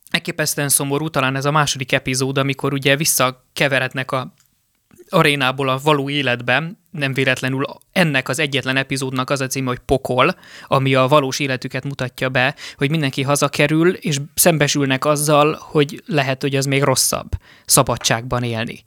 elképesztően 0.10 0.70
szomorú, 0.70 1.10
talán 1.10 1.36
ez 1.36 1.46
a 1.46 1.52
második 1.52 1.92
epizód, 1.92 2.38
amikor 2.38 2.74
ugye 2.74 2.96
visszakeverednek 2.96 4.12
a 4.12 4.34
arénából 5.10 5.70
a 5.70 5.80
való 5.84 6.10
életben, 6.10 6.84
nem 6.96 7.14
véletlenül 7.14 7.66
ennek 7.92 8.30
az 8.30 8.40
egyetlen 8.40 8.78
epizódnak 8.78 9.30
az 9.30 9.42
a 9.42 9.48
címe, 9.48 9.68
hogy 9.68 9.80
Pokol, 9.86 10.36
ami 10.68 10.96
a 10.96 11.08
valós 11.08 11.40
életüket 11.40 11.84
mutatja 11.84 12.30
be, 12.30 12.56
hogy 12.78 12.90
mindenki 12.90 13.22
hazakerül, 13.22 13.94
és 13.94 14.18
szembesülnek 14.34 15.06
azzal, 15.06 15.58
hogy 15.60 16.04
lehet, 16.06 16.42
hogy 16.42 16.56
az 16.56 16.66
még 16.66 16.84
rosszabb 16.84 17.28
szabadságban 17.66 18.44
élni. 18.44 18.84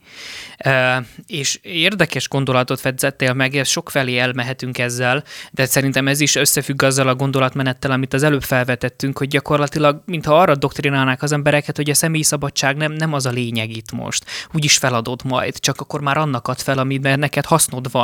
E, 0.57 1.05
és 1.27 1.59
érdekes 1.63 2.29
gondolatot 2.29 2.81
fedzettél 2.81 3.33
meg, 3.33 3.55
és 3.55 3.69
sok 3.69 3.91
felé 3.91 4.19
elmehetünk 4.19 4.79
ezzel, 4.79 5.25
de 5.51 5.67
szerintem 5.67 6.09
ez 6.09 6.21
is 6.21 6.35
összefügg 6.35 6.83
azzal 6.83 7.09
a 7.09 7.15
gondolatmenettel, 7.15 7.91
amit 7.91 8.15
az 8.15 8.23
előbb 8.23 8.43
felvetettünk, 8.43 9.19
hogy 9.19 9.29
gyakorlatilag, 9.29 10.03
mintha 10.07 10.41
arra 10.41 10.57
doktrinálnák 10.57 11.23
az 11.23 11.33
embereket, 11.33 11.77
hogy 11.77 11.91
a 11.91 11.95
személyi 11.95 12.23
szabadság 12.23 12.77
nem, 12.77 12.93
nem 12.93 13.13
az 13.13 13.27
a 13.27 13.31
lényeg 13.31 13.71
itt 13.71 13.93
most. 13.93 14.25
Úgyis 14.53 14.77
feladod 14.77 15.25
majd, 15.25 15.59
csak 15.59 15.81
akkor 15.81 16.01
már 16.01 16.17
annak 16.17 16.49
ad 16.49 16.59
fel, 16.59 16.79
amiben 16.79 17.19
neked 17.19 17.45
hasznod 17.45 17.91
van. 17.91 17.98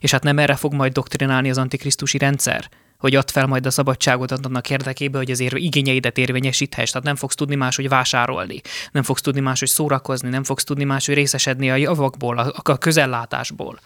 És 0.00 0.10
hát 0.10 0.22
nem 0.22 0.38
erre 0.38 0.56
fog 0.56 0.74
majd 0.74 0.92
doktrinálni 0.92 1.50
az 1.50 1.58
antikrisztusi 1.58 2.18
rendszer? 2.18 2.68
hogy 3.00 3.14
add 3.14 3.30
fel 3.32 3.46
majd 3.46 3.66
a 3.66 3.70
szabadságot 3.70 4.32
annak 4.32 4.70
érdekében, 4.70 5.20
hogy 5.20 5.30
az 5.30 5.40
érve, 5.40 5.58
igényeidet 5.58 6.18
érvényesíthess. 6.18 6.90
Tehát 6.90 7.06
nem 7.06 7.16
fogsz 7.16 7.34
tudni 7.34 7.54
máshogy 7.54 7.88
vásárolni, 7.88 8.60
nem 8.92 9.02
fogsz 9.02 9.20
tudni 9.20 9.40
máshogy 9.40 9.68
szórakozni, 9.68 10.28
nem 10.28 10.44
fogsz 10.44 10.64
tudni 10.64 10.84
máshogy 10.84 11.14
részesedni 11.14 11.70
a 11.70 11.76
javakból, 11.76 12.38
a, 12.38 12.52
a 12.62 12.78
közellátásból. 12.78 13.80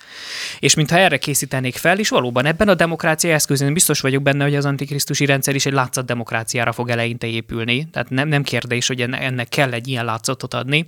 És 0.58 0.74
mintha 0.74 0.98
erre 0.98 1.18
készítenék 1.18 1.76
fel, 1.76 1.98
és 1.98 2.08
valóban 2.08 2.46
ebben 2.46 2.68
a 2.68 2.74
demokrácia 2.74 3.32
eszközén 3.32 3.72
biztos 3.72 4.00
vagyok 4.00 4.22
benne, 4.22 4.44
hogy 4.44 4.54
az 4.54 4.64
antikrisztusi 4.64 5.24
rendszer 5.24 5.54
is 5.54 5.66
egy 5.66 5.72
látszat 5.72 6.06
demokráciára 6.06 6.72
fog 6.72 6.88
eleinte 6.88 7.26
épülni. 7.26 7.88
Tehát 7.90 8.10
nem, 8.10 8.28
nem 8.28 8.42
kérdés, 8.42 8.86
hogy 8.86 9.00
ennek 9.00 9.48
kell 9.48 9.72
egy 9.72 9.88
ilyen 9.88 10.04
látszatot 10.04 10.54
adni. 10.54 10.86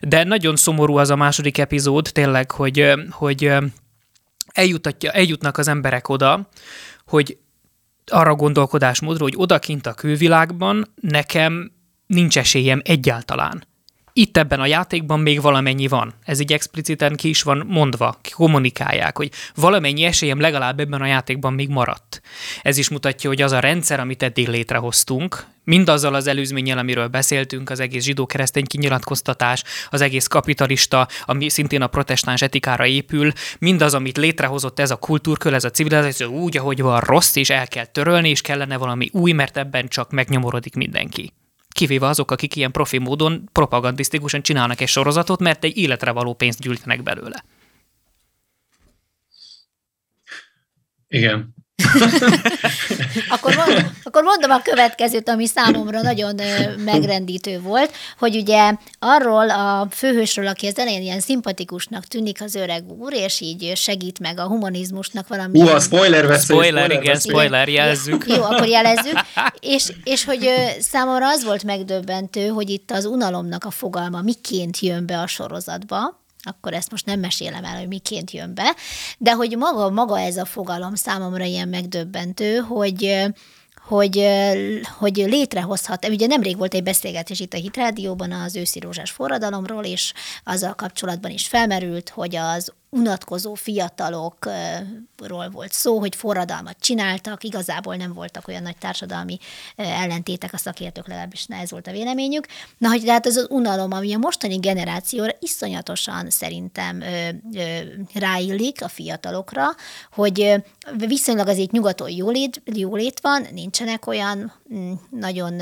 De 0.00 0.24
nagyon 0.24 0.56
szomorú 0.56 0.96
az 0.96 1.10
a 1.10 1.16
második 1.16 1.58
epizód, 1.58 2.08
tényleg, 2.12 2.50
hogy, 2.50 2.92
hogy 3.10 3.52
eljutatja, 4.54 5.10
eljutnak 5.10 5.58
az 5.58 5.68
emberek 5.68 6.08
oda, 6.08 6.48
hogy 7.06 7.38
arra 8.06 8.34
gondolkodásmódra, 8.34 9.22
hogy 9.22 9.34
odakint 9.36 9.86
a 9.86 9.94
külvilágban 9.94 10.92
nekem 11.00 11.72
nincs 12.06 12.38
esélyem 12.38 12.80
egyáltalán. 12.84 13.66
Itt 14.16 14.36
ebben 14.36 14.60
a 14.60 14.66
játékban 14.66 15.20
még 15.20 15.40
valamennyi 15.40 15.88
van. 15.88 16.14
Ez 16.24 16.40
így 16.40 16.52
expliciten 16.52 17.16
ki 17.16 17.28
is 17.28 17.42
van 17.42 17.64
mondva, 17.66 18.18
kommunikálják, 18.34 19.16
hogy 19.16 19.30
valamennyi 19.54 20.04
esélyem 20.04 20.40
legalább 20.40 20.80
ebben 20.80 21.00
a 21.00 21.06
játékban 21.06 21.52
még 21.52 21.68
maradt. 21.68 22.20
Ez 22.62 22.76
is 22.76 22.88
mutatja, 22.88 23.28
hogy 23.28 23.42
az 23.42 23.52
a 23.52 23.58
rendszer, 23.58 24.00
amit 24.00 24.22
eddig 24.22 24.48
létrehoztunk, 24.48 25.46
mindazzal 25.64 26.14
az 26.14 26.26
előzménnyel, 26.26 26.78
amiről 26.78 27.06
beszéltünk, 27.06 27.70
az 27.70 27.80
egész 27.80 28.04
zsidó-keresztény 28.04 28.64
kinyilatkoztatás, 28.64 29.62
az 29.90 30.00
egész 30.00 30.26
kapitalista, 30.26 31.08
ami 31.24 31.48
szintén 31.48 31.82
a 31.82 31.86
protestáns 31.86 32.42
etikára 32.42 32.86
épül, 32.86 33.32
mindaz, 33.58 33.94
amit 33.94 34.16
létrehozott 34.16 34.80
ez 34.80 34.90
a 34.90 34.96
kultúrkör, 34.96 35.54
ez 35.54 35.64
a 35.64 35.70
civilizáció 35.70 36.30
úgy, 36.30 36.56
ahogy 36.56 36.80
van 36.80 37.00
rossz, 37.00 37.36
és 37.36 37.50
el 37.50 37.68
kell 37.68 37.86
törölni, 37.86 38.28
és 38.28 38.40
kellene 38.40 38.76
valami 38.76 39.08
új, 39.12 39.32
mert 39.32 39.56
ebben 39.56 39.88
csak 39.88 40.10
megnyomorodik 40.10 40.74
mindenki 40.74 41.32
kivéve 41.74 42.06
azok, 42.06 42.30
akik 42.30 42.56
ilyen 42.56 42.72
profi 42.72 42.98
módon 42.98 43.48
propagandisztikusan 43.52 44.42
csinálnak 44.42 44.80
egy 44.80 44.88
sorozatot, 44.88 45.40
mert 45.40 45.64
egy 45.64 45.76
életre 45.76 46.10
való 46.10 46.34
pénzt 46.34 46.60
gyűjtenek 46.60 47.02
belőle. 47.02 47.44
Igen. 51.08 51.54
Akkor, 53.28 53.54
mond, 53.54 53.90
akkor 54.02 54.22
mondom 54.22 54.50
a 54.50 54.62
következőt, 54.62 55.28
ami 55.28 55.46
számomra 55.46 56.02
nagyon 56.02 56.40
megrendítő 56.84 57.60
volt, 57.60 57.92
hogy 58.18 58.36
ugye 58.36 58.72
arról 58.98 59.50
a 59.50 59.88
főhősről, 59.90 60.46
aki 60.46 60.66
az 60.66 60.78
elején 60.78 61.02
ilyen 61.02 61.20
szimpatikusnak 61.20 62.04
tűnik 62.04 62.42
az 62.42 62.54
öreg 62.54 62.84
úr, 62.98 63.12
és 63.12 63.40
így 63.40 63.72
segít 63.76 64.18
meg 64.18 64.38
a 64.38 64.46
humanizmusnak 64.46 65.28
valami. 65.28 65.60
Hú, 65.60 65.66
a 65.68 65.80
spoiler 65.80 66.26
veszély. 66.26 66.56
Spoiler, 66.56 66.84
spoiler 66.84 67.02
igen, 67.02 67.20
spoiler, 67.20 67.68
jelezzük. 67.68 68.24
Jó, 68.28 68.42
akkor 68.42 68.66
jelezzük. 68.66 69.20
És, 69.60 69.92
és 70.04 70.24
hogy 70.24 70.50
számomra 70.78 71.28
az 71.28 71.44
volt 71.44 71.64
megdöbbentő, 71.64 72.46
hogy 72.46 72.70
itt 72.70 72.90
az 72.90 73.04
unalomnak 73.04 73.64
a 73.64 73.70
fogalma 73.70 74.20
miként 74.22 74.78
jön 74.78 75.06
be 75.06 75.18
a 75.18 75.26
sorozatba, 75.26 76.22
akkor 76.44 76.72
ezt 76.74 76.90
most 76.90 77.06
nem 77.06 77.20
mesélem 77.20 77.64
el, 77.64 77.78
hogy 77.78 77.88
miként 77.88 78.30
jön 78.30 78.54
be, 78.54 78.74
de 79.18 79.32
hogy 79.32 79.56
maga, 79.56 79.90
maga 79.90 80.20
ez 80.20 80.36
a 80.36 80.44
fogalom 80.44 80.94
számomra 80.94 81.44
ilyen 81.44 81.68
megdöbbentő, 81.68 82.56
hogy 82.56 83.32
hogy, 83.86 84.28
hogy 84.98 85.16
létrehozhat. 85.16 86.08
Ugye 86.08 86.26
nemrég 86.26 86.56
volt 86.56 86.74
egy 86.74 86.82
beszélgetés 86.82 87.40
itt 87.40 87.52
a 87.52 87.56
Hit 87.56 87.76
Rádióban 87.76 88.32
az 88.32 88.56
őszi 88.56 88.80
rózsás 88.80 89.10
forradalomról, 89.10 89.84
és 89.84 90.12
azzal 90.44 90.74
kapcsolatban 90.74 91.30
is 91.30 91.46
felmerült, 91.46 92.08
hogy 92.08 92.36
az 92.36 92.72
unatkozó 92.94 93.54
fiatalokról 93.54 95.48
volt 95.50 95.72
szó, 95.72 95.98
hogy 95.98 96.16
forradalmat 96.16 96.76
csináltak, 96.80 97.44
igazából 97.44 97.96
nem 97.96 98.12
voltak 98.12 98.48
olyan 98.48 98.62
nagy 98.62 98.76
társadalmi 98.76 99.38
ellentétek 99.76 100.52
a 100.52 100.56
szakértők, 100.56 101.06
legalábbis 101.08 101.46
ez 101.48 101.70
volt 101.70 101.86
a 101.86 101.92
véleményük. 101.92 102.46
Na, 102.78 102.88
hogy 102.88 103.02
tehát 103.04 103.26
az 103.26 103.36
az 103.36 103.46
unalom, 103.50 103.92
ami 103.92 104.14
a 104.14 104.18
mostani 104.18 104.56
generációra 104.56 105.32
iszonyatosan 105.40 106.30
szerintem 106.30 107.02
ráillik 108.14 108.82
a 108.82 108.88
fiatalokra, 108.88 109.64
hogy 110.12 110.54
viszonylag 110.96 111.48
azért 111.48 111.70
nyugaton 111.70 112.10
jólét, 112.10 112.62
jólét 112.64 113.20
van, 113.20 113.46
nincsenek 113.52 114.06
olyan 114.06 114.52
mm, 114.74 114.92
nagyon, 115.10 115.56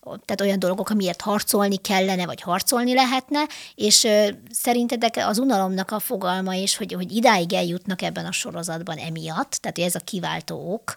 tehát 0.00 0.40
olyan 0.40 0.58
dolgok, 0.58 0.90
amiért 0.90 1.20
harcolni 1.20 1.76
kellene, 1.76 2.26
vagy 2.26 2.40
harcolni 2.40 2.94
lehetne, 2.94 3.46
és 3.74 4.06
szerintetek 4.50 5.16
az 5.16 5.38
unalomnak 5.38 5.90
a 5.90 5.98
fogalma 5.98 6.54
és 6.54 6.75
hogy, 6.76 6.92
hogy 6.92 7.12
idáig 7.12 7.52
eljutnak 7.52 8.02
ebben 8.02 8.26
a 8.26 8.32
sorozatban 8.32 8.98
emiatt, 8.98 9.52
tehát 9.52 9.78
ez 9.78 9.94
a 9.94 10.04
kiváltó 10.04 10.72
ok. 10.72 10.94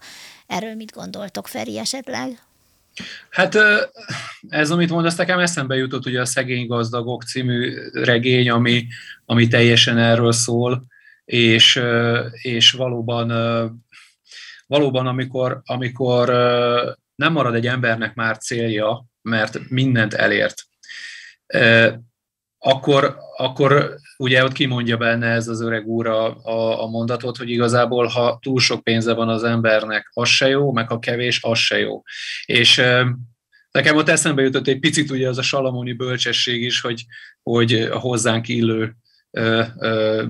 Erről 0.48 0.76
mit 0.76 0.92
gondoltok, 0.92 1.48
Feri, 1.48 1.78
esetleg? 1.78 2.40
Hát 3.30 3.58
ez, 4.50 4.72
amit 4.72 4.90
mondasz, 4.90 5.16
nekem 5.16 5.40
eszembe 5.40 5.76
jutott 5.76 6.06
ugye 6.06 6.22
a 6.22 6.26
Szegény 6.26 6.68
Gazdagok 6.68 7.24
című 7.24 7.74
regény, 7.92 8.50
ami, 8.50 8.88
ami 9.26 9.48
teljesen 9.48 9.98
erről 9.98 10.32
szól, 10.32 10.86
és, 11.26 11.82
és 12.32 12.72
valóban, 12.72 13.28
valóban 14.68 15.08
amikor, 15.08 15.62
amikor 15.66 16.30
nem 17.16 17.32
marad 17.32 17.56
egy 17.56 17.68
embernek 17.68 18.16
már 18.16 18.38
célja, 18.38 19.06
mert 19.22 19.70
mindent 19.70 20.14
elért, 20.14 20.64
akkor, 22.58 23.18
akkor 23.38 23.96
ugye 24.20 24.44
ott 24.44 24.52
kimondja 24.52 24.98
benne 24.98 25.28
ez 25.28 25.48
az 25.48 25.62
öreg 25.62 25.88
úr 25.88 26.08
a, 26.08 26.44
a, 26.44 26.84
a 26.84 26.88
mondatot, 26.88 27.38
hogy 27.38 27.50
igazából 27.50 28.06
ha 28.06 28.40
túl 28.42 28.60
sok 28.60 28.84
pénze 28.84 29.14
van 29.14 29.30
az 29.30 29.44
embernek, 29.44 30.10
az 30.14 30.30
se 30.30 30.48
jó, 30.48 30.72
meg 30.72 30.88
ha 30.88 31.00
kevés, 31.00 31.40
az 31.44 31.58
se 31.58 31.80
jó. 31.80 32.02
És 32.46 32.82
nekem 33.72 33.96
ott 33.96 34.10
eszembe 34.10 34.42
jutott 34.42 34.68
egy 34.68 34.80
picit 34.80 35.12
ugye 35.12 35.28
az 35.28 35.38
a 35.38 35.42
salamoni 35.42 35.94
bölcsesség 35.94 36.64
is, 36.64 36.82
hogy, 36.82 37.06
hogy 37.44 37.74
a 37.74 38.00
hozzánk 38.00 38.48
illő 38.48 38.96
ö, 39.32 39.64
ö, 39.80 40.24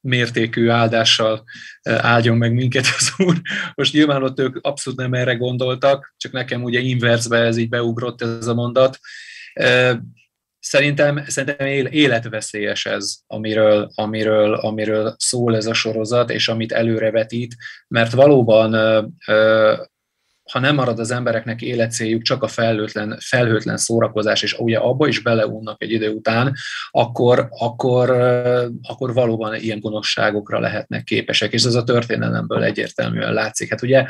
mértékű 0.00 0.68
áldással 0.68 1.44
áldjon 1.82 2.36
meg 2.36 2.52
minket 2.52 2.84
az 2.98 3.12
Úr. 3.16 3.40
Most 3.74 3.92
nyilván 3.92 4.22
ott 4.22 4.40
ők 4.40 4.56
abszolút 4.60 4.98
nem 4.98 5.14
erre 5.14 5.34
gondoltak, 5.34 6.14
csak 6.16 6.32
nekem 6.32 6.62
ugye 6.62 6.80
inverzbe 6.80 7.38
ez 7.38 7.56
így 7.56 7.68
beugrott 7.68 8.22
ez 8.22 8.46
a 8.46 8.54
mondat. 8.54 8.98
Szerintem, 10.68 11.24
szerintem 11.26 11.66
életveszélyes 11.90 12.86
ez, 12.86 13.16
amiről, 13.26 13.90
amiről, 13.94 14.54
amiről 14.54 15.14
szól 15.18 15.56
ez 15.56 15.66
a 15.66 15.74
sorozat, 15.74 16.30
és 16.30 16.48
amit 16.48 16.72
előrevetít, 16.72 17.56
mert 17.88 18.12
valóban 18.12 18.72
ha 20.52 20.58
nem 20.58 20.74
marad 20.74 20.98
az 20.98 21.10
embereknek 21.10 21.62
életcéljuk, 21.62 22.22
csak 22.22 22.42
a 22.42 22.48
felhőtlen, 22.48 23.16
felhőtlen 23.20 23.76
szórakozás, 23.76 24.42
és 24.42 24.58
ugye 24.58 24.78
abba 24.78 25.08
is 25.08 25.22
beleunnak 25.22 25.82
egy 25.82 25.90
idő 25.90 26.10
után, 26.10 26.54
akkor, 26.90 27.48
akkor, 27.50 28.10
akkor 28.82 29.12
valóban 29.12 29.54
ilyen 29.54 29.80
gonoszságokra 29.80 30.60
lehetnek 30.60 31.04
képesek, 31.04 31.52
és 31.52 31.64
ez 31.64 31.74
a 31.74 31.84
történelemből 31.84 32.62
egyértelműen 32.62 33.32
látszik. 33.32 33.70
Hát 33.70 33.82
ugye 33.82 34.06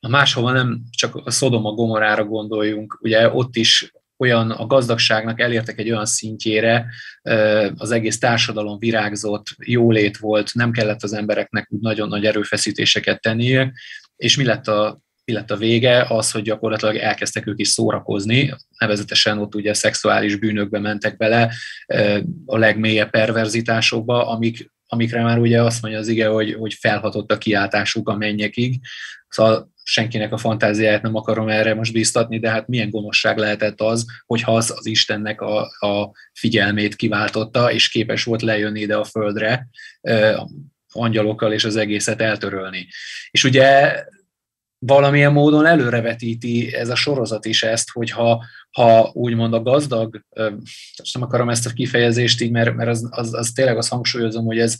a 0.00 0.08
máshova 0.08 0.52
nem 0.52 0.82
csak 0.90 1.16
a 1.24 1.30
Szodoma 1.30 1.70
Gomorára 1.70 2.24
gondoljunk, 2.24 2.98
ugye 3.00 3.30
ott 3.30 3.56
is 3.56 3.92
olyan 4.22 4.50
a 4.50 4.66
gazdagságnak 4.66 5.40
elértek 5.40 5.78
egy 5.78 5.90
olyan 5.90 6.06
szintjére, 6.06 6.86
az 7.76 7.90
egész 7.90 8.18
társadalom 8.18 8.78
virágzott, 8.78 9.46
jólét 9.58 10.16
volt, 10.16 10.54
nem 10.54 10.70
kellett 10.70 11.02
az 11.02 11.12
embereknek 11.12 11.66
úgy 11.70 11.80
nagyon 11.80 12.08
nagy 12.08 12.24
erőfeszítéseket 12.24 13.20
tennie, 13.20 13.72
és 14.16 14.36
mi 14.36 14.44
lett 14.44 14.68
a 14.68 15.00
mi 15.24 15.32
lett 15.32 15.50
a 15.50 15.56
vége, 15.56 16.06
az, 16.08 16.30
hogy 16.30 16.42
gyakorlatilag 16.42 16.96
elkezdtek 16.96 17.46
ők 17.46 17.60
is 17.60 17.68
szórakozni, 17.68 18.54
nevezetesen 18.78 19.38
ott 19.38 19.54
ugye 19.54 19.74
szexuális 19.74 20.36
bűnökbe 20.36 20.78
mentek 20.78 21.16
bele, 21.16 21.54
a 22.46 22.58
legmélyebb 22.58 23.10
perverzitásokba, 23.10 24.28
amik 24.28 24.70
amikre 24.86 25.22
már 25.22 25.38
ugye 25.38 25.62
azt 25.62 25.82
mondja 25.82 26.00
az 26.00 26.08
ige, 26.08 26.26
hogy, 26.26 26.54
hogy 26.54 26.74
felhatott 26.74 27.32
a 27.32 27.38
kiáltásuk 27.38 28.08
a 28.08 28.16
mennyekig. 28.16 28.80
Szóval 29.28 29.71
senkinek 29.82 30.32
a 30.32 30.36
fantáziáját 30.36 31.02
nem 31.02 31.14
akarom 31.14 31.48
erre 31.48 31.74
most 31.74 31.92
bíztatni, 31.92 32.38
de 32.38 32.50
hát 32.50 32.68
milyen 32.68 32.90
gonoszság 32.90 33.36
lehetett 33.36 33.80
az, 33.80 34.06
hogyha 34.26 34.56
az 34.56 34.74
az 34.76 34.86
Istennek 34.86 35.40
a, 35.40 35.60
a 35.60 36.10
figyelmét 36.32 36.96
kiváltotta, 36.96 37.72
és 37.72 37.88
képes 37.88 38.24
volt 38.24 38.42
lejönni 38.42 38.80
ide 38.80 38.96
a 38.96 39.04
földre 39.04 39.68
angyalokkal 40.92 41.52
és 41.52 41.64
az 41.64 41.76
egészet 41.76 42.20
eltörölni. 42.20 42.88
És 43.30 43.44
ugye 43.44 43.94
valamilyen 44.78 45.32
módon 45.32 45.66
előrevetíti 45.66 46.74
ez 46.74 46.88
a 46.88 46.94
sorozat 46.94 47.44
is 47.44 47.62
ezt, 47.62 47.90
hogyha 47.90 48.44
ha 48.70 49.10
úgymond 49.12 49.54
a 49.54 49.62
gazdag, 49.62 50.24
nem 51.12 51.22
akarom 51.22 51.48
ezt 51.48 51.66
a 51.66 51.72
kifejezést 51.72 52.40
így, 52.40 52.50
mert, 52.50 52.74
mert 52.74 52.90
az, 52.90 53.08
az, 53.10 53.34
az 53.34 53.50
tényleg 53.50 53.76
azt 53.76 53.88
hangsúlyozom, 53.88 54.44
hogy 54.44 54.58
ez, 54.58 54.76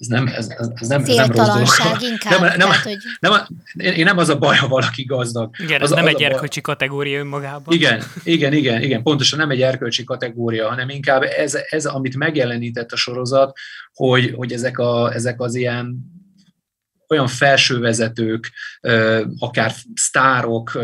ez 0.00 0.06
nem, 0.06 0.26
ez, 0.26 0.48
ez 0.74 0.88
nem, 0.88 1.00
ez 1.00 1.08
nem 1.16 1.30
rossz 1.32 1.78
dolog. 1.78 2.02
inkább. 2.02 2.40
Nem, 2.40 2.40
nem, 2.40 2.58
tehát, 2.58 2.82
hogy... 2.82 2.96
nem, 3.20 3.32
én 3.74 4.04
nem 4.04 4.18
az 4.18 4.28
a 4.28 4.38
baj, 4.38 4.56
ha 4.56 4.68
valaki 4.68 5.04
gazdag. 5.04 5.54
Igen, 5.58 5.82
az, 5.82 5.90
ez 5.90 5.96
nem 5.96 6.04
az 6.04 6.14
egy 6.14 6.22
erkölcsi 6.22 6.60
baj... 6.60 6.74
kategória 6.74 7.18
önmagában. 7.18 7.74
Igen, 7.74 8.02
igen, 8.24 8.52
igen, 8.52 8.82
igen, 8.82 9.02
pontosan 9.02 9.38
nem 9.38 9.50
egy 9.50 9.62
erkölcsi 9.62 10.04
kategória, 10.04 10.68
hanem 10.68 10.88
inkább 10.88 11.22
ez, 11.22 11.58
ez 11.68 11.86
amit 11.86 12.16
megjelenített 12.16 12.92
a 12.92 12.96
sorozat, 12.96 13.58
hogy, 13.92 14.32
hogy 14.36 14.52
ezek, 14.52 14.78
a, 14.78 15.12
ezek 15.14 15.40
az 15.40 15.54
ilyen 15.54 15.98
olyan 17.08 17.26
felsővezetők, 17.26 18.50
akár 19.38 19.72
sztárok, 19.94 20.78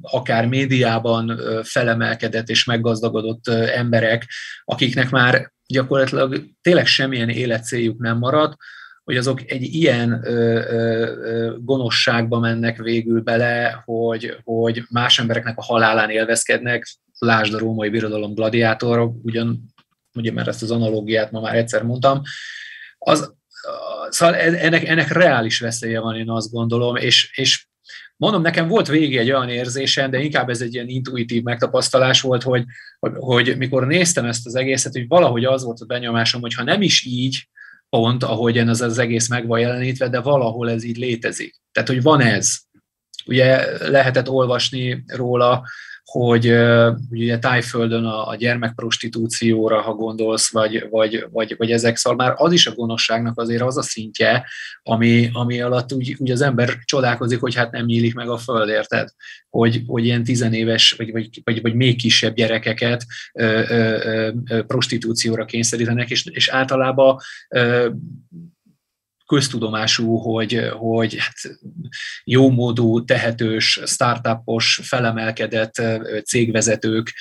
akár 0.00 0.46
médiában 0.46 1.40
felemelkedett 1.62 2.48
és 2.48 2.64
meggazdagodott 2.64 3.48
emberek, 3.48 4.26
akiknek 4.64 5.10
már 5.10 5.54
gyakorlatilag 5.66 6.44
tényleg 6.62 6.86
semmilyen 6.86 7.28
életcéljuk 7.28 7.98
nem 7.98 8.18
maradt, 8.18 8.56
hogy 9.04 9.16
azok 9.16 9.50
egy 9.50 9.62
ilyen 9.62 10.20
ö, 10.24 10.60
ö, 10.70 11.56
gonoszságba 11.58 12.38
mennek 12.38 12.78
végül 12.78 13.20
bele, 13.20 13.82
hogy, 13.84 14.36
hogy 14.44 14.82
más 14.90 15.18
embereknek 15.18 15.58
a 15.58 15.62
halálán 15.62 16.10
élvezkednek, 16.10 16.86
lásd 17.18 17.54
a 17.54 17.58
római 17.58 17.88
birodalom 17.88 18.34
gladiátor, 18.34 19.10
ugyan, 19.22 19.64
ugye 20.14 20.32
mert 20.32 20.48
ezt 20.48 20.62
az 20.62 20.70
analógiát 20.70 21.30
ma 21.30 21.40
már 21.40 21.54
egyszer 21.54 21.82
mondtam, 21.82 22.22
az, 22.98 23.34
szóval 24.08 24.34
ennek, 24.34 24.88
ennek 24.88 25.12
reális 25.12 25.60
veszélye 25.60 26.00
van, 26.00 26.16
én 26.16 26.30
azt 26.30 26.50
gondolom, 26.50 26.96
és, 26.96 27.30
és 27.34 27.65
mondom, 28.16 28.42
nekem 28.42 28.68
volt 28.68 28.88
végig 28.88 29.16
egy 29.16 29.30
olyan 29.30 29.48
érzésem, 29.48 30.10
de 30.10 30.18
inkább 30.18 30.48
ez 30.48 30.60
egy 30.60 30.74
ilyen 30.74 30.88
intuitív 30.88 31.42
megtapasztalás 31.42 32.20
volt, 32.20 32.42
hogy, 32.42 32.64
hogy, 32.98 33.12
hogy 33.16 33.56
mikor 33.56 33.86
néztem 33.86 34.24
ezt 34.24 34.46
az 34.46 34.54
egészet, 34.54 34.92
hogy 34.92 35.08
valahogy 35.08 35.44
az 35.44 35.64
volt 35.64 35.80
a 35.80 35.84
benyomásom, 35.84 36.40
hogy 36.40 36.54
ha 36.54 36.62
nem 36.62 36.82
is 36.82 37.04
így, 37.04 37.48
pont, 37.88 38.22
ahogyan 38.22 38.68
ez 38.68 38.80
az 38.80 38.98
egész 38.98 39.28
meg 39.28 39.46
van 39.46 39.60
jelenítve, 39.60 40.08
de 40.08 40.20
valahol 40.20 40.70
ez 40.70 40.84
így 40.84 40.96
létezik. 40.96 41.56
Tehát, 41.72 41.88
hogy 41.88 42.02
van 42.02 42.20
ez. 42.20 42.58
Ugye 43.26 43.78
lehetett 43.88 44.28
olvasni 44.28 45.04
róla, 45.06 45.64
hogy, 46.16 46.52
ugye 47.10 47.38
Tájföldön 47.38 48.04
a, 48.04 48.36
gyermekprostitúcióra, 48.36 49.80
ha 49.80 49.94
gondolsz, 49.94 50.50
vagy, 50.52 50.86
vagy, 50.90 51.26
vagy, 51.30 51.54
vagy 51.58 51.70
ezek, 51.70 51.96
szóval 51.96 52.26
már 52.26 52.34
az 52.36 52.52
is 52.52 52.66
a 52.66 52.74
gonoszságnak 52.74 53.40
azért 53.40 53.62
az 53.62 53.76
a 53.76 53.82
szintje, 53.82 54.46
ami, 54.82 55.30
ami 55.32 55.60
alatt 55.60 55.92
úgy, 55.92 56.16
úgy 56.18 56.30
az 56.30 56.40
ember 56.40 56.78
csodálkozik, 56.84 57.40
hogy 57.40 57.54
hát 57.54 57.70
nem 57.70 57.84
nyílik 57.84 58.14
meg 58.14 58.28
a 58.28 58.36
föld, 58.36 58.68
érted? 58.68 59.08
Hogy, 59.50 59.82
hogy 59.86 60.04
ilyen 60.04 60.24
tizenéves, 60.24 60.92
vagy, 60.92 61.12
vagy, 61.12 61.40
vagy, 61.44 61.62
vagy 61.62 61.74
még 61.74 61.96
kisebb 61.96 62.34
gyerekeket 62.34 63.04
ö, 63.32 63.62
ö, 63.68 64.32
ö, 64.48 64.62
prostitúcióra 64.62 65.44
kényszerítenek, 65.44 66.10
és, 66.10 66.24
és 66.24 66.48
általában 66.48 67.16
ö, 67.48 67.88
köztudomású, 69.26 70.16
hogy, 70.16 70.70
hogy 70.72 71.16
hát 71.18 71.58
jómódú, 72.24 73.04
tehetős, 73.04 73.80
startupos, 73.84 74.80
felemelkedett 74.82 75.82
cégvezetők 76.24 77.12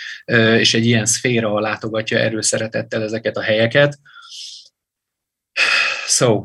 és 0.58 0.74
egy 0.74 0.86
ilyen 0.86 1.06
szféra 1.06 1.60
látogatja 1.60 2.18
erőszeretettel 2.18 3.04
ezeket 3.04 3.38
a 3.38 3.42
helyeket. 3.42 4.00
So. 6.08 6.44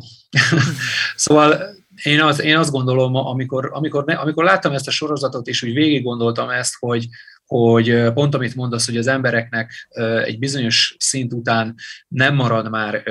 szóval 1.16 1.78
én, 2.02 2.20
az, 2.20 2.40
én 2.40 2.56
azt 2.56 2.70
gondolom, 2.70 3.14
amikor, 3.14 3.70
amikor, 3.72 4.04
amikor 4.06 4.44
láttam 4.44 4.72
ezt 4.72 4.88
a 4.88 4.90
sorozatot, 4.90 5.46
és 5.46 5.62
úgy 5.62 5.72
végig 5.72 6.02
gondoltam 6.02 6.48
ezt, 6.48 6.74
hogy, 6.78 7.08
hogy 7.51 8.12
pont 8.12 8.34
amit 8.34 8.55
mondasz, 8.55 8.86
hogy 8.86 8.96
az 8.96 9.07
embereknek 9.07 9.88
egy 10.24 10.38
bizonyos 10.38 10.96
szint 10.98 11.32
után 11.32 11.74
nem 12.09 12.34
marad 12.34 12.70
már 12.70 13.03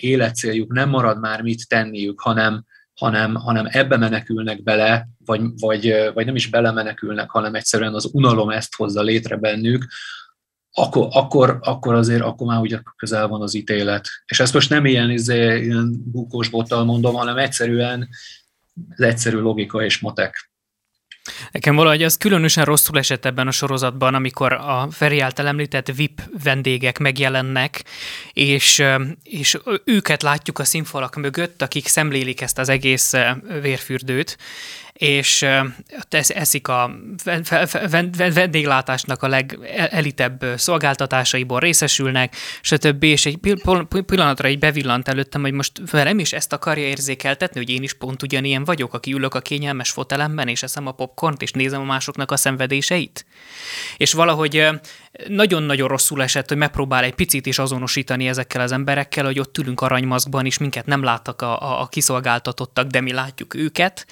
életcéljuk, 0.00 0.72
nem 0.72 0.88
marad 0.88 1.20
már 1.20 1.42
mit 1.42 1.68
tenniük, 1.68 2.20
hanem, 2.20 2.64
hanem, 2.94 3.34
hanem 3.34 3.66
ebbe 3.70 3.96
menekülnek 3.96 4.62
bele, 4.62 5.08
vagy, 5.24 5.40
vagy, 5.58 5.94
vagy 6.14 6.26
nem 6.26 6.34
is 6.34 6.46
belemenekülnek, 6.46 7.30
hanem 7.30 7.54
egyszerűen 7.54 7.94
az 7.94 8.10
unalom 8.12 8.50
ezt 8.50 8.74
hozza 8.74 9.02
létre 9.02 9.36
bennük, 9.36 9.86
akkor, 10.72 11.08
akkor, 11.10 11.58
akkor 11.60 11.94
azért 11.94 12.22
akkor 12.22 12.46
már 12.46 12.60
ugye 12.60 12.78
közel 12.96 13.28
van 13.28 13.42
az 13.42 13.54
ítélet. 13.54 14.08
És 14.26 14.40
ezt 14.40 14.54
most 14.54 14.70
nem 14.70 14.86
ilyen, 14.86 15.10
izé, 15.10 15.60
ilyen 15.62 16.02
bukós 16.04 16.48
bottal 16.48 16.84
mondom, 16.84 17.14
hanem 17.14 17.36
egyszerűen 17.36 18.08
az 18.96 19.00
egyszerű 19.00 19.38
logika 19.38 19.84
és 19.84 19.98
matek. 19.98 20.52
Nekem 21.52 21.74
valahogy 21.74 22.02
az 22.02 22.16
különösen 22.16 22.64
rosszul 22.64 22.98
esett 22.98 23.24
ebben 23.24 23.46
a 23.46 23.50
sorozatban, 23.50 24.14
amikor 24.14 24.52
a 24.52 24.88
Feri 24.90 25.20
által 25.20 25.46
említett 25.46 25.92
VIP 25.96 26.22
vendégek 26.42 26.98
megjelennek, 26.98 27.84
és, 28.32 28.82
és 29.22 29.58
őket 29.84 30.22
látjuk 30.22 30.58
a 30.58 30.64
színfalak 30.64 31.16
mögött, 31.16 31.62
akik 31.62 31.86
szemlélik 31.88 32.40
ezt 32.40 32.58
az 32.58 32.68
egész 32.68 33.12
vérfürdőt, 33.60 34.38
és 34.94 35.46
eszik 36.28 36.68
a 36.68 36.90
vendéglátásnak 38.34 39.22
a 39.22 39.28
legelitebb 39.28 40.44
szolgáltatásaiból 40.56 41.60
részesülnek, 41.60 42.36
stb. 42.60 43.02
És 43.02 43.26
egy 43.26 43.38
pillanatra 44.06 44.48
egy 44.48 44.58
bevillant 44.58 45.08
előttem, 45.08 45.40
hogy 45.40 45.52
most 45.52 45.72
velem 45.90 46.18
is 46.18 46.32
ezt 46.32 46.52
akarja 46.52 46.84
érzékeltetni, 46.84 47.60
hogy 47.60 47.70
én 47.70 47.82
is 47.82 47.92
pont 47.92 48.22
ugyanilyen 48.22 48.64
vagyok, 48.64 48.94
aki 48.94 49.12
ülök 49.12 49.34
a 49.34 49.40
kényelmes 49.40 49.90
fotelemben, 49.90 50.48
és 50.48 50.62
eszem 50.62 50.86
a 50.86 50.92
popcornt, 50.92 51.42
és 51.42 51.50
nézem 51.50 51.80
a 51.80 51.84
másoknak 51.84 52.30
a 52.30 52.36
szenvedéseit. 52.36 53.26
És 53.96 54.12
valahogy 54.12 54.66
nagyon-nagyon 55.28 55.88
rosszul 55.88 56.22
esett, 56.22 56.48
hogy 56.48 56.56
megpróbál 56.56 57.04
egy 57.04 57.14
picit 57.14 57.46
is 57.46 57.58
azonosítani 57.58 58.28
ezekkel 58.28 58.60
az 58.60 58.72
emberekkel, 58.72 59.24
hogy 59.24 59.38
ott 59.38 59.58
ülünk 59.58 59.80
aranymaszkban, 59.80 60.46
és 60.46 60.58
minket 60.58 60.86
nem 60.86 61.02
láttak 61.02 61.42
a, 61.42 61.80
a, 61.80 61.86
kiszolgáltatottak, 61.86 62.86
de 62.86 63.00
mi 63.00 63.12
látjuk 63.12 63.54
őket, 63.54 64.06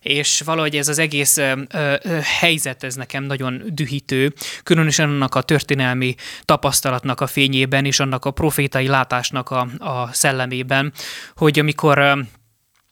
és 0.00 0.40
valahogy 0.44 0.76
ez 0.76 0.88
az 0.88 0.98
egész 0.98 1.36
ö, 1.36 1.52
ö, 1.72 1.96
helyzet, 2.40 2.84
ez 2.84 2.94
nekem 2.94 3.24
nagyon 3.24 3.62
dühítő, 3.66 4.32
különösen 4.62 5.08
annak 5.08 5.34
a 5.34 5.42
történelmi 5.42 6.14
tapasztalatnak 6.44 7.20
a 7.20 7.26
fényében, 7.26 7.84
és 7.84 8.00
annak 8.00 8.24
a 8.24 8.30
profétai 8.30 8.86
látásnak 8.86 9.50
a, 9.50 9.68
a 9.78 10.12
szellemében, 10.12 10.92
hogy 11.34 11.58
amikor 11.58 12.26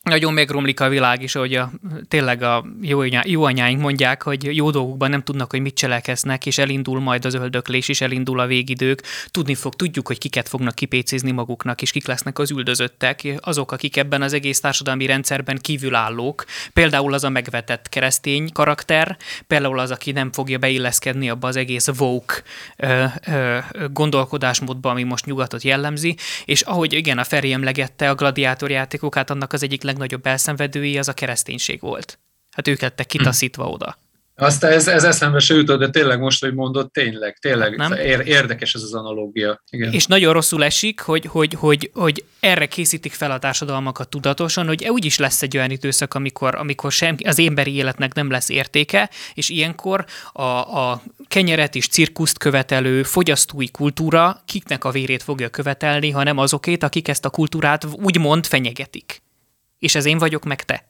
nagyon 0.07 0.33
megromlik 0.33 0.81
a 0.81 0.89
világ, 0.89 1.23
és 1.23 1.35
ahogy 1.35 1.55
a, 1.55 1.71
tényleg 2.09 2.43
a 2.43 2.65
jó, 2.81 3.03
jó 3.23 3.45
anyáink 3.45 3.81
mondják, 3.81 4.23
hogy 4.23 4.57
jó 4.57 4.71
dolgokban 4.71 5.11
nem 5.11 5.23
tudnak, 5.23 5.51
hogy 5.51 5.61
mit 5.61 5.75
cselekeznek, 5.75 6.47
és 6.47 6.59
elindul 6.59 7.01
majd 7.01 7.25
az 7.25 7.35
öldöklés, 7.35 7.89
és 7.89 8.01
elindul 8.01 8.41
a 8.41 8.47
végidők. 8.47 9.03
Tudni 9.31 9.55
fog, 9.55 9.75
tudjuk, 9.75 10.07
hogy 10.07 10.19
kiket 10.19 10.49
fognak 10.49 10.75
kipécézni 10.75 11.31
maguknak, 11.31 11.83
és 11.83 11.91
kik 11.91 12.07
lesznek 12.07 12.39
az 12.39 12.51
üldözöttek, 12.51 13.23
azok, 13.41 13.73
akik 13.73 13.97
ebben 13.97 14.23
az 14.23 14.33
egész 14.33 14.61
társadalmi 14.61 15.07
rendszerben 15.07 15.59
kívülállók. 15.61 16.45
Például 16.73 17.15
az 17.15 17.25
a 17.25 17.29
megvetett 17.29 17.89
keresztény 17.89 18.53
karakter, 18.53 19.17
például 19.47 19.79
az, 19.79 19.91
aki 19.91 20.13
nem 20.13 20.33
fogja 20.33 20.59
beilleszkedni 20.59 21.31
abba 21.31 21.49
az 21.49 21.57
egész 21.57 21.89
woke 21.99 22.43
gondolkodásmódba, 23.93 24.91
ami 24.91 25.03
most 25.03 25.25
nyugatot 25.25 25.63
jellemzi, 25.63 26.17
és 26.45 26.61
ahogy 26.61 26.93
igen, 26.93 27.19
a 27.19 27.25
Feri 27.25 27.53
emlegette 27.53 28.11
a 28.11 28.15
gladiátorjátékokat, 28.15 29.31
annak 29.31 29.53
az 29.53 29.63
egyik 29.63 29.83
legnagyobb 29.97 30.26
elszenvedői 30.26 30.99
az 30.99 31.09
a 31.09 31.12
kereszténység 31.12 31.80
volt. 31.80 32.18
Hát 32.51 32.68
ők 32.68 32.80
lettek 32.80 33.07
kitaszítva 33.07 33.68
oda. 33.68 33.99
Aztán 34.38 34.72
ez, 34.72 34.88
ez 34.88 35.05
eszembe 35.05 35.38
se 35.38 35.55
jutott, 35.55 35.78
de 35.78 35.90
tényleg 35.90 36.20
most, 36.20 36.40
hogy 36.40 36.55
mondod, 36.55 36.90
tényleg, 36.90 37.36
tényleg 37.40 37.76
nem? 37.76 37.92
érdekes 38.24 38.74
ez 38.74 38.82
az 38.82 38.94
analógia. 38.94 39.62
Igen. 39.70 39.92
És 39.92 40.07
nagyon 40.07 40.32
rosszul 40.32 40.64
esik, 40.64 41.01
hogy, 41.01 41.24
hogy, 41.24 41.55
hogy, 41.55 41.90
hogy 41.94 42.24
erre 42.40 42.66
készítik 42.66 43.12
fel 43.12 43.30
a 43.30 43.38
társadalmakat 43.38 44.09
tudatosan, 44.09 44.66
hogy 44.66 44.88
úgy 44.88 45.05
is 45.05 45.18
lesz 45.18 45.42
egy 45.42 45.57
olyan 45.57 45.70
időszak, 45.70 46.14
amikor, 46.14 46.55
amikor 46.55 46.92
sem, 46.92 47.16
az 47.24 47.38
emberi 47.38 47.74
életnek 47.74 48.14
nem 48.14 48.30
lesz 48.30 48.49
értéke, 48.49 49.11
és 49.34 49.49
ilyenkor 49.49 50.05
a, 50.32 50.42
a 50.42 51.03
kenyeret 51.28 51.74
és 51.74 51.88
cirkuszt 51.88 52.38
követelő 52.38 53.03
fogyasztói 53.03 53.70
kultúra 53.70 54.42
kiknek 54.44 54.84
a 54.84 54.90
vérét 54.90 55.22
fogja 55.22 55.49
követelni, 55.49 56.11
hanem 56.11 56.38
azokét, 56.38 56.82
akik 56.82 57.09
ezt 57.09 57.24
a 57.24 57.30
kultúrát 57.30 57.84
úgymond 57.84 58.47
fenyegetik 58.47 59.24
és 59.79 59.95
ez 59.95 60.05
én 60.05 60.18
vagyok, 60.18 60.45
meg 60.45 60.62
te. 60.62 60.89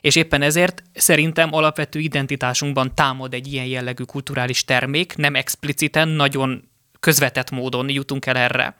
És 0.00 0.16
éppen 0.16 0.42
ezért 0.42 0.82
szerintem 0.94 1.54
alapvető 1.54 1.98
identitásunkban 1.98 2.94
támad 2.94 3.34
egy 3.34 3.52
ilyen 3.52 3.66
jellegű 3.66 4.02
kulturális 4.04 4.64
termék, 4.64 5.16
nem 5.16 5.34
expliciten, 5.34 6.08
nagyon 6.08 6.68
közvetett 7.00 7.50
módon 7.50 7.88
jutunk 7.88 8.26
el 8.26 8.36
erre. 8.36 8.76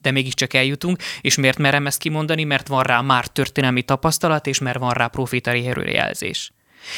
de 0.00 0.10
mégiscsak 0.10 0.54
eljutunk, 0.54 0.98
és 1.20 1.36
miért 1.36 1.58
merem 1.58 1.86
ezt 1.86 1.98
kimondani, 1.98 2.44
mert 2.44 2.68
van 2.68 2.82
rá 2.82 3.00
már 3.00 3.26
történelmi 3.26 3.82
tapasztalat, 3.82 4.46
és 4.46 4.58
mert 4.58 4.78
van 4.78 4.92
rá 4.92 5.06
profitari 5.06 5.66
erőjelzés. 5.66 6.52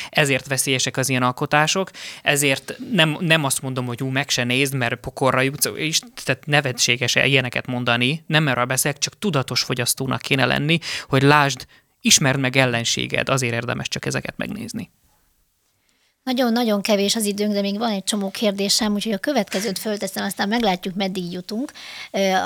Ezért 0.09 0.47
veszélyesek 0.47 0.97
az 0.97 1.09
ilyen 1.09 1.22
alkotások, 1.22 1.91
ezért 2.22 2.76
nem, 2.93 3.16
nem 3.20 3.45
azt 3.45 3.62
mondom, 3.62 3.87
hogy 3.87 4.03
ú, 4.03 4.09
meg 4.09 4.30
se 4.30 4.45
nézd, 4.45 4.74
mert 4.74 5.01
pokorra 5.01 5.41
jutsz, 5.41 5.70
és 5.74 6.01
tehát 6.24 6.47
nevetséges 6.47 7.14
ilyeneket 7.14 7.66
mondani, 7.66 8.24
nem 8.26 8.49
erről 8.49 8.64
beszélek, 8.64 8.99
csak 8.99 9.18
tudatos 9.18 9.62
fogyasztónak 9.62 10.20
kéne 10.20 10.45
lenni, 10.45 10.78
hogy 11.09 11.22
lásd, 11.22 11.66
ismerd 12.01 12.41
meg 12.41 12.57
ellenséged, 12.57 13.28
azért 13.28 13.55
érdemes 13.55 13.89
csak 13.89 14.07
ezeket 14.07 14.37
megnézni. 14.37 14.91
Nagyon-nagyon 16.25 16.81
kevés 16.81 17.16
az 17.16 17.25
időnk, 17.25 17.53
de 17.53 17.61
még 17.61 17.79
van 17.79 17.91
egy 17.91 18.05
csomó 18.05 18.31
kérdésem, 18.31 18.93
úgyhogy 18.93 19.12
a 19.12 19.18
következőt 19.18 19.79
fölteszem, 19.79 20.25
aztán 20.25 20.49
meglátjuk, 20.49 20.95
meddig 20.95 21.33
jutunk. 21.33 21.72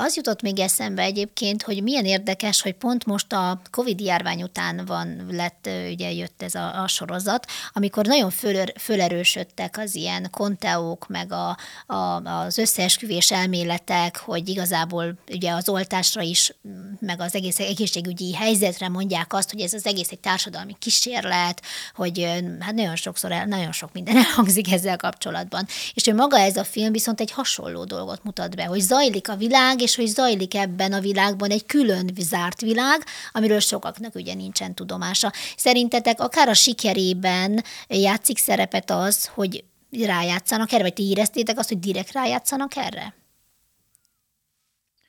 Az 0.05 0.15
jutott 0.15 0.41
még 0.41 0.59
eszembe 0.59 1.01
egyébként, 1.01 1.63
hogy 1.63 1.83
milyen 1.83 2.05
érdekes, 2.05 2.61
hogy 2.61 2.73
pont 2.73 3.05
most 3.05 3.33
a 3.33 3.61
Covid 3.71 3.99
járvány 3.99 4.43
után 4.43 4.85
van, 4.85 5.25
lett, 5.31 5.69
ugye 5.91 6.11
jött 6.11 6.41
ez 6.41 6.55
a, 6.55 6.81
a 6.81 6.87
sorozat, 6.87 7.45
amikor 7.73 8.05
nagyon 8.05 8.29
föl, 8.29 8.65
fölerősödtek 8.79 9.77
az 9.77 9.95
ilyen 9.95 10.27
konteók, 10.31 11.07
meg 11.07 11.31
a, 11.31 11.57
a, 11.93 11.95
az 12.23 12.57
összeesküvés 12.57 13.31
elméletek, 13.31 14.17
hogy 14.17 14.49
igazából 14.49 15.17
ugye 15.31 15.51
az 15.51 15.69
oltásra 15.69 16.21
is, 16.21 16.53
meg 16.99 17.21
az 17.21 17.35
egész 17.35 17.59
egészségügyi 17.59 18.33
helyzetre 18.33 18.89
mondják 18.89 19.33
azt, 19.33 19.51
hogy 19.51 19.61
ez 19.61 19.73
az 19.73 19.85
egész 19.85 20.11
egy 20.11 20.19
társadalmi 20.19 20.75
kísérlet, 20.79 21.61
hogy 21.95 22.43
hát 22.59 22.73
nagyon 22.73 22.95
sokszor, 22.95 23.29
nagyon 23.29 23.67
nagyon 23.69 23.87
sok 23.87 23.93
minden 23.93 24.17
elhangzik 24.25 24.71
ezzel 24.71 24.97
kapcsolatban. 24.97 25.65
És 25.93 26.03
hogy 26.03 26.13
maga 26.13 26.39
ez 26.39 26.57
a 26.57 26.63
film 26.63 26.91
viszont 26.91 27.19
egy 27.19 27.31
hasonló 27.31 27.83
dolgot 27.83 28.23
mutat 28.23 28.55
be, 28.55 28.63
hogy 28.63 28.79
zajlik 28.79 29.29
a 29.29 29.35
világ, 29.35 29.81
és 29.81 29.95
hogy 29.95 30.07
zajlik 30.07 30.55
ebben 30.55 30.93
a 30.93 30.99
világban 30.99 31.49
egy 31.49 31.65
külön 31.65 32.09
zárt 32.19 32.61
világ, 32.61 33.03
amiről 33.31 33.59
sokaknak 33.59 34.15
ugye 34.15 34.33
nincsen 34.33 34.75
tudomása. 34.75 35.33
Szerintetek 35.57 36.19
akár 36.19 36.47
a 36.47 36.53
sikerében 36.53 37.63
játszik 37.87 38.37
szerepet 38.37 38.91
az, 38.91 39.25
hogy 39.25 39.63
rájátszanak 39.91 40.71
erre, 40.71 40.83
vagy 40.83 40.93
ti 40.93 41.09
éreztétek 41.09 41.57
azt, 41.57 41.69
hogy 41.69 41.79
direkt 41.79 42.11
rájátszanak 42.11 42.75
erre? 42.75 43.13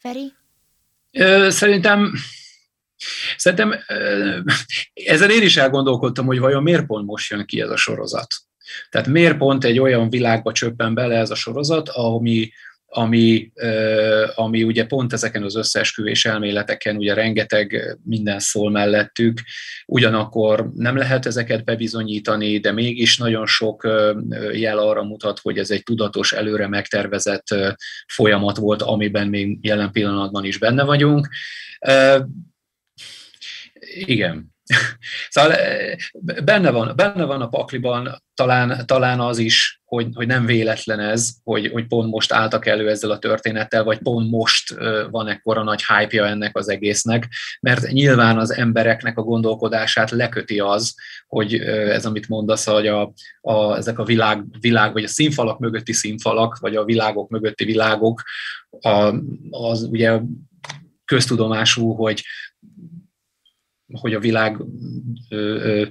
Feri? 0.00 0.32
Szerintem 1.48 2.12
Szerintem 3.36 3.74
ezen 4.94 5.30
én 5.30 5.42
is 5.42 5.56
elgondolkodtam, 5.56 6.26
hogy 6.26 6.38
vajon 6.38 6.62
miért 6.62 6.86
pont 6.86 7.06
most 7.06 7.30
jön 7.30 7.46
ki 7.46 7.60
ez 7.60 7.70
a 7.70 7.76
sorozat. 7.76 8.34
Tehát 8.90 9.06
miért 9.06 9.36
pont 9.36 9.64
egy 9.64 9.78
olyan 9.78 10.10
világba 10.10 10.52
csöppen 10.52 10.94
bele 10.94 11.16
ez 11.16 11.30
a 11.30 11.34
sorozat, 11.34 11.88
ami, 11.88 12.50
ami, 12.92 13.52
ami 14.34 14.62
ugye 14.62 14.86
pont 14.86 15.12
ezeken 15.12 15.42
az 15.42 15.56
összeesküvés 15.56 16.24
elméleteken 16.24 16.96
ugye 16.96 17.14
rengeteg 17.14 17.96
minden 18.04 18.38
szól 18.38 18.70
mellettük, 18.70 19.40
ugyanakkor 19.86 20.70
nem 20.74 20.96
lehet 20.96 21.26
ezeket 21.26 21.64
bebizonyítani, 21.64 22.58
de 22.58 22.72
mégis 22.72 23.18
nagyon 23.18 23.46
sok 23.46 23.88
jel 24.52 24.78
arra 24.78 25.02
mutat, 25.02 25.38
hogy 25.38 25.58
ez 25.58 25.70
egy 25.70 25.82
tudatos, 25.82 26.32
előre 26.32 26.68
megtervezett 26.68 27.46
folyamat 28.06 28.56
volt, 28.56 28.82
amiben 28.82 29.28
még 29.28 29.58
jelen 29.60 29.92
pillanatban 29.92 30.44
is 30.44 30.58
benne 30.58 30.84
vagyunk. 30.84 31.28
Igen, 33.80 34.54
Szóval 35.28 35.52
eh, 35.52 35.96
benne 36.44 36.70
van, 36.70 36.92
benne 36.96 37.24
van 37.24 37.40
a 37.40 37.48
pakliban 37.48 38.22
talán, 38.34 38.86
talán 38.86 39.20
az 39.20 39.38
is, 39.38 39.80
hogy, 39.84 40.08
hogy 40.14 40.26
nem 40.26 40.46
véletlen 40.46 41.00
ez, 41.00 41.30
hogy, 41.42 41.70
hogy 41.72 41.86
pont 41.86 42.10
most 42.10 42.32
álltak 42.32 42.66
elő 42.66 42.88
ezzel 42.88 43.10
a 43.10 43.18
történettel, 43.18 43.84
vagy 43.84 43.98
pont 43.98 44.30
most 44.30 44.74
van 45.10 45.28
ekkora 45.28 45.62
nagy 45.62 45.82
hype 45.84 46.24
ennek 46.24 46.56
az 46.56 46.68
egésznek, 46.68 47.28
mert 47.60 47.86
nyilván 47.86 48.38
az 48.38 48.52
embereknek 48.54 49.18
a 49.18 49.22
gondolkodását 49.22 50.10
leköti 50.10 50.60
az, 50.60 50.94
hogy 51.26 51.54
ez, 51.64 52.06
amit 52.06 52.28
mondasz, 52.28 52.66
hogy 52.66 52.86
a, 52.86 53.12
a, 53.40 53.76
ezek 53.76 53.98
a 53.98 54.04
világ, 54.04 54.44
világ, 54.60 54.92
vagy 54.92 55.04
a 55.04 55.08
színfalak 55.08 55.58
mögötti 55.58 55.92
színfalak, 55.92 56.58
vagy 56.58 56.76
a 56.76 56.84
világok 56.84 57.28
mögötti 57.28 57.64
világok, 57.64 58.22
a, 58.80 59.14
az 59.50 59.82
ugye 59.82 60.20
köztudomású, 61.04 61.92
hogy 61.92 62.24
hogy 64.00 64.14
a 64.14 64.20
világ 64.20 64.56
ö, 65.28 65.36
ö, 65.36 65.86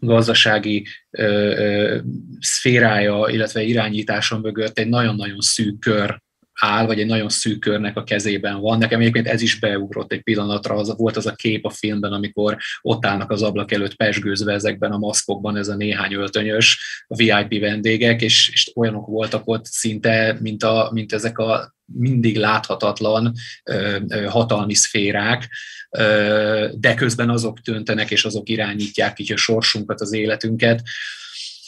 gazdasági 0.00 0.86
ö, 1.10 1.24
ö, 1.24 1.98
szférája, 2.38 3.26
illetve 3.28 3.62
irányítása 3.62 4.38
mögött 4.38 4.78
egy 4.78 4.88
nagyon-nagyon 4.88 5.40
szűk 5.40 5.78
kör 5.80 6.22
áll, 6.60 6.86
vagy 6.86 7.00
egy 7.00 7.06
nagyon 7.06 7.28
szűk 7.28 7.60
körnek 7.60 7.96
a 7.96 8.04
kezében 8.04 8.60
van. 8.60 8.78
Nekem 8.78 9.00
egyébként 9.00 9.26
ez 9.26 9.42
is 9.42 9.58
beugrott 9.58 10.12
egy 10.12 10.22
pillanatra, 10.22 10.74
az 10.74 10.94
volt 10.96 11.16
az 11.16 11.26
a 11.26 11.34
kép 11.34 11.64
a 11.64 11.70
filmben, 11.70 12.12
amikor 12.12 12.56
ott 12.80 13.06
állnak 13.06 13.30
az 13.30 13.42
ablak 13.42 13.72
előtt 13.72 13.94
pesgőzve 13.94 14.52
ezekben 14.52 14.92
a 14.92 14.98
maszkokban, 14.98 15.56
ez 15.56 15.68
a 15.68 15.76
néhány 15.76 16.12
öltönyös 16.12 16.78
a 17.08 17.16
VIP 17.16 17.60
vendégek, 17.60 18.22
és, 18.22 18.50
és 18.52 18.72
olyanok 18.74 19.06
voltak 19.06 19.42
ott 19.44 19.64
szinte, 19.64 20.38
mint, 20.40 20.62
a, 20.62 20.90
mint 20.92 21.12
ezek 21.12 21.38
a 21.38 21.74
mindig 21.92 22.36
láthatatlan 22.36 23.32
ö, 23.64 23.98
ö, 24.08 24.24
hatalmi 24.24 24.74
szférák, 24.74 25.48
ö, 25.90 26.68
de 26.74 26.94
közben 26.94 27.30
azok 27.30 27.58
döntenek 27.58 28.10
és 28.10 28.24
azok 28.24 28.48
irányítják 28.48 29.18
így 29.18 29.32
a 29.32 29.36
sorsunkat, 29.36 30.00
az 30.00 30.12
életünket. 30.12 30.82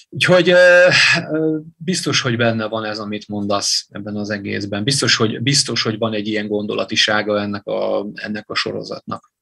Úgyhogy 0.08 0.52
biztos, 1.76 2.20
hogy 2.20 2.36
benne 2.36 2.66
van 2.66 2.84
ez, 2.84 2.98
amit 2.98 3.28
mondasz 3.28 3.86
ebben 3.90 4.16
az 4.16 4.30
egészben. 4.30 4.84
Biztos, 4.84 5.16
hogy, 5.16 5.42
biztos, 5.42 5.82
hogy 5.82 5.98
van 5.98 6.12
egy 6.12 6.26
ilyen 6.26 6.48
gondolatisága 6.48 7.40
ennek 7.40 7.66
a, 7.66 8.06
ennek 8.14 8.50
a 8.50 8.54
sorozatnak. 8.54 9.32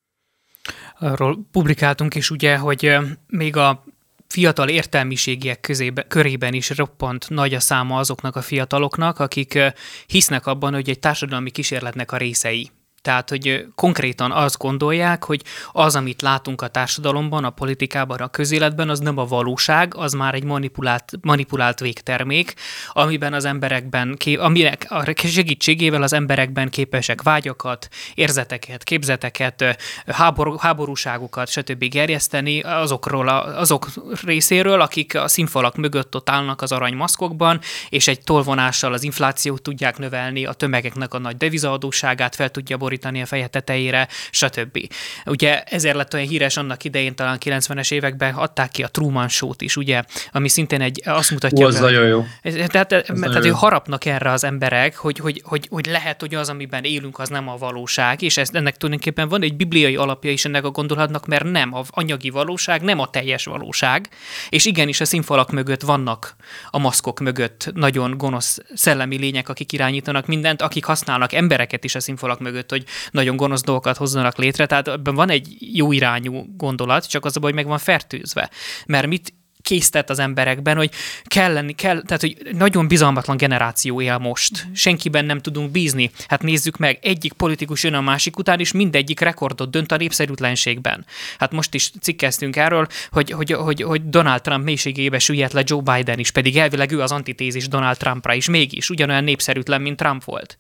Arról 0.98 1.46
publikáltunk 1.50 2.14
is 2.14 2.30
ugye, 2.30 2.56
hogy 2.56 2.96
még 3.26 3.56
a 3.56 3.84
fiatal 4.28 4.68
értelmiségiek 4.68 5.60
közébe, 5.60 6.02
körében 6.02 6.54
is 6.54 6.70
roppant 6.70 7.28
nagy 7.28 7.54
a 7.54 7.60
száma 7.60 7.98
azoknak 7.98 8.36
a 8.36 8.42
fiataloknak, 8.42 9.18
akik 9.18 9.58
hisznek 10.06 10.46
abban, 10.46 10.72
hogy 10.72 10.88
egy 10.88 10.98
társadalmi 10.98 11.50
kísérletnek 11.50 12.12
a 12.12 12.16
részei 12.16 12.70
tehát, 13.05 13.28
hogy 13.28 13.66
konkrétan 13.74 14.32
azt 14.32 14.59
gondolják, 14.59 15.24
hogy 15.24 15.42
az, 15.72 15.96
amit 15.96 16.22
látunk 16.22 16.62
a 16.62 16.68
társadalomban, 16.68 17.44
a 17.44 17.50
politikában, 17.50 18.18
a 18.18 18.28
közéletben, 18.28 18.88
az 18.88 18.98
nem 18.98 19.18
a 19.18 19.24
valóság, 19.24 19.94
az 19.96 20.12
már 20.12 20.34
egy 20.34 20.44
manipulált, 20.44 21.12
manipulált 21.20 21.80
végtermék, 21.80 22.55
amiben 22.92 23.32
az 23.32 23.44
emberekben, 23.44 24.16
aminek 24.36 24.86
a 24.88 25.12
segítségével 25.16 26.02
az 26.02 26.12
emberekben 26.12 26.68
képesek 26.70 27.22
vágyakat, 27.22 27.88
érzeteket, 28.14 28.82
képzeteket, 28.82 29.76
háború, 30.07 30.57
háborúságokat, 30.57 31.48
stb. 31.48 31.84
gerjeszteni 31.84 32.61
azokról 32.61 33.28
a, 33.28 33.61
azok 33.61 33.88
részéről, 34.24 34.80
akik 34.80 35.14
a 35.14 35.28
színfalak 35.28 35.76
mögött 35.76 36.16
ott 36.16 36.30
állnak 36.30 36.62
az 36.62 36.72
aranymaszkokban, 36.72 37.61
és 37.88 38.09
egy 38.09 38.20
tolvonással 38.20 38.92
az 38.92 39.02
inflációt 39.02 39.62
tudják 39.62 39.98
növelni, 39.98 40.46
a 40.46 40.52
tömegeknek 40.52 41.14
a 41.14 41.18
nagy 41.18 41.36
devizaadóságát 41.36 42.34
fel 42.34 42.50
tudja 42.50 42.76
borítani, 42.76 42.92
borítani 42.95 43.22
a 43.22 43.26
feje 43.26 43.47
tetejére, 43.47 44.09
stb. 44.30 44.78
Ugye 45.26 45.62
ezért 45.62 45.97
lett 45.97 46.14
olyan 46.14 46.26
híres 46.26 46.57
annak 46.57 46.84
idején, 46.84 47.14
talán 47.14 47.38
90-es 47.45 47.92
években 47.92 48.34
adták 48.34 48.70
ki 48.70 48.82
a 48.82 48.88
Truman 48.88 49.28
Show-t 49.28 49.62
is, 49.62 49.76
ugye, 49.76 50.03
ami 50.32 50.49
szintén 50.49 50.80
egy, 50.80 51.03
azt 51.05 51.30
mutatja. 51.30 51.64
Ó, 51.64 51.68
az 51.68 51.80
nagyon 51.80 52.07
jó. 52.07 52.24
Tehát, 52.42 52.70
tehát, 52.70 52.88
tehát 52.88 53.45
jó. 53.45 53.55
harapnak 53.55 54.05
erre 54.05 54.30
az 54.30 54.45
emberek, 54.45 54.97
hogy, 54.97 55.18
hogy, 55.18 55.42
hogy, 55.45 55.66
hogy 55.70 55.86
lehet, 55.86 56.20
hogy 56.20 56.34
az, 56.34 56.49
amiben 56.49 56.84
élünk, 56.84 57.18
az 57.18 57.28
nem 57.28 57.49
a 57.49 57.57
valóság, 57.57 58.22
és 58.22 58.36
ez, 58.36 58.49
ennek 58.53 58.76
tulajdonképpen 58.76 59.28
van 59.28 59.42
egy 59.42 59.57
bibliai 59.57 59.97
alapja 59.97 60.30
is 60.30 60.45
ennek 60.45 60.64
a 60.64 60.70
gondolatnak, 60.70 61.26
mert 61.26 61.45
nem, 61.45 61.74
a 61.74 61.82
anyagi 61.90 62.30
valóság 62.30 62.82
nem 62.82 62.99
a 62.99 63.11
teljes 63.11 63.45
valóság, 63.45 64.09
és 64.49 64.64
igenis 64.64 65.01
a 65.01 65.05
színfalak 65.05 65.51
mögött 65.51 65.82
vannak 65.82 66.36
a 66.70 66.78
maszkok 66.78 67.20
mögött 67.20 67.70
nagyon 67.74 68.16
gonosz 68.16 68.59
szellemi 68.74 69.16
lények, 69.16 69.49
akik 69.49 69.72
irányítanak 69.72 70.26
mindent, 70.26 70.62
akik 70.62 70.84
használnak 70.84 71.32
embereket 71.32 71.84
is 71.84 71.95
a 71.95 72.01
színfalak 72.01 72.40
mögött, 72.40 72.70
hogy 72.70 72.84
nagyon 73.11 73.37
gonosz 73.37 73.62
dolgokat 73.62 73.97
hozzanak 73.97 74.37
létre, 74.37 74.66
tehát 74.66 74.89
ebben 74.89 75.14
van 75.14 75.30
egy 75.30 75.57
jó 75.59 75.93
irányú 75.93 76.45
gondolat, 76.57 77.09
csak 77.09 77.24
az 77.24 77.37
a 77.37 77.41
baj, 77.41 77.51
hogy 77.51 77.61
meg 77.61 77.68
van 77.68 77.78
fertőzve. 77.78 78.51
Mert 78.87 79.07
mit 79.07 79.32
késztett 79.64 80.11
az 80.11 80.18
emberekben, 80.18 80.76
hogy 80.76 80.91
kell 81.24 81.53
lenni, 81.53 81.72
kell, 81.72 82.03
tehát 82.03 82.20
hogy 82.20 82.37
nagyon 82.53 82.89
bizalmatlan 82.89 83.37
generáció 83.37 84.01
él 84.01 84.18
most. 84.18 84.66
Senkiben 84.74 85.24
nem 85.24 85.41
tudunk 85.41 85.70
bízni. 85.70 86.11
Hát 86.28 86.43
nézzük 86.43 86.76
meg, 86.76 86.99
egyik 87.03 87.32
politikus 87.32 87.82
jön 87.82 87.95
a 87.95 88.01
másik 88.01 88.39
után, 88.39 88.61
és 88.61 88.72
mindegyik 88.72 89.20
rekordot 89.20 89.70
dönt 89.70 89.93
a 89.93 89.97
népszerűtlenségben. 89.97 91.07
Hát 91.39 91.53
most 91.53 91.74
is 91.74 91.91
cikkeztünk 92.01 92.57
erről, 92.57 92.87
hogy, 93.11 93.30
hogy, 93.30 93.53
hogy, 93.53 93.82
hogy 93.82 94.09
Donald 94.09 94.41
Trump 94.41 94.64
mélységébe 94.64 95.18
süllyedt 95.18 95.53
le 95.53 95.62
Joe 95.64 95.80
Biden 95.95 96.18
is, 96.18 96.30
pedig 96.30 96.57
elvileg 96.57 96.93
ő 96.93 97.01
az 97.01 97.12
antitézis 97.12 97.68
Donald 97.68 97.97
Trumpra 97.97 98.35
is, 98.35 98.49
mégis 98.49 98.91
ugyanolyan 98.91 99.24
népszerűtlen, 99.24 99.82
mint 99.82 99.97
Trump 99.97 100.24
volt. 100.24 100.59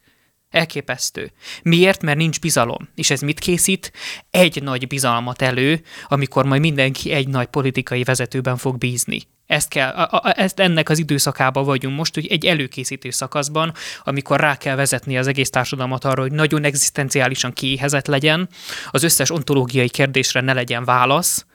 Elképesztő. 0.54 1.32
Miért? 1.62 2.02
Mert 2.02 2.18
nincs 2.18 2.40
bizalom. 2.40 2.88
És 2.94 3.10
ez 3.10 3.20
mit 3.20 3.38
készít? 3.38 3.92
Egy 4.30 4.62
nagy 4.62 4.86
bizalmat 4.86 5.42
elő, 5.42 5.82
amikor 6.08 6.44
majd 6.44 6.60
mindenki 6.60 7.12
egy 7.12 7.28
nagy 7.28 7.46
politikai 7.46 8.04
vezetőben 8.04 8.56
fog 8.56 8.78
bízni. 8.78 9.22
Ezt 9.46 9.68
kell, 9.68 9.90
a, 9.90 10.20
a, 10.22 10.40
ezt 10.40 10.60
ennek 10.60 10.88
az 10.88 10.98
időszakában 10.98 11.64
vagyunk 11.64 11.96
most, 11.96 12.14
hogy 12.14 12.26
egy 12.26 12.46
előkészítő 12.46 13.10
szakaszban, 13.10 13.72
amikor 14.04 14.40
rá 14.40 14.56
kell 14.56 14.76
vezetni 14.76 15.18
az 15.18 15.26
egész 15.26 15.50
társadalmat 15.50 16.04
arra, 16.04 16.22
hogy 16.22 16.32
nagyon 16.32 16.64
egzisztenciálisan 16.64 17.52
kiéhezett 17.52 18.06
legyen, 18.06 18.48
az 18.90 19.02
összes 19.02 19.30
ontológiai 19.30 19.88
kérdésre 19.88 20.40
ne 20.40 20.52
legyen 20.52 20.84
válasz, 20.84 21.46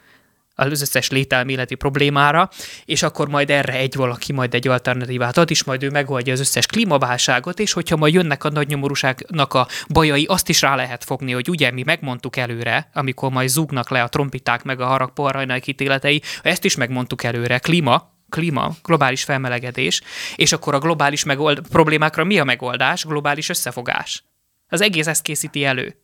az 0.67 0.81
összes 0.81 1.09
lételméleti 1.09 1.75
problémára, 1.75 2.49
és 2.85 3.03
akkor 3.03 3.29
majd 3.29 3.49
erre 3.49 3.73
egy 3.73 3.95
valaki 3.95 4.33
majd 4.33 4.53
egy 4.53 4.67
alternatívát 4.67 5.37
ad, 5.37 5.49
és 5.49 5.63
majd 5.63 5.83
ő 5.83 5.89
megoldja 5.89 6.33
az 6.33 6.39
összes 6.39 6.65
klímaválságot, 6.65 7.59
és 7.59 7.71
hogyha 7.71 7.95
majd 7.95 8.13
jönnek 8.13 8.43
a 8.43 8.49
nagy 8.49 8.67
nyomorúságnak 8.67 9.53
a 9.53 9.67
bajai, 9.89 10.25
azt 10.25 10.49
is 10.49 10.61
rá 10.61 10.75
lehet 10.75 11.03
fogni, 11.03 11.31
hogy 11.31 11.49
ugye 11.49 11.71
mi 11.71 11.83
megmondtuk 11.85 12.37
előre, 12.37 12.89
amikor 12.93 13.31
majd 13.31 13.49
zúgnak 13.49 13.89
le 13.89 14.03
a 14.03 14.07
trompiták 14.07 14.63
meg 14.63 14.79
a 14.79 14.85
haragpoharajnak 14.85 15.67
ítéletei, 15.67 16.21
ezt 16.41 16.65
is 16.65 16.75
megmondtuk 16.75 17.23
előre, 17.23 17.57
klíma, 17.57 18.17
klíma, 18.29 18.71
globális 18.83 19.23
felmelegedés, 19.23 20.01
és 20.35 20.51
akkor 20.51 20.73
a 20.73 20.79
globális 20.79 21.23
megold- 21.23 21.67
problémákra 21.67 22.23
mi 22.23 22.39
a 22.39 22.43
megoldás? 22.43 23.05
Globális 23.05 23.49
összefogás. 23.49 24.23
Az 24.67 24.81
egész 24.81 25.07
ezt 25.07 25.21
készíti 25.21 25.63
elő. 25.63 25.95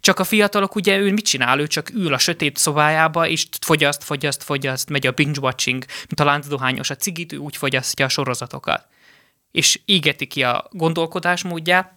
Csak 0.00 0.18
a 0.18 0.24
fiatalok 0.24 0.74
ugye 0.74 0.96
ő 0.96 1.12
mit 1.12 1.24
csinál? 1.24 1.60
Ő 1.60 1.66
csak 1.66 1.90
ül 1.90 2.14
a 2.14 2.18
sötét 2.18 2.56
szobájába, 2.56 3.28
és 3.28 3.46
fogyaszt, 3.60 4.04
fogyaszt, 4.04 4.42
fogyaszt, 4.42 4.90
megy 4.90 5.06
a 5.06 5.12
binge-watching, 5.12 5.84
mint 5.96 6.20
a 6.20 6.24
láncdohányos 6.24 6.90
a 6.90 6.96
cigit, 6.96 7.32
ő 7.32 7.36
úgy 7.36 7.56
fogyasztja 7.56 8.04
a 8.04 8.08
sorozatokat. 8.08 8.86
És 9.52 9.80
égeti 9.84 10.26
ki 10.26 10.42
a 10.42 10.68
gondolkodásmódját, 10.70 11.94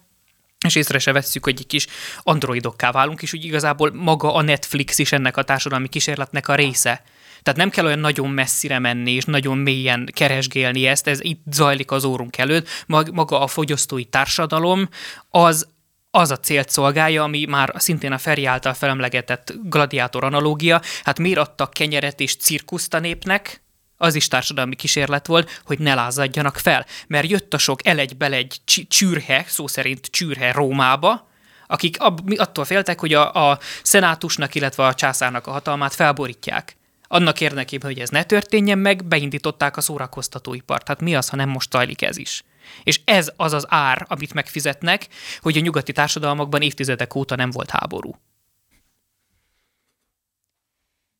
és 0.66 0.74
észre 0.74 0.98
se 0.98 1.12
vesszük, 1.12 1.44
hogy 1.44 1.56
egy 1.58 1.66
kis 1.66 1.86
androidokká 2.22 2.90
válunk, 2.90 3.22
és 3.22 3.32
úgy 3.32 3.44
igazából 3.44 3.92
maga 3.92 4.34
a 4.34 4.42
Netflix 4.42 4.98
is 4.98 5.12
ennek 5.12 5.36
a 5.36 5.42
társadalmi 5.42 5.88
kísérletnek 5.88 6.48
a 6.48 6.54
része. 6.54 7.02
Tehát 7.42 7.58
nem 7.58 7.70
kell 7.70 7.84
olyan 7.84 7.98
nagyon 7.98 8.30
messzire 8.30 8.78
menni, 8.78 9.12
és 9.12 9.24
nagyon 9.24 9.58
mélyen 9.58 10.08
keresgélni 10.12 10.86
ezt, 10.86 11.06
ez 11.06 11.20
itt 11.22 11.42
zajlik 11.52 11.90
az 11.90 12.04
órunk 12.04 12.38
előtt. 12.38 12.68
Maga 12.86 13.40
a 13.40 13.46
fogyasztói 13.46 14.04
társadalom 14.04 14.88
az 15.28 15.68
az 16.10 16.30
a 16.30 16.36
célt 16.36 16.70
szolgálja, 16.70 17.22
ami 17.22 17.44
már 17.44 17.72
szintén 17.76 18.12
a 18.12 18.18
Feri 18.18 18.44
által 18.44 18.74
felemlegetett 18.74 19.52
gladiátor 19.62 20.24
analógia, 20.24 20.80
hát 21.04 21.18
miért 21.18 21.38
adtak 21.38 21.70
kenyeret 21.70 22.20
és 22.20 22.36
cirkuszt 22.36 22.94
a 22.94 22.98
népnek, 22.98 23.62
az 23.96 24.14
is 24.14 24.28
társadalmi 24.28 24.76
kísérlet 24.76 25.26
volt, 25.26 25.60
hogy 25.64 25.78
ne 25.78 25.94
lázadjanak 25.94 26.56
fel, 26.56 26.86
mert 27.06 27.30
jött 27.30 27.54
a 27.54 27.58
sok 27.58 27.86
elegy-belegy 27.86 28.60
csürhe, 28.88 29.44
szó 29.46 29.66
szerint 29.66 30.06
csürhe 30.06 30.52
Rómába, 30.52 31.28
akik 31.66 31.96
attól 32.36 32.64
féltek, 32.64 33.00
hogy 33.00 33.14
a, 33.14 33.50
a 33.50 33.58
szenátusnak, 33.82 34.54
illetve 34.54 34.86
a 34.86 34.94
császárnak 34.94 35.46
a 35.46 35.50
hatalmát 35.50 35.94
felborítják. 35.94 36.76
Annak 37.08 37.40
érdekében, 37.40 37.90
hogy 37.90 38.00
ez 38.00 38.08
ne 38.08 38.24
történjen 38.24 38.78
meg, 38.78 39.04
beindították 39.04 39.76
a 39.76 39.80
szórakoztatóipart. 39.80 40.88
Hát 40.88 41.00
mi 41.00 41.14
az, 41.14 41.28
ha 41.28 41.36
nem 41.36 41.48
most 41.48 41.70
zajlik 41.70 42.02
ez 42.02 42.16
is? 42.16 42.44
És 42.82 43.00
ez 43.04 43.32
az 43.36 43.52
az 43.52 43.64
ár, 43.68 44.06
amit 44.08 44.34
megfizetnek, 44.34 45.08
hogy 45.40 45.56
a 45.56 45.60
nyugati 45.60 45.92
társadalmakban 45.92 46.62
évtizedek 46.62 47.14
óta 47.14 47.36
nem 47.36 47.50
volt 47.50 47.70
háború. 47.70 48.14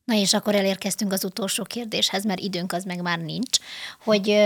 Na 0.05 0.15
és 0.15 0.35
akkor 0.35 0.55
elérkeztünk 0.55 1.13
az 1.13 1.25
utolsó 1.25 1.65
kérdéshez, 1.65 2.25
mert 2.25 2.41
időnk 2.41 2.73
az 2.73 2.85
meg 2.85 3.03
már 3.03 3.19
nincs, 3.19 3.59
hogy 4.01 4.37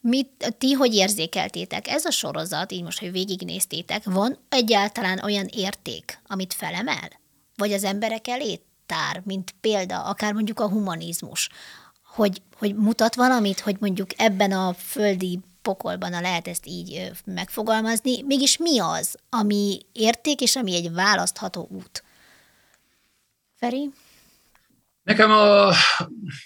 mit, 0.00 0.54
ti 0.58 0.72
hogy 0.72 0.94
érzékeltétek? 0.94 1.88
Ez 1.88 2.04
a 2.04 2.10
sorozat, 2.10 2.72
így 2.72 2.82
most, 2.82 2.98
hogy 2.98 3.12
végignéztétek, 3.12 4.04
van 4.04 4.38
egyáltalán 4.48 5.20
olyan 5.22 5.46
érték, 5.46 6.20
amit 6.26 6.54
felemel? 6.54 7.10
Vagy 7.56 7.72
az 7.72 7.84
emberek 7.84 8.28
elé 8.28 8.60
tár, 8.86 9.22
mint 9.24 9.54
példa, 9.60 10.02
akár 10.02 10.32
mondjuk 10.32 10.60
a 10.60 10.68
humanizmus, 10.68 11.48
hogy, 12.04 12.42
hogy 12.56 12.74
mutat 12.74 13.14
valamit, 13.14 13.60
hogy 13.60 13.76
mondjuk 13.80 14.10
ebben 14.16 14.52
a 14.52 14.74
földi 14.74 15.40
pokolban, 15.66 16.12
a 16.12 16.20
lehet 16.20 16.48
ezt 16.48 16.66
így 16.66 17.10
megfogalmazni, 17.24 18.22
mégis 18.22 18.58
mi 18.58 18.80
az, 18.80 19.16
ami 19.30 19.80
érték, 19.92 20.40
és 20.40 20.56
ami 20.56 20.74
egy 20.74 20.92
választható 20.92 21.68
út? 21.70 22.04
Feri? 23.56 23.90
Nekem 25.02 25.30
a, 25.30 25.66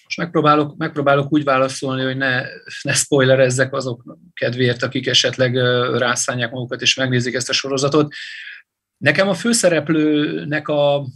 most 0.05 0.17
megpróbálok, 0.17 0.77
megpróbálok 0.77 1.33
úgy 1.33 1.45
válaszolni, 1.45 2.03
hogy 2.03 2.17
ne, 2.17 2.43
ne 2.83 2.93
spoilerezzek 2.93 3.73
azok 3.73 4.17
kedvéért, 4.35 4.83
akik 4.83 5.07
esetleg 5.07 5.57
rászánják 5.99 6.51
magukat 6.51 6.81
és 6.81 6.95
megnézik 6.95 7.35
ezt 7.35 7.49
a 7.49 7.53
sorozatot. 7.53 8.15
Nekem 8.97 9.29
a 9.29 9.35
főszereplőnek 9.35 10.69
a 10.69 11.07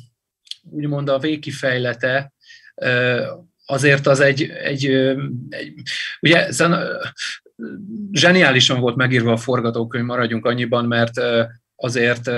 úgymond 0.71 1.09
a 1.09 1.19
végkifejlete 1.19 2.33
azért 3.67 4.07
az 4.07 4.21
egy, 4.21 4.43
egy, 4.43 4.87
egy 5.49 5.81
ugye 6.21 6.53
zseniálisan 8.13 8.81
volt 8.81 8.97
megírva 8.97 9.33
a 9.33 9.37
forgatókönyv, 9.37 10.05
maradjunk 10.05 10.47
annyiban, 10.47 10.85
mert 10.85 11.21
azért 11.77 12.31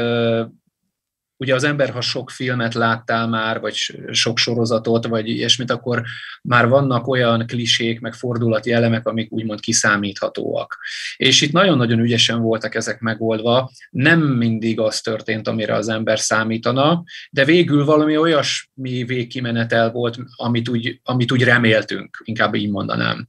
ugye 1.39 1.55
az 1.55 1.65
ember, 1.65 1.91
ha 1.91 2.01
sok 2.01 2.31
filmet 2.31 2.75
láttál 2.75 3.29
már, 3.29 3.61
vagy 3.61 3.75
sok 4.11 4.39
sorozatot, 4.39 5.07
vagy 5.07 5.29
ilyesmit, 5.29 5.71
akkor 5.71 6.03
már 6.43 6.69
vannak 6.69 7.07
olyan 7.07 7.47
klisék, 7.47 8.01
meg 8.01 8.15
fordulati 8.15 8.73
elemek, 8.73 9.07
amik 9.07 9.33
úgymond 9.33 9.61
kiszámíthatóak. 9.61 10.79
És 11.17 11.41
itt 11.41 11.53
nagyon-nagyon 11.53 11.99
ügyesen 11.99 12.41
voltak 12.41 12.75
ezek 12.75 13.01
megoldva, 13.01 13.71
nem 13.91 14.21
mindig 14.21 14.81
az 14.81 15.01
történt, 15.01 15.49
amire 15.49 15.75
az 15.75 15.89
ember 15.89 16.19
számítana, 16.19 17.03
de 17.31 17.45
végül 17.45 17.85
valami 17.85 18.17
olyasmi 18.17 19.05
végkimenetel 19.05 19.91
volt, 19.91 20.19
amit 20.37 20.69
úgy, 20.69 21.01
amit 21.03 21.33
úgy 21.33 21.43
reméltünk, 21.43 22.23
inkább 22.25 22.55
így 22.55 22.71
mondanám. 22.71 23.29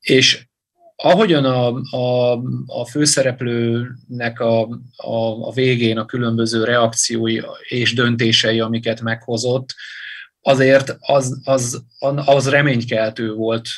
És 0.00 0.46
ahogyan 0.96 1.44
a, 1.44 1.68
a, 1.96 2.32
a 2.66 2.86
főszereplőnek 2.90 4.40
a, 4.40 4.62
a, 4.96 5.46
a 5.46 5.52
végén 5.52 5.98
a 5.98 6.04
különböző 6.04 6.64
reakciói 6.64 7.40
és 7.68 7.94
döntései, 7.94 8.60
amiket 8.60 9.00
meghozott, 9.00 9.74
azért 10.46 10.96
az, 11.00 11.40
az, 11.44 11.84
az 12.24 12.48
reménykeltő 12.48 13.32
volt, 13.32 13.68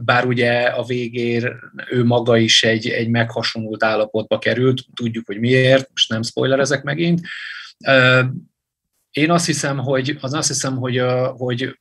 bár 0.00 0.26
ugye 0.26 0.62
a 0.62 0.84
végén 0.84 1.52
ő 1.90 2.04
maga 2.04 2.36
is 2.36 2.62
egy, 2.62 2.88
egy 2.88 3.08
meghasonult 3.08 3.84
állapotba 3.84 4.38
került, 4.38 4.84
tudjuk, 4.94 5.26
hogy 5.26 5.38
miért, 5.38 5.88
most 5.90 6.08
nem 6.08 6.22
spoilerezek 6.22 6.82
megint. 6.82 7.20
Én 9.10 9.30
azt 9.30 9.46
hiszem, 9.46 9.78
hogy, 9.78 10.16
az 10.20 10.32
azt 10.32 10.48
hiszem, 10.48 10.76
hogy, 10.76 11.02
hogy 11.36 11.78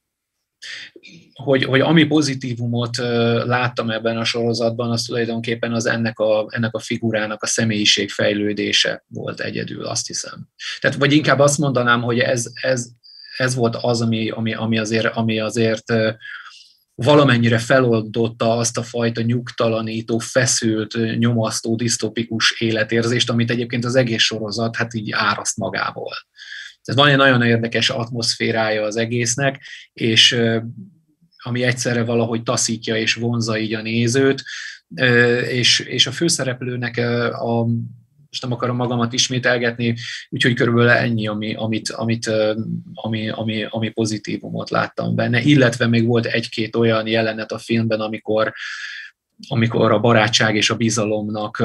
hogy, 1.43 1.63
hogy 1.63 1.79
ami 1.79 2.03
pozitívumot 2.03 2.97
láttam 3.45 3.89
ebben 3.89 4.17
a 4.17 4.23
sorozatban, 4.23 4.91
az 4.91 5.03
tulajdonképpen 5.03 5.73
az 5.73 5.85
ennek 5.85 6.19
a, 6.19 6.45
ennek 6.49 6.73
a 6.75 6.79
figurának 6.79 7.43
a 7.43 7.47
személyiség 7.47 8.09
fejlődése 8.09 9.03
volt 9.07 9.39
egyedül, 9.39 9.85
azt 9.85 10.07
hiszem. 10.07 10.47
Tehát, 10.79 10.97
vagy 10.97 11.13
inkább 11.13 11.39
azt 11.39 11.57
mondanám, 11.57 12.01
hogy 12.01 12.19
ez, 12.19 12.45
ez, 12.61 12.87
ez 13.37 13.55
volt 13.55 13.75
az, 13.81 14.01
ami, 14.01 14.29
ami, 14.29 14.53
ami 14.53 14.77
azért, 14.77 15.05
ami 15.05 15.39
azért 15.39 15.93
valamennyire 16.95 17.57
feloldotta 17.57 18.57
azt 18.57 18.77
a 18.77 18.83
fajta 18.83 19.21
nyugtalanító, 19.21 20.17
feszült, 20.17 21.17
nyomasztó, 21.17 21.75
disztopikus 21.75 22.61
életérzést, 22.61 23.29
amit 23.29 23.51
egyébként 23.51 23.85
az 23.85 23.95
egész 23.95 24.21
sorozat 24.21 24.75
hát 24.75 24.93
így 24.93 25.11
áraszt 25.11 25.57
magából. 25.57 26.13
Tehát 26.83 27.01
van 27.01 27.09
egy 27.09 27.17
nagyon 27.17 27.41
érdekes 27.41 27.89
atmoszférája 27.89 28.83
az 28.83 28.95
egésznek, 28.95 29.65
és 29.93 30.37
ami 31.43 31.63
egyszerre 31.63 32.03
valahogy 32.03 32.43
taszítja 32.43 32.95
és 32.95 33.13
vonza 33.13 33.57
így 33.57 33.73
a 33.73 33.81
nézőt, 33.81 34.43
és, 35.49 35.79
és 35.79 36.07
a 36.07 36.11
főszereplőnek 36.11 36.97
a 37.33 37.65
most 38.33 38.45
nem 38.45 38.53
akarom 38.53 38.75
magamat 38.75 39.13
ismételgetni, 39.13 39.95
úgyhogy 40.29 40.53
körülbelül 40.53 40.89
ennyi, 40.89 41.27
ami, 41.27 41.53
amit, 41.55 41.89
amit, 41.89 42.31
ami, 42.93 43.29
ami, 43.29 43.65
ami 43.69 43.89
pozitívumot 43.89 44.69
láttam 44.69 45.15
benne. 45.15 45.41
Illetve 45.41 45.87
még 45.87 46.05
volt 46.05 46.25
egy-két 46.25 46.75
olyan 46.75 47.07
jelenet 47.07 47.51
a 47.51 47.57
filmben, 47.57 47.99
amikor, 47.99 48.53
amikor 49.47 49.91
a 49.91 49.99
barátság 49.99 50.55
és 50.55 50.69
a 50.69 50.75
bizalomnak 50.75 51.63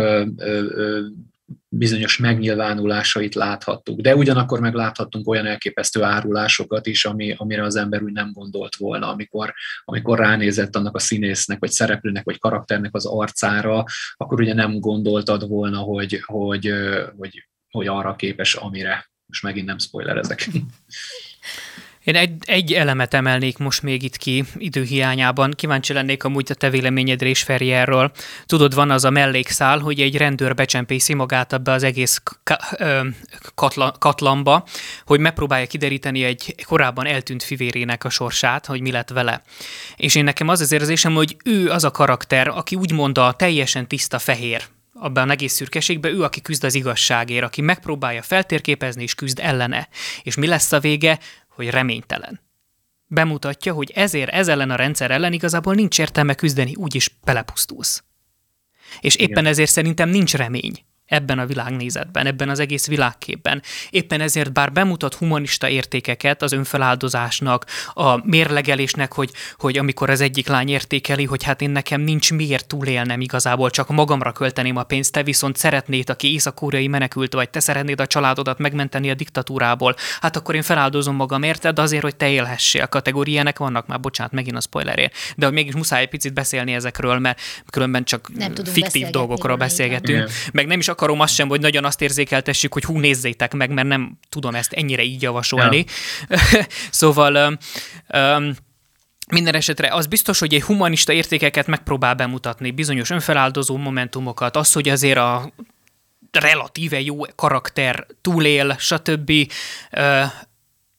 bizonyos 1.79 2.19
megnyilvánulásait 2.19 3.35
láthattuk, 3.35 4.01
de 4.01 4.17
ugyanakkor 4.17 4.61
megláthattunk 4.61 5.29
olyan 5.29 5.47
elképesztő 5.47 6.03
árulásokat 6.03 6.87
is, 6.87 7.05
ami, 7.05 7.35
amire 7.37 7.63
az 7.63 7.77
ember 7.77 8.03
úgy 8.03 8.13
nem 8.13 8.33
gondolt 8.33 8.77
volna, 8.77 9.09
amikor, 9.09 9.55
amikor 9.85 10.19
ránézett 10.19 10.77
annak 10.77 10.97
a 10.97 10.99
színésznek, 10.99 11.59
vagy 11.59 11.71
szereplőnek, 11.71 12.25
vagy 12.25 12.39
karakternek 12.39 12.95
az 12.95 13.07
arcára, 13.07 13.85
akkor 14.17 14.41
ugye 14.41 14.55
nem 14.55 14.79
gondoltad 14.79 15.49
volna, 15.49 15.79
hogy, 15.79 16.23
hogy, 16.25 16.73
hogy, 17.17 17.49
hogy 17.71 17.87
arra 17.87 18.17
képes, 18.17 18.55
amire. 18.55 19.11
Most 19.27 19.43
megint 19.43 19.67
nem 19.67 19.79
spoilerezek. 19.79 20.49
Én 22.09 22.17
egy, 22.17 22.33
egy 22.45 22.73
elemet 22.73 23.15
emelnék 23.15 23.59
most 23.59 23.83
még 23.83 24.03
itt 24.03 24.17
ki 24.17 24.45
időhiányában. 24.57 25.51
Kíváncsi 25.57 25.93
lennék 25.93 26.25
amúgy 26.25 26.47
a 26.51 26.55
te 26.55 26.71
véleményedre 26.71 27.29
is, 27.29 27.43
Feri, 27.43 27.73
erről. 27.73 28.11
Tudod, 28.47 28.75
van 28.75 28.91
az 28.91 29.05
a 29.05 29.11
mellékszál, 29.11 29.79
hogy 29.79 30.01
egy 30.01 30.17
rendőr 30.17 30.55
becsempészi 30.55 31.15
magát 31.15 31.53
ebbe 31.53 31.73
az 31.73 31.83
egész 31.83 32.23
katla, 33.55 33.95
katlamba, 33.99 34.65
hogy 35.05 35.21
megpróbálja 35.21 35.67
kideríteni 35.67 36.25
egy 36.25 36.55
korábban 36.67 37.07
eltűnt 37.07 37.43
fivérének 37.43 38.05
a 38.05 38.11
sorsát, 38.11 38.67
hogy 38.67 38.81
mi 38.81 38.91
lett 38.91 39.11
vele. 39.11 39.43
És 39.97 40.15
én 40.15 40.25
nekem 40.25 40.49
az 40.49 40.61
az 40.61 40.73
érzésem, 40.73 41.15
hogy 41.15 41.37
ő 41.45 41.71
az 41.71 41.85
a 41.85 41.91
karakter, 41.91 42.49
aki 42.49 42.77
úgymond 42.77 43.19
a 43.19 43.33
teljesen 43.33 43.89
tiszta 43.89 44.19
fehér 44.19 44.63
abban 45.01 45.29
a 45.29 45.33
egész 45.33 45.53
szürkeségben, 45.53 46.15
ő, 46.15 46.23
aki 46.23 46.43
küzd 46.43 46.65
az 46.65 46.75
igazságért, 46.75 47.45
aki 47.45 47.61
megpróbálja 47.61 48.23
feltérképezni 48.23 49.03
és 49.03 49.15
küzd 49.15 49.39
ellene. 49.43 49.89
És 50.23 50.35
mi 50.35 50.47
lesz 50.47 50.73
a 50.73 50.81
vége? 50.81 51.19
Hogy 51.59 51.71
reménytelen. 51.71 52.41
Bemutatja, 53.07 53.73
hogy 53.73 53.91
ezért 53.95 54.31
ez 54.31 54.49
ellen 54.49 54.71
a 54.71 54.77
rendszer 54.77 55.11
ellen 55.11 55.33
igazából 55.33 55.75
nincs 55.75 55.99
értelme 55.99 56.35
küzdeni, 56.35 56.75
úgyis 56.75 57.19
belepusztulsz. 57.25 58.05
És 59.01 59.17
éppen 59.17 59.31
Igen. 59.31 59.47
ezért 59.47 59.71
szerintem 59.71 60.09
nincs 60.09 60.35
remény 60.35 60.85
ebben 61.09 61.39
a 61.39 61.47
világnézetben, 61.47 62.27
ebben 62.27 62.49
az 62.49 62.59
egész 62.59 62.87
világképben. 62.87 63.63
Éppen 63.91 64.21
ezért 64.21 64.53
bár 64.53 64.73
bemutat 64.73 65.15
humanista 65.15 65.69
értékeket 65.69 66.43
az 66.43 66.53
önfeláldozásnak, 66.53 67.67
a 67.95 68.27
mérlegelésnek, 68.27 69.13
hogy, 69.13 69.31
hogy 69.59 69.79
amikor 69.79 70.11
az 70.11 70.21
egyik 70.21 70.49
lány 70.49 70.69
értékeli, 70.69 71.25
hogy 71.25 71.43
hát 71.43 71.63
én 71.63 71.71
nekem 71.71 72.01
nincs 72.01 72.33
miért 72.33 72.67
túlélnem 72.67 73.21
igazából, 73.21 73.71
csak 73.71 73.89
magamra 73.89 74.33
költeném 74.33 74.77
a 74.77 74.83
pénzt, 74.83 75.13
te 75.13 75.23
viszont 75.23 75.57
szeretnéd, 75.57 76.11
aki 76.11 76.33
észak 76.33 76.57
menekült 76.89 77.33
vagy, 77.33 77.51
te 77.51 77.61
szeretnéd 77.61 78.01
a 78.01 78.07
családodat 78.07 78.59
megmenteni 78.59 79.11
a 79.11 79.15
diktatúrából, 79.15 79.97
hát 80.21 80.37
akkor 80.37 80.55
én 80.55 80.63
feláldozom 80.63 81.15
magam 81.15 81.43
érted, 81.43 81.79
azért, 81.79 82.03
hogy 82.03 82.17
te 82.17 82.29
élhessél. 82.29 82.87
Kategóriának 82.87 83.59
vannak? 83.59 83.87
Már, 83.87 84.01
bocsánat, 84.01 84.33
megint 84.33 84.57
a 84.57 84.61
spoilerért, 84.61 85.15
de 85.37 85.45
hogy 85.45 85.55
mégis 85.55 85.75
muszáj 85.75 86.03
egy 86.03 86.09
picit 86.09 86.33
beszélni 86.33 86.75
ezekről, 86.75 87.19
mert 87.19 87.41
különben 87.71 88.05
csak 88.05 88.35
nem 88.35 88.55
fiktív 88.55 89.07
dolgokról 89.07 89.57
beszélgetünk, 89.57 90.31
meg 90.53 90.67
nem 90.67 90.79
is 90.79 90.89
akarom 90.99 91.21
azt 91.21 91.35
sem, 91.35 91.49
hogy 91.49 91.61
nagyon 91.61 91.85
azt 91.85 92.01
érzékeltessük, 92.01 92.73
hogy 92.73 92.85
hú, 92.85 92.99
nézzétek 92.99 93.55
meg, 93.55 93.71
mert 93.71 93.89
nem 93.89 94.19
tudom 94.29 94.55
ezt 94.55 94.73
ennyire 94.73 95.03
így 95.03 95.23
javasolni. 95.23 95.85
Ja. 96.29 96.37
szóval 96.91 97.59
um, 98.15 98.55
minden 99.31 99.55
esetre 99.55 99.95
az 99.95 100.07
biztos, 100.07 100.39
hogy 100.39 100.55
egy 100.55 100.63
humanista 100.63 101.13
értékeket 101.13 101.67
megpróbál 101.67 102.15
bemutatni, 102.15 102.71
bizonyos 102.71 103.11
önfeláldozó 103.11 103.77
momentumokat, 103.77 104.57
az, 104.57 104.73
hogy 104.73 104.89
azért 104.89 105.19
a 105.19 105.53
relatíve 106.31 107.01
jó 107.01 107.21
karakter 107.35 108.07
túlél, 108.21 108.77
stb. 108.79 109.33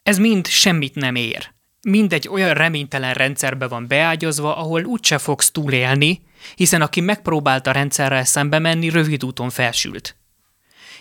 Ez 0.04 0.18
mind 0.18 0.48
semmit 0.48 0.96
nem 0.96 1.16
ér. 1.16 1.52
Mindegy 1.82 2.28
olyan 2.28 2.54
reménytelen 2.54 3.14
rendszerbe 3.14 3.68
van 3.68 3.88
beágyazva, 3.88 4.58
ahol 4.58 4.84
úgyse 4.84 5.18
fogsz 5.18 5.52
túlélni, 5.52 6.22
hiszen 6.56 6.82
aki 6.82 7.02
megpróbált 7.02 7.68
a 7.68 7.72
rendszerrel 7.72 8.24
szembe 8.24 8.60
menni, 8.60 8.90
rövid 8.90 9.24
úton 9.24 9.50
felsült. 9.50 10.16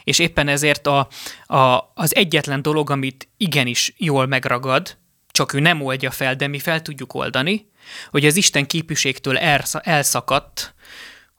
És 0.04 0.18
éppen 0.18 0.48
ezért 0.48 0.86
a, 0.86 1.08
a, 1.46 1.92
az 1.94 2.14
egyetlen 2.14 2.62
dolog, 2.62 2.90
amit 2.90 3.28
igenis 3.36 3.94
jól 3.96 4.26
megragad, 4.26 4.96
csak 5.30 5.52
ő 5.52 5.60
nem 5.60 5.82
oldja 5.82 6.10
fel, 6.10 6.34
de 6.34 6.46
mi 6.46 6.58
fel 6.58 6.82
tudjuk 6.82 7.14
oldani, 7.14 7.68
hogy 8.10 8.26
az 8.26 8.36
Isten 8.36 8.66
képűségtől 8.66 9.38
elszakadt, 9.82 10.74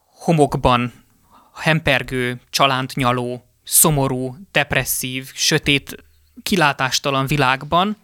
homokban 0.04 0.92
hempergő, 1.54 2.40
csalántnyaló, 2.50 3.44
szomorú, 3.64 4.36
depresszív, 4.52 5.30
sötét, 5.34 6.04
kilátástalan 6.42 7.26
világban 7.26 7.96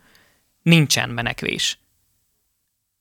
nincsen 0.63 1.11
menekvés 1.11 1.79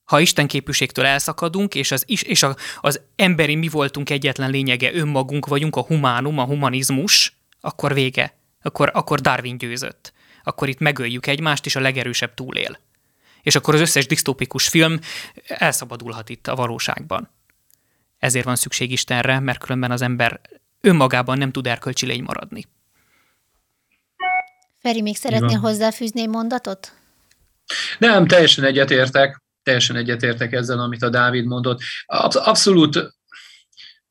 ha 0.06 0.20
Isten 0.20 0.48
képűségtől 0.48 1.06
elszakadunk, 1.06 1.76
és, 1.76 1.92
az, 1.92 2.04
és 2.08 2.44
a, 2.44 2.56
az 2.80 3.02
emberi 3.16 3.56
mi 3.56 3.68
voltunk 3.68 4.10
egyetlen 4.10 4.50
lényege, 4.50 4.94
önmagunk 4.94 5.46
vagyunk, 5.48 5.76
a 5.76 5.82
humánum, 5.82 6.40
a 6.40 6.44
humanizmus, 6.44 7.38
akkor 7.62 7.94
vége. 7.94 8.38
Akkor, 8.62 8.92
akkor 8.94 9.20
Darwin 9.20 9.58
győzött. 9.58 10.14
Akkor 10.44 10.70
itt 10.70 10.80
megöljük 10.80 11.28
egymást, 11.28 11.66
és 11.66 11.76
a 11.76 11.80
legerősebb 11.80 12.34
túlél. 12.34 12.80
És 13.42 13.56
akkor 13.56 13.74
az 13.74 13.80
összes 13.80 14.06
disztópikus 14.06 14.68
film 14.68 15.00
elszabadulhat 15.48 16.30
itt 16.30 16.48
a 16.48 16.56
valóságban. 16.56 17.30
Ezért 18.20 18.46
van 18.46 18.56
szükség 18.56 18.92
Istenre, 18.92 19.40
mert 19.40 19.60
különben 19.60 19.92
az 19.92 20.02
ember 20.02 20.42
önmagában 20.82 21.38
nem 21.38 21.52
tud 21.52 21.68
erkölcsi 21.68 22.06
lény 22.06 22.24
maradni. 22.24 22.66
Feri, 24.80 25.02
még 25.02 25.16
szeretnél 25.16 25.60
hozzáfűzni 25.60 26.22
egy 26.22 26.30
mondatot? 26.30 26.94
Nem, 27.98 28.28
teljesen 28.28 28.64
egyetértek 28.64 29.44
teljesen 29.66 29.96
egyetértek 29.96 30.54
ezzel, 30.54 30.80
amit 30.80 31.04
a 31.04 31.10
Dávid 31.10 31.46
mondott. 31.46 31.80
Abszolút 32.06 33.16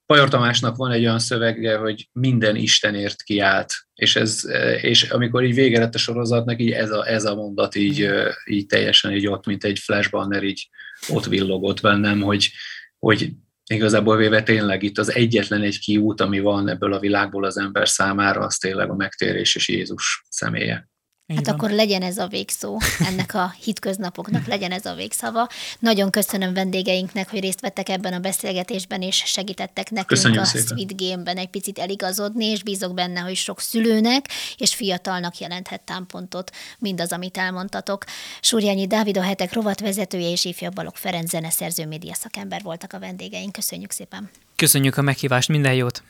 Pajor 0.07 0.29
Tamásnak 0.29 0.77
van 0.77 0.91
egy 0.91 1.05
olyan 1.05 1.19
szövege, 1.19 1.77
hogy 1.77 2.09
minden 2.13 2.57
Istenért 2.57 3.23
kiállt, 3.23 3.73
és, 3.95 4.17
ez, 4.17 4.45
és 4.81 5.11
amikor 5.11 5.45
így 5.45 5.55
vége 5.55 5.79
lett 5.79 5.95
a 5.95 5.99
sorozatnak, 5.99 6.61
így 6.61 6.71
ez 6.71 6.91
a, 6.91 7.09
ez 7.09 7.25
a 7.25 7.35
mondat 7.35 7.75
így, 7.75 8.09
így 8.45 8.67
teljesen 8.67 9.13
így 9.13 9.27
ott, 9.27 9.47
mint 9.47 9.65
egy 9.65 9.79
flashbanner, 9.79 10.43
így 10.43 10.69
ott 11.09 11.25
villogott 11.25 11.81
bennem, 11.81 12.21
hogy, 12.21 12.51
hogy 12.99 13.31
igazából 13.71 14.17
véve 14.17 14.43
tényleg 14.43 14.83
itt 14.83 14.99
az 14.99 15.15
egyetlen 15.15 15.63
egy 15.63 15.79
kiút, 15.79 16.21
ami 16.21 16.41
van 16.41 16.69
ebből 16.69 16.93
a 16.93 17.01
világból 17.01 17.45
az 17.45 17.59
ember 17.59 17.89
számára, 17.89 18.41
az 18.41 18.57
tényleg 18.57 18.91
a 18.91 18.95
megtérés 18.95 19.55
és 19.55 19.69
Jézus 19.69 20.25
személye. 20.29 20.89
Így 21.27 21.37
hát 21.37 21.47
van. 21.47 21.55
akkor 21.55 21.71
legyen 21.71 22.03
ez 22.03 22.19
a 22.19 22.27
végszó, 22.27 22.79
ennek 23.09 23.35
a 23.35 23.55
hitköznapoknak 23.63 24.47
legyen 24.47 24.71
ez 24.71 24.87
a 24.87 24.95
végszava. 24.95 25.49
Nagyon 25.79 26.11
köszönöm 26.11 26.55
vendégeinknek, 26.55 27.31
hogy 27.31 27.41
részt 27.41 27.61
vettek 27.61 27.89
ebben 27.89 28.13
a 28.13 28.19
beszélgetésben, 28.19 29.03
és 29.03 29.23
segítettek 29.27 29.91
nekünk 29.91 30.07
Köszönjük 30.07 30.41
a 30.41 30.45
szépen. 30.45 30.67
Sweet 30.67 30.97
Game-ben 30.97 31.37
egy 31.37 31.49
picit 31.49 31.79
eligazodni, 31.79 32.45
és 32.45 32.63
bízok 32.63 32.95
benne, 32.95 33.21
hogy 33.21 33.37
sok 33.37 33.61
szülőnek 33.61 34.29
és 34.57 34.75
fiatalnak 34.75 35.39
jelenthet 35.39 35.81
támpontot 35.81 36.51
mindaz, 36.79 37.13
amit 37.13 37.37
elmondtatok. 37.37 38.05
Súrjányi 38.41 38.87
Dávid 38.87 39.17
a 39.17 39.23
hetek 39.23 39.53
rovatvezetője 39.53 40.31
és 40.31 40.45
ifjabb 40.45 40.75
Balog 40.75 40.97
Ferenc 40.97 41.31
zeneszerző 41.31 41.87
média 41.87 42.15
szakember 42.15 42.63
voltak 42.63 42.93
a 42.93 42.99
vendégeink. 42.99 43.53
Köszönjük 43.53 43.91
szépen! 43.91 44.31
Köszönjük 44.57 44.97
a 44.97 45.03
meghívást, 45.03 45.49
minden 45.49 45.75
jót! 45.75 46.03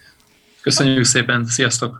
Köszönjük 0.60 1.04
szépen, 1.04 1.46
sziasztok! 1.46 1.92